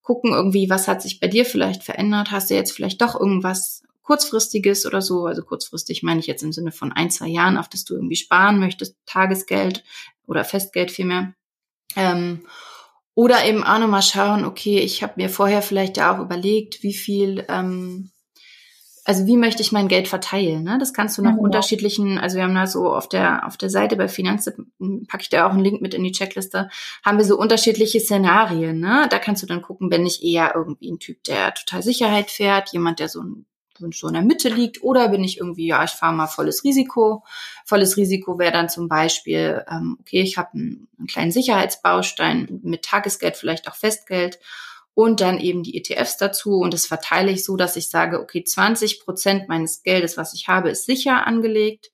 Gucken 0.00 0.32
irgendwie, 0.32 0.70
was 0.70 0.86
hat 0.86 1.02
sich 1.02 1.18
bei 1.18 1.26
dir 1.26 1.44
vielleicht 1.44 1.82
verändert? 1.82 2.30
Hast 2.30 2.48
du 2.48 2.54
jetzt 2.54 2.70
vielleicht 2.70 3.02
doch 3.02 3.18
irgendwas 3.18 3.82
kurzfristiges 4.02 4.86
oder 4.86 5.02
so? 5.02 5.26
Also 5.26 5.42
kurzfristig 5.42 6.04
meine 6.04 6.20
ich 6.20 6.28
jetzt 6.28 6.44
im 6.44 6.52
Sinne 6.52 6.70
von 6.70 6.92
ein, 6.92 7.10
zwei 7.10 7.26
Jahren, 7.26 7.58
auf 7.58 7.68
das 7.68 7.84
du 7.84 7.94
irgendwie 7.94 8.16
sparen 8.16 8.60
möchtest, 8.60 8.96
Tagesgeld 9.04 9.82
oder 10.28 10.44
Festgeld 10.44 10.92
vielmehr. 10.92 11.34
Ähm, 11.96 12.46
oder 13.14 13.44
eben 13.44 13.64
auch 13.64 13.80
nochmal 13.80 14.02
schauen, 14.02 14.44
okay, 14.44 14.78
ich 14.78 15.02
habe 15.02 15.14
mir 15.16 15.28
vorher 15.28 15.60
vielleicht 15.60 15.96
ja 15.96 16.14
auch 16.14 16.20
überlegt, 16.20 16.84
wie 16.84 16.94
viel 16.94 17.44
ähm, 17.48 18.12
also 19.08 19.26
wie 19.26 19.38
möchte 19.38 19.62
ich 19.62 19.72
mein 19.72 19.88
Geld 19.88 20.06
verteilen? 20.06 20.64
Ne? 20.64 20.76
Das 20.78 20.92
kannst 20.92 21.16
du 21.16 21.22
nach 21.22 21.36
ja, 21.36 21.38
unterschiedlichen, 21.38 22.18
also 22.18 22.36
wir 22.36 22.42
haben 22.42 22.54
da 22.54 22.66
so 22.66 22.92
auf 22.92 23.08
der 23.08 23.46
auf 23.46 23.56
der 23.56 23.70
Seite 23.70 23.96
bei 23.96 24.06
Finanz, 24.06 24.44
packe 25.08 25.22
ich 25.22 25.30
da 25.30 25.46
auch 25.46 25.52
einen 25.52 25.64
Link 25.64 25.80
mit 25.80 25.94
in 25.94 26.04
die 26.04 26.12
Checkliste, 26.12 26.68
haben 27.02 27.16
wir 27.16 27.24
so 27.24 27.38
unterschiedliche 27.38 28.00
Szenarien. 28.00 28.80
Ne? 28.80 29.06
Da 29.08 29.18
kannst 29.18 29.42
du 29.42 29.46
dann 29.46 29.62
gucken, 29.62 29.88
bin 29.88 30.04
ich 30.04 30.22
eher 30.22 30.52
irgendwie 30.54 30.90
ein 30.90 30.98
Typ, 30.98 31.24
der 31.24 31.54
total 31.54 31.82
Sicherheit 31.82 32.30
fährt, 32.30 32.74
jemand, 32.74 32.98
der 32.98 33.08
so 33.08 33.22
ein 33.22 33.46
so 33.92 34.08
in 34.08 34.14
der 34.14 34.22
Mitte 34.22 34.50
liegt, 34.50 34.82
oder 34.82 35.08
bin 35.08 35.24
ich 35.24 35.38
irgendwie, 35.38 35.68
ja, 35.68 35.84
ich 35.84 35.92
fahre 35.92 36.12
mal 36.12 36.26
volles 36.26 36.64
Risiko. 36.64 37.24
Volles 37.64 37.96
Risiko 37.96 38.36
wäre 38.38 38.52
dann 38.52 38.68
zum 38.68 38.88
Beispiel, 38.88 39.64
ähm, 39.70 39.96
okay, 40.00 40.20
ich 40.20 40.36
habe 40.36 40.50
einen, 40.54 40.88
einen 40.98 41.06
kleinen 41.06 41.30
Sicherheitsbaustein 41.30 42.60
mit 42.62 42.84
Tagesgeld, 42.84 43.36
vielleicht 43.36 43.68
auch 43.68 43.76
Festgeld 43.76 44.40
und 44.98 45.20
dann 45.20 45.38
eben 45.38 45.62
die 45.62 45.76
ETFs 45.76 46.16
dazu. 46.16 46.58
Und 46.58 46.74
das 46.74 46.86
verteile 46.86 47.30
ich 47.30 47.44
so, 47.44 47.56
dass 47.56 47.76
ich 47.76 47.88
sage, 47.88 48.20
okay, 48.20 48.42
20 48.42 49.04
Prozent 49.04 49.48
meines 49.48 49.84
Geldes, 49.84 50.16
was 50.16 50.34
ich 50.34 50.48
habe, 50.48 50.70
ist 50.70 50.86
sicher 50.86 51.24
angelegt 51.24 51.92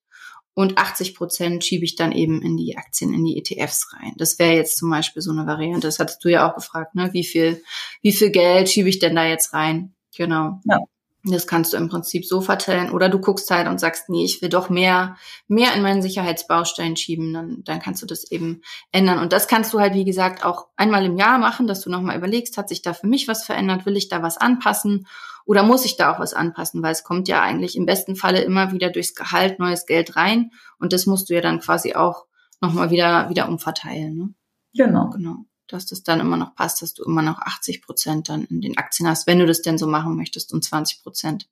und 0.54 0.78
80 0.78 1.14
Prozent 1.14 1.62
schiebe 1.62 1.84
ich 1.84 1.96
dann 1.96 2.12
eben 2.12 2.40
in 2.40 2.56
die 2.56 2.78
Aktien, 2.78 3.12
in 3.12 3.22
die 3.22 3.36
ETFs 3.36 3.92
rein. 3.92 4.14
Das 4.16 4.38
wäre 4.38 4.54
jetzt 4.54 4.78
zum 4.78 4.88
Beispiel 4.88 5.20
so 5.20 5.32
eine 5.32 5.46
Variante. 5.46 5.86
Das 5.86 5.98
hattest 5.98 6.24
du 6.24 6.30
ja 6.30 6.48
auch 6.48 6.54
gefragt, 6.54 6.94
ne? 6.94 7.10
Wie 7.12 7.24
viel, 7.24 7.62
wie 8.00 8.12
viel 8.12 8.30
Geld 8.30 8.70
schiebe 8.70 8.88
ich 8.88 9.00
denn 9.00 9.16
da 9.16 9.26
jetzt 9.26 9.52
rein? 9.52 9.94
Genau. 10.16 10.60
Ja. 10.64 10.78
Das 11.26 11.46
kannst 11.46 11.72
du 11.72 11.78
im 11.78 11.88
Prinzip 11.88 12.26
so 12.26 12.42
verteilen. 12.42 12.90
Oder 12.90 13.08
du 13.08 13.18
guckst 13.18 13.50
halt 13.50 13.66
und 13.66 13.80
sagst, 13.80 14.10
nee, 14.10 14.24
ich 14.24 14.42
will 14.42 14.50
doch 14.50 14.68
mehr, 14.68 15.16
mehr 15.48 15.74
in 15.74 15.82
meinen 15.82 16.02
Sicherheitsbaustein 16.02 16.96
schieben. 16.96 17.32
Dann, 17.32 17.62
dann 17.64 17.80
kannst 17.80 18.02
du 18.02 18.06
das 18.06 18.30
eben 18.30 18.60
ändern. 18.92 19.18
Und 19.18 19.32
das 19.32 19.48
kannst 19.48 19.72
du 19.72 19.80
halt, 19.80 19.94
wie 19.94 20.04
gesagt, 20.04 20.44
auch 20.44 20.66
einmal 20.76 21.04
im 21.06 21.16
Jahr 21.16 21.38
machen, 21.38 21.66
dass 21.66 21.80
du 21.80 21.90
nochmal 21.90 22.18
überlegst, 22.18 22.58
hat 22.58 22.68
sich 22.68 22.82
da 22.82 22.92
für 22.92 23.06
mich 23.06 23.26
was 23.26 23.44
verändert? 23.44 23.86
Will 23.86 23.96
ich 23.96 24.08
da 24.08 24.22
was 24.22 24.36
anpassen? 24.36 25.06
Oder 25.46 25.62
muss 25.62 25.86
ich 25.86 25.96
da 25.96 26.12
auch 26.12 26.20
was 26.20 26.34
anpassen? 26.34 26.82
Weil 26.82 26.92
es 26.92 27.04
kommt 27.04 27.26
ja 27.26 27.40
eigentlich 27.40 27.76
im 27.76 27.86
besten 27.86 28.16
Falle 28.16 28.42
immer 28.42 28.72
wieder 28.72 28.90
durchs 28.90 29.14
Gehalt 29.14 29.58
neues 29.58 29.86
Geld 29.86 30.16
rein. 30.16 30.50
Und 30.78 30.92
das 30.92 31.06
musst 31.06 31.30
du 31.30 31.34
ja 31.34 31.40
dann 31.40 31.60
quasi 31.60 31.94
auch 31.94 32.26
nochmal 32.60 32.90
wieder, 32.90 33.30
wieder 33.30 33.48
umverteilen. 33.48 34.16
Ne? 34.16 34.34
Genau. 34.74 35.08
Genau 35.08 35.44
dass 35.68 35.86
das 35.86 36.02
dann 36.02 36.20
immer 36.20 36.36
noch 36.36 36.54
passt, 36.54 36.82
dass 36.82 36.94
du 36.94 37.04
immer 37.04 37.22
noch 37.22 37.38
80 37.38 37.82
Prozent 37.82 38.28
dann 38.28 38.44
in 38.44 38.60
den 38.60 38.76
Aktien 38.76 39.08
hast, 39.08 39.26
wenn 39.26 39.38
du 39.38 39.46
das 39.46 39.62
denn 39.62 39.78
so 39.78 39.86
machen 39.86 40.16
möchtest 40.16 40.52
und 40.52 40.64
20 40.64 41.02
Prozent 41.02 41.48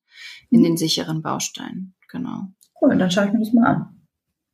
in 0.50 0.60
mhm. 0.60 0.64
den 0.64 0.76
sicheren 0.76 1.22
Bausteinen. 1.22 1.94
Genau. 2.08 2.48
Cool, 2.80 2.98
dann 2.98 3.10
schaue 3.10 3.26
ich 3.26 3.32
mir 3.32 3.40
das 3.40 3.52
mal 3.52 3.66
an. 3.66 4.02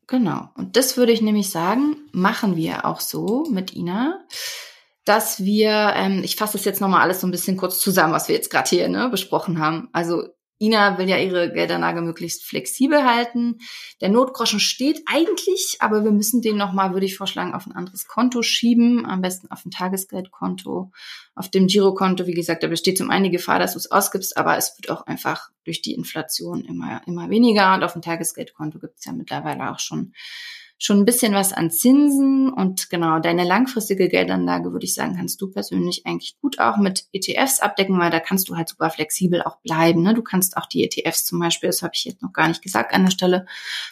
Genau. 0.07 0.49
Und 0.55 0.77
das 0.77 0.97
würde 0.97 1.13
ich 1.13 1.21
nämlich 1.21 1.51
sagen, 1.51 1.97
machen 2.13 2.57
wir 2.57 2.87
auch 2.87 3.01
so 3.01 3.45
mit 3.51 3.75
Ina, 3.75 4.25
dass 5.05 5.45
wir, 5.45 5.93
ähm, 5.97 6.23
ich 6.23 6.37
fasse 6.37 6.55
das 6.55 6.65
jetzt 6.65 6.81
nochmal 6.81 7.03
alles 7.03 7.21
so 7.21 7.27
ein 7.27 7.31
bisschen 7.31 7.57
kurz 7.57 7.79
zusammen, 7.79 8.13
was 8.13 8.29
wir 8.29 8.35
jetzt 8.35 8.51
gerade 8.51 8.69
hier 8.69 8.89
ne, 8.89 9.09
besprochen 9.09 9.59
haben. 9.59 9.89
Also 9.93 10.25
Ina 10.61 10.99
will 10.99 11.09
ja 11.09 11.19
ihre 11.19 11.53
Geldanlage 11.53 12.01
möglichst 12.01 12.45
flexibel 12.45 13.05
halten. 13.05 13.59
Der 14.01 14.09
Notgroschen 14.09 14.59
steht 14.59 15.03
eigentlich, 15.07 15.77
aber 15.81 16.05
wir 16.05 16.11
müssen 16.11 16.43
den 16.43 16.57
nochmal, 16.57 16.93
würde 16.93 17.07
ich 17.07 17.17
vorschlagen, 17.17 17.55
auf 17.55 17.67
ein 17.67 17.73
anderes 17.73 18.09
Konto 18.09 18.43
schieben. 18.43 19.07
Am 19.07 19.21
besten 19.21 19.51
auf 19.51 19.65
ein 19.65 19.71
Tagesgeldkonto. 19.71 20.91
Auf 21.35 21.49
dem 21.49 21.69
Girokonto, 21.69 22.27
wie 22.27 22.35
gesagt, 22.35 22.63
da 22.63 22.67
besteht 22.67 22.99
zum 22.99 23.11
einen 23.11 23.25
die 23.25 23.31
Gefahr, 23.31 23.59
dass 23.59 23.75
du 23.75 23.79
es 23.79 23.91
ausgibst, 23.91 24.37
aber 24.37 24.57
es 24.57 24.77
wird 24.77 24.91
auch 24.91 25.07
einfach 25.07 25.51
durch 25.65 25.83
die 25.83 25.95
Inflation 25.95 26.65
immer, 26.65 27.03
immer 27.07 27.31
weniger. 27.31 27.75
Und 27.75 27.85
auf 27.85 27.93
dem 27.93 28.03
Tagesgeldkonto 28.03 28.81
gibt 28.81 28.99
es 28.99 29.05
ja 29.05 29.13
mittlerweile 29.13 29.71
auch 29.71 29.79
schon 29.79 30.13
schon 30.79 30.99
ein 30.99 31.05
bisschen 31.05 31.35
was 31.35 31.53
an 31.53 31.71
Zinsen 31.71 32.53
und 32.53 32.89
genau, 32.89 33.19
deine 33.19 33.45
langfristige 33.45 34.09
Geldanlage, 34.09 34.73
würde 34.73 34.87
ich 34.87 34.95
sagen, 34.95 35.17
kannst 35.17 35.41
du 35.41 35.51
persönlich 35.51 36.07
eigentlich 36.07 36.39
gut 36.41 36.61
auch 36.61 36.77
mit 36.77 37.07
ETFs 37.13 37.61
abdecken, 37.61 37.99
weil 37.99 38.11
da 38.11 38.21
kannst 38.21 38.49
du 38.49 38.57
halt 38.57 38.69
super 38.69 38.89
flexibel 38.89 39.43
auch 39.43 39.57
bleiben. 39.59 40.03
Ne? 40.03 40.15
Du 40.15 40.23
kannst 40.23 40.57
auch 40.57 40.67
die 40.67 40.85
ETFs 40.85 41.25
zum 41.25 41.41
Beispiel, 41.41 41.69
das 41.69 41.83
habe 41.83 41.93
ich 41.95 42.05
jetzt 42.05 42.23
noch 42.23 42.33
gar 42.33 42.47
nicht 42.47 42.63
gesagt 42.63 42.95
an 42.95 43.05
der 43.05 43.11
Stelle, 43.11 43.47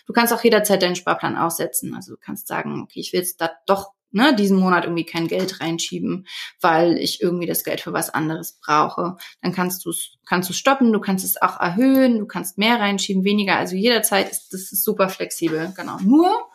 du 0.07 0.13
kannst 0.13 0.33
auch 0.33 0.45
jederzeit 0.45 0.81
deinen 0.81 0.97
Sparplan 0.97 1.37
aussetzen. 1.37 1.95
Also 1.95 2.13
du 2.13 2.19
kannst 2.21 2.47
sagen, 2.47 2.83
okay, 2.83 3.01
ich 3.01 3.13
will 3.13 3.21
jetzt 3.21 3.41
da 3.41 3.51
doch 3.67 3.93
ne, 4.13 4.35
diesen 4.35 4.59
Monat 4.59 4.85
irgendwie 4.85 5.05
kein 5.05 5.29
Geld 5.29 5.61
reinschieben, 5.61 6.27
weil 6.61 6.99
ich 6.99 7.21
irgendwie 7.21 7.47
das 7.47 7.65
Geld 7.65 7.81
für 7.81 7.93
was 7.93 8.11
anderes 8.11 8.59
brauche. 8.65 9.17
Dann 9.43 9.53
kannst 9.53 9.85
du 9.85 9.93
kannst 10.25 10.49
du 10.49 10.55
stoppen, 10.55 10.93
du 10.93 11.01
kannst 11.01 11.25
es 11.25 11.41
auch 11.41 11.61
erhöhen, 11.61 12.19
du 12.19 12.27
kannst 12.27 12.59
mehr 12.59 12.81
reinschieben, 12.81 13.25
weniger. 13.25 13.57
Also 13.57 13.77
jederzeit 13.77 14.31
ist 14.31 14.53
das 14.53 14.73
ist 14.73 14.85
super 14.85 15.09
flexibel. 15.09 15.73
Genau. 15.77 15.99
Nur 16.01 16.49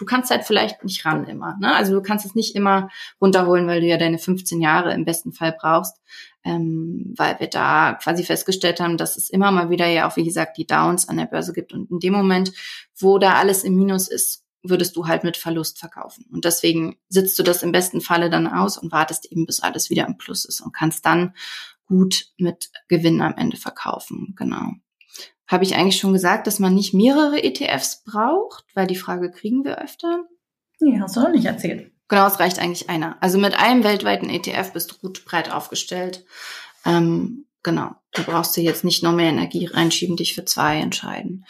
du 0.00 0.06
kannst 0.06 0.30
halt 0.30 0.44
vielleicht 0.44 0.82
nicht 0.82 1.04
ran 1.04 1.26
immer. 1.26 1.56
Ne? 1.60 1.74
Also 1.74 1.92
du 1.92 2.00
kannst 2.00 2.24
es 2.24 2.34
nicht 2.34 2.56
immer 2.56 2.88
runterholen, 3.20 3.66
weil 3.66 3.82
du 3.82 3.86
ja 3.86 3.98
deine 3.98 4.18
15 4.18 4.60
Jahre 4.60 4.94
im 4.94 5.04
besten 5.04 5.32
Fall 5.32 5.54
brauchst, 5.56 6.00
ähm, 6.42 7.12
weil 7.16 7.38
wir 7.38 7.48
da 7.48 7.98
quasi 8.02 8.24
festgestellt 8.24 8.80
haben, 8.80 8.96
dass 8.96 9.18
es 9.18 9.28
immer 9.28 9.50
mal 9.50 9.68
wieder 9.68 9.86
ja 9.86 10.08
auch, 10.08 10.16
wie 10.16 10.24
gesagt, 10.24 10.56
die 10.56 10.66
Downs 10.66 11.06
an 11.08 11.18
der 11.18 11.26
Börse 11.26 11.52
gibt. 11.52 11.74
Und 11.74 11.90
in 11.90 11.98
dem 12.00 12.14
Moment, 12.14 12.50
wo 12.98 13.18
da 13.18 13.34
alles 13.34 13.62
im 13.62 13.76
Minus 13.76 14.08
ist, 14.08 14.42
würdest 14.62 14.96
du 14.96 15.06
halt 15.06 15.22
mit 15.22 15.36
Verlust 15.36 15.78
verkaufen. 15.78 16.24
Und 16.32 16.46
deswegen 16.46 16.96
sitzt 17.10 17.38
du 17.38 17.42
das 17.42 17.62
im 17.62 17.72
besten 17.72 18.00
Falle 18.00 18.30
dann 18.30 18.46
aus 18.46 18.78
und 18.78 18.92
wartest 18.92 19.30
eben, 19.30 19.44
bis 19.44 19.60
alles 19.60 19.90
wieder 19.90 20.06
im 20.06 20.16
Plus 20.16 20.46
ist 20.46 20.62
und 20.62 20.72
kannst 20.72 21.04
dann 21.04 21.34
gut 21.84 22.26
mit 22.38 22.70
Gewinn 22.88 23.20
am 23.20 23.34
Ende 23.36 23.58
verkaufen. 23.58 24.34
Genau. 24.38 24.72
Habe 25.50 25.64
ich 25.64 25.74
eigentlich 25.74 25.98
schon 25.98 26.12
gesagt, 26.12 26.46
dass 26.46 26.60
man 26.60 26.76
nicht 26.76 26.94
mehrere 26.94 27.42
ETFs 27.42 28.04
braucht? 28.04 28.64
Weil 28.74 28.86
die 28.86 28.94
Frage 28.94 29.32
kriegen 29.32 29.64
wir 29.64 29.82
öfter. 29.82 30.24
Nee, 30.78 31.00
hast 31.00 31.16
du 31.16 31.20
noch 31.20 31.30
nicht 31.30 31.44
erzählt. 31.44 31.90
Genau, 32.06 32.24
es 32.28 32.38
reicht 32.38 32.60
eigentlich 32.60 32.88
einer. 32.88 33.16
Also 33.20 33.36
mit 33.36 33.54
einem 33.54 33.82
weltweiten 33.82 34.30
ETF 34.30 34.72
bist 34.72 34.92
du 34.92 34.94
gut 34.98 35.24
breit 35.24 35.50
aufgestellt. 35.50 36.24
Ähm, 36.86 37.46
genau, 37.64 37.90
da 38.12 38.22
brauchst 38.22 38.56
du 38.56 38.60
jetzt 38.60 38.84
nicht 38.84 39.02
noch 39.02 39.12
mehr 39.12 39.30
Energie 39.30 39.66
reinschieben, 39.66 40.16
dich 40.16 40.36
für 40.36 40.44
zwei 40.44 40.76
entscheiden. 40.76 41.44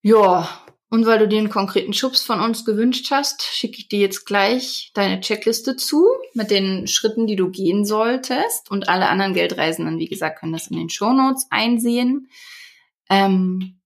Ja, 0.00 0.48
und 0.88 1.04
weil 1.04 1.18
du 1.18 1.28
dir 1.28 1.40
einen 1.40 1.50
konkreten 1.50 1.92
Schubs 1.92 2.22
von 2.22 2.40
uns 2.40 2.64
gewünscht 2.64 3.10
hast, 3.10 3.42
schicke 3.42 3.78
ich 3.78 3.88
dir 3.88 3.98
jetzt 3.98 4.24
gleich 4.24 4.92
deine 4.94 5.20
Checkliste 5.20 5.76
zu 5.76 6.06
mit 6.32 6.50
den 6.50 6.86
Schritten, 6.86 7.26
die 7.26 7.36
du 7.36 7.50
gehen 7.50 7.84
solltest. 7.84 8.70
Und 8.70 8.88
alle 8.88 9.08
anderen 9.08 9.34
Geldreisenden, 9.34 9.98
wie 9.98 10.08
gesagt, 10.08 10.40
können 10.40 10.54
das 10.54 10.68
in 10.68 10.78
den 10.78 10.88
Shownotes 10.88 11.48
einsehen. 11.50 12.28
Ähm, 13.10 13.80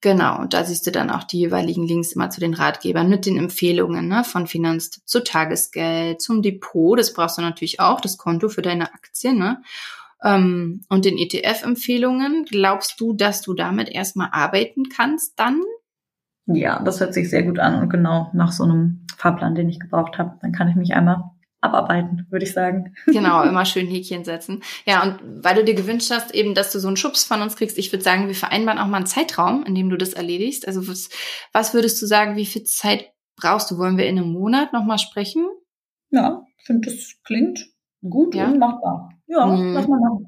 genau, 0.00 0.40
und 0.40 0.54
da 0.54 0.64
siehst 0.64 0.86
du 0.86 0.90
dann 0.90 1.10
auch 1.10 1.24
die 1.24 1.38
jeweiligen 1.38 1.86
Links 1.86 2.12
immer 2.12 2.30
zu 2.30 2.40
den 2.40 2.54
Ratgebern 2.54 3.08
mit 3.08 3.26
den 3.26 3.36
Empfehlungen 3.36 4.08
ne, 4.08 4.24
von 4.24 4.46
Finanztipp 4.46 5.06
zu 5.06 5.22
Tagesgeld, 5.22 6.20
zum 6.20 6.42
Depot, 6.42 6.98
das 6.98 7.12
brauchst 7.12 7.38
du 7.38 7.42
natürlich 7.42 7.80
auch, 7.80 8.00
das 8.00 8.18
Konto 8.18 8.48
für 8.48 8.62
deine 8.62 8.92
Aktien, 8.92 9.38
ne? 9.38 9.62
Ähm, 10.22 10.82
und 10.88 11.06
den 11.06 11.16
ETF-Empfehlungen. 11.16 12.44
Glaubst 12.44 13.00
du, 13.00 13.14
dass 13.14 13.40
du 13.40 13.54
damit 13.54 13.88
erstmal 13.88 14.28
arbeiten 14.32 14.90
kannst 14.90 15.38
dann? 15.38 15.62
Ja, 16.46 16.82
das 16.82 17.00
hört 17.00 17.14
sich 17.14 17.30
sehr 17.30 17.42
gut 17.42 17.58
an 17.58 17.80
und 17.80 17.88
genau 17.88 18.30
nach 18.34 18.52
so 18.52 18.64
einem 18.64 19.06
Fahrplan, 19.16 19.54
den 19.54 19.68
ich 19.68 19.80
gebraucht 19.80 20.18
habe. 20.18 20.36
Dann 20.42 20.52
kann 20.52 20.68
ich 20.68 20.76
mich 20.76 20.94
einmal 20.94 21.30
abarbeiten, 21.60 22.26
würde 22.30 22.44
ich 22.44 22.52
sagen. 22.52 22.94
Genau, 23.06 23.42
immer 23.42 23.64
schön 23.64 23.86
Häkchen 23.86 24.24
setzen. 24.24 24.62
Ja, 24.86 25.02
und 25.02 25.44
weil 25.44 25.56
du 25.56 25.64
dir 25.64 25.74
gewünscht 25.74 26.10
hast, 26.10 26.34
eben, 26.34 26.54
dass 26.54 26.72
du 26.72 26.78
so 26.78 26.88
einen 26.88 26.96
Schubs 26.96 27.24
von 27.24 27.42
uns 27.42 27.56
kriegst, 27.56 27.78
ich 27.78 27.92
würde 27.92 28.02
sagen, 28.02 28.28
wir 28.28 28.34
vereinbaren 28.34 28.78
auch 28.78 28.86
mal 28.86 28.98
einen 28.98 29.06
Zeitraum, 29.06 29.64
in 29.64 29.74
dem 29.74 29.90
du 29.90 29.96
das 29.96 30.14
erledigst. 30.14 30.66
Also 30.66 30.88
was, 30.88 31.10
was 31.52 31.74
würdest 31.74 32.00
du 32.00 32.06
sagen, 32.06 32.36
wie 32.36 32.46
viel 32.46 32.64
Zeit 32.64 33.12
brauchst 33.36 33.70
du? 33.70 33.78
Wollen 33.78 33.98
wir 33.98 34.06
in 34.06 34.18
einem 34.18 34.32
Monat 34.32 34.72
nochmal 34.72 34.98
sprechen? 34.98 35.46
Ja, 36.10 36.42
ich 36.58 36.64
finde, 36.64 36.90
das 36.90 37.14
klingt 37.24 37.66
gut 38.02 38.34
ja? 38.34 38.46
und 38.46 38.58
machbar. 38.58 39.10
Ja, 39.26 39.46
hm. 39.46 39.74
lass 39.74 39.86
mal 39.86 40.00
machen. 40.00 40.26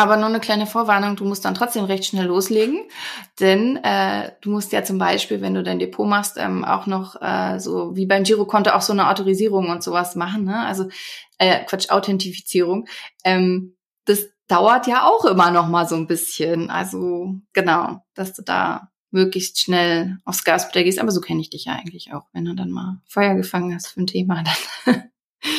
Aber 0.00 0.16
nur 0.16 0.28
eine 0.30 0.40
kleine 0.40 0.64
Vorwarnung, 0.66 1.14
du 1.14 1.26
musst 1.26 1.44
dann 1.44 1.54
trotzdem 1.54 1.84
recht 1.84 2.06
schnell 2.06 2.24
loslegen, 2.24 2.84
denn 3.38 3.76
äh, 3.84 4.32
du 4.40 4.50
musst 4.50 4.72
ja 4.72 4.82
zum 4.82 4.96
Beispiel, 4.96 5.42
wenn 5.42 5.52
du 5.52 5.62
dein 5.62 5.78
Depot 5.78 6.08
machst, 6.08 6.38
ähm, 6.38 6.64
auch 6.64 6.86
noch 6.86 7.20
äh, 7.20 7.60
so 7.60 7.94
wie 7.94 8.06
beim 8.06 8.22
Girokonto 8.22 8.70
auch 8.70 8.80
so 8.80 8.94
eine 8.94 9.10
Autorisierung 9.10 9.68
und 9.68 9.82
sowas 9.82 10.16
machen, 10.16 10.44
ne? 10.44 10.64
Also 10.64 10.88
äh, 11.36 11.62
Quatsch, 11.66 11.90
Authentifizierung. 11.90 12.88
Ähm, 13.24 13.76
das 14.06 14.24
dauert 14.48 14.86
ja 14.86 15.04
auch 15.04 15.26
immer 15.26 15.50
noch 15.50 15.68
mal 15.68 15.86
so 15.86 15.96
ein 15.96 16.06
bisschen. 16.06 16.70
Also 16.70 17.34
genau, 17.52 18.02
dass 18.14 18.32
du 18.32 18.40
da 18.40 18.88
möglichst 19.10 19.60
schnell 19.60 20.16
aufs 20.24 20.44
Gaspedal 20.44 20.84
gehst. 20.84 20.98
Aber 20.98 21.10
so 21.10 21.20
kenne 21.20 21.42
ich 21.42 21.50
dich 21.50 21.66
ja 21.66 21.74
eigentlich 21.74 22.14
auch, 22.14 22.24
wenn 22.32 22.46
du 22.46 22.54
dann 22.54 22.70
mal 22.70 23.02
Feuer 23.06 23.34
gefangen 23.34 23.74
hast 23.74 23.88
für 23.88 24.00
ein 24.00 24.06
Thema. 24.06 24.42
Dann 24.86 25.10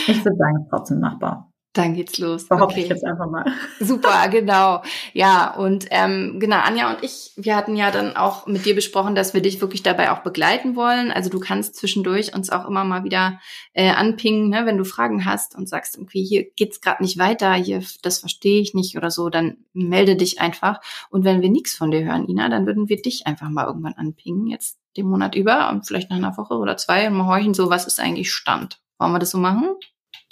ich 0.07 0.25
würde 0.25 0.37
sagen, 0.37 0.65
trotzdem 0.71 0.99
machbar. 0.99 1.50
Dann 1.73 1.93
geht's 1.93 2.17
los. 2.17 2.49
Behaupte 2.49 2.73
okay. 2.73 2.83
ich 2.83 2.89
jetzt 2.89 3.05
einfach 3.05 3.29
mal. 3.29 3.45
Super, 3.79 4.27
genau. 4.27 4.81
Ja, 5.13 5.55
und 5.55 5.85
ähm, 5.89 6.37
genau, 6.37 6.57
Anja 6.57 6.91
und 6.93 7.01
ich, 7.01 7.31
wir 7.37 7.55
hatten 7.55 7.77
ja 7.77 7.91
dann 7.91 8.17
auch 8.17 8.45
mit 8.45 8.65
dir 8.65 8.75
besprochen, 8.75 9.15
dass 9.15 9.33
wir 9.33 9.41
dich 9.41 9.61
wirklich 9.61 9.81
dabei 9.81 10.11
auch 10.11 10.19
begleiten 10.19 10.75
wollen. 10.75 11.11
Also 11.11 11.29
du 11.29 11.39
kannst 11.39 11.75
zwischendurch 11.77 12.35
uns 12.35 12.49
auch 12.49 12.67
immer 12.67 12.83
mal 12.83 13.05
wieder 13.05 13.39
äh, 13.71 13.89
anpingen, 13.89 14.49
ne, 14.49 14.65
wenn 14.65 14.77
du 14.77 14.83
Fragen 14.83 15.23
hast 15.23 15.55
und 15.55 15.69
sagst, 15.69 15.95
irgendwie, 15.95 16.25
hier 16.25 16.43
geht's 16.57 16.81
gerade 16.81 17.01
nicht 17.01 17.17
weiter, 17.17 17.53
hier, 17.53 17.81
das 18.01 18.19
verstehe 18.19 18.61
ich 18.61 18.73
nicht 18.73 18.97
oder 18.97 19.09
so, 19.09 19.29
dann 19.29 19.57
melde 19.71 20.17
dich 20.17 20.41
einfach. 20.41 20.81
Und 21.09 21.23
wenn 21.23 21.41
wir 21.41 21.49
nichts 21.49 21.73
von 21.73 21.89
dir 21.89 22.03
hören, 22.03 22.27
Ina, 22.27 22.49
dann 22.49 22.65
würden 22.65 22.89
wir 22.89 23.01
dich 23.01 23.27
einfach 23.27 23.49
mal 23.49 23.65
irgendwann 23.65 23.93
anpingen, 23.93 24.47
jetzt 24.47 24.77
den 24.97 25.07
Monat 25.07 25.35
über 25.35 25.69
und 25.69 25.87
vielleicht 25.87 26.09
nach 26.09 26.17
einer 26.17 26.35
Woche 26.35 26.55
oder 26.55 26.75
zwei 26.75 27.07
und 27.07 27.13
mal 27.13 27.27
horchen, 27.27 27.53
so, 27.53 27.69
was 27.69 27.87
ist 27.87 28.01
eigentlich 28.01 28.33
Stand? 28.33 28.81
Wollen 28.99 29.13
wir 29.13 29.19
das 29.19 29.31
so 29.31 29.37
machen? 29.37 29.69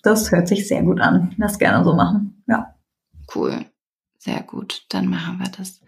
Das 0.03 0.31
hört 0.31 0.47
sich 0.47 0.67
sehr 0.67 0.83
gut 0.83 1.01
an. 1.01 1.33
Lass 1.37 1.59
gerne 1.59 1.83
so 1.83 1.93
machen. 1.93 2.43
Ja. 2.47 2.75
Cool. 3.33 3.65
Sehr 4.17 4.41
gut. 4.41 4.83
Dann 4.89 5.07
machen 5.07 5.39
wir 5.39 5.49
das. 5.49 5.81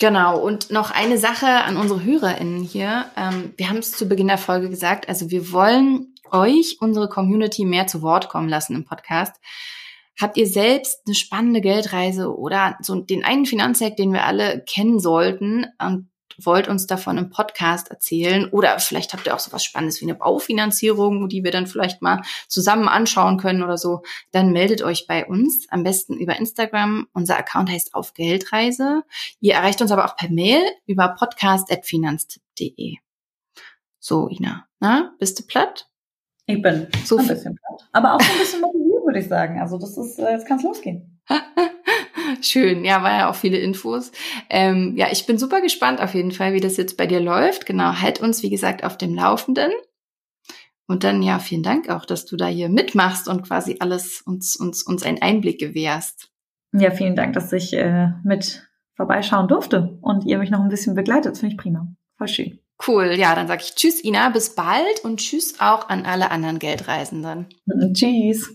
Genau. 0.00 0.38
Und 0.38 0.70
noch 0.70 0.90
eine 0.90 1.18
Sache 1.18 1.46
an 1.46 1.76
unsere 1.76 2.02
HörerInnen 2.02 2.62
hier. 2.62 3.06
Ähm, 3.16 3.54
wir 3.56 3.68
haben 3.68 3.78
es 3.78 3.92
zu 3.92 4.06
Beginn 4.06 4.28
der 4.28 4.38
Folge 4.38 4.68
gesagt. 4.68 5.08
Also 5.08 5.30
wir 5.30 5.52
wollen 5.52 6.14
euch, 6.30 6.78
unsere 6.80 7.08
Community, 7.08 7.64
mehr 7.64 7.86
zu 7.86 8.02
Wort 8.02 8.28
kommen 8.28 8.48
lassen 8.48 8.74
im 8.74 8.84
Podcast. 8.84 9.36
Habt 10.20 10.36
ihr 10.36 10.46
selbst 10.46 11.00
eine 11.06 11.14
spannende 11.14 11.60
Geldreise 11.60 12.36
oder 12.36 12.76
so 12.80 13.00
den 13.00 13.24
einen 13.24 13.46
Finanzhack, 13.46 13.96
den 13.96 14.12
wir 14.12 14.24
alle 14.24 14.62
kennen 14.64 15.00
sollten 15.00 15.66
und 15.80 16.08
wollt 16.42 16.68
uns 16.68 16.86
davon 16.86 17.18
im 17.18 17.30
Podcast 17.30 17.90
erzählen 17.90 18.48
oder 18.48 18.78
vielleicht 18.78 19.12
habt 19.12 19.26
ihr 19.26 19.34
auch 19.34 19.40
so 19.40 19.52
was 19.52 19.64
Spannendes 19.64 20.00
wie 20.00 20.06
eine 20.06 20.14
Baufinanzierung, 20.14 21.28
die 21.28 21.44
wir 21.44 21.50
dann 21.50 21.66
vielleicht 21.66 22.02
mal 22.02 22.22
zusammen 22.48 22.88
anschauen 22.88 23.38
können 23.38 23.62
oder 23.62 23.78
so, 23.78 24.02
dann 24.32 24.52
meldet 24.52 24.82
euch 24.82 25.06
bei 25.06 25.26
uns, 25.26 25.66
am 25.70 25.84
besten 25.84 26.18
über 26.18 26.36
Instagram. 26.36 27.06
Unser 27.12 27.38
Account 27.38 27.70
heißt 27.70 27.94
auf 27.94 28.14
Geldreise. 28.14 29.02
Ihr 29.40 29.54
erreicht 29.54 29.80
uns 29.80 29.92
aber 29.92 30.04
auch 30.06 30.16
per 30.16 30.30
Mail 30.30 30.62
über 30.86 31.08
podcast.finanztipp.de. 31.08 32.96
So, 34.00 34.28
Ina, 34.28 34.66
na, 34.80 35.14
bist 35.18 35.38
du 35.38 35.46
platt? 35.46 35.88
Ich 36.46 36.60
bin 36.60 36.88
so 37.04 37.16
ein 37.16 37.26
bisschen 37.26 37.54
platt. 37.54 37.88
Aber 37.92 38.14
auch 38.14 38.20
ein 38.20 38.38
bisschen 38.38 38.60
motiviert, 38.60 39.06
würde 39.06 39.18
ich 39.18 39.28
sagen. 39.28 39.60
Also 39.60 39.78
das 39.78 39.96
ist, 39.96 40.18
äh, 40.18 40.32
jetzt 40.32 40.46
kann 40.46 40.58
es 40.58 40.62
losgehen. 40.62 41.22
Schön, 42.42 42.84
ja, 42.84 43.02
war 43.02 43.18
ja 43.18 43.30
auch 43.30 43.34
viele 43.34 43.58
Infos. 43.58 44.12
Ähm, 44.50 44.94
ja, 44.96 45.08
ich 45.10 45.26
bin 45.26 45.38
super 45.38 45.60
gespannt 45.60 46.00
auf 46.00 46.14
jeden 46.14 46.32
Fall, 46.32 46.52
wie 46.52 46.60
das 46.60 46.76
jetzt 46.76 46.96
bei 46.96 47.06
dir 47.06 47.20
läuft. 47.20 47.66
Genau, 47.66 48.00
halt 48.00 48.20
uns, 48.20 48.42
wie 48.42 48.50
gesagt, 48.50 48.84
auf 48.84 48.96
dem 48.96 49.14
Laufenden. 49.14 49.70
Und 50.86 51.04
dann, 51.04 51.22
ja, 51.22 51.38
vielen 51.38 51.62
Dank 51.62 51.88
auch, 51.88 52.04
dass 52.04 52.26
du 52.26 52.36
da 52.36 52.46
hier 52.46 52.68
mitmachst 52.68 53.28
und 53.28 53.42
quasi 53.42 53.76
alles 53.80 54.22
uns, 54.22 54.56
uns, 54.56 54.82
uns 54.82 55.02
einen 55.02 55.22
Einblick 55.22 55.58
gewährst. 55.58 56.30
Ja, 56.72 56.90
vielen 56.90 57.16
Dank, 57.16 57.34
dass 57.34 57.52
ich 57.52 57.72
äh, 57.72 58.08
mit 58.22 58.68
vorbeischauen 58.96 59.48
durfte 59.48 59.98
und 60.02 60.24
ihr 60.24 60.38
mich 60.38 60.50
noch 60.50 60.60
ein 60.60 60.68
bisschen 60.68 60.94
begleitet. 60.94 61.38
Finde 61.38 61.54
ich 61.54 61.60
prima. 61.60 61.88
Voll 62.18 62.28
schön. 62.28 62.58
Cool, 62.86 63.14
ja, 63.16 63.34
dann 63.34 63.46
sage 63.46 63.62
ich 63.62 63.74
Tschüss, 63.74 64.02
Ina, 64.02 64.30
bis 64.30 64.54
bald 64.54 65.04
und 65.04 65.20
Tschüss 65.20 65.60
auch 65.60 65.88
an 65.88 66.04
alle 66.04 66.30
anderen 66.30 66.58
Geldreisenden. 66.58 67.46
Tschüss. 67.94 68.52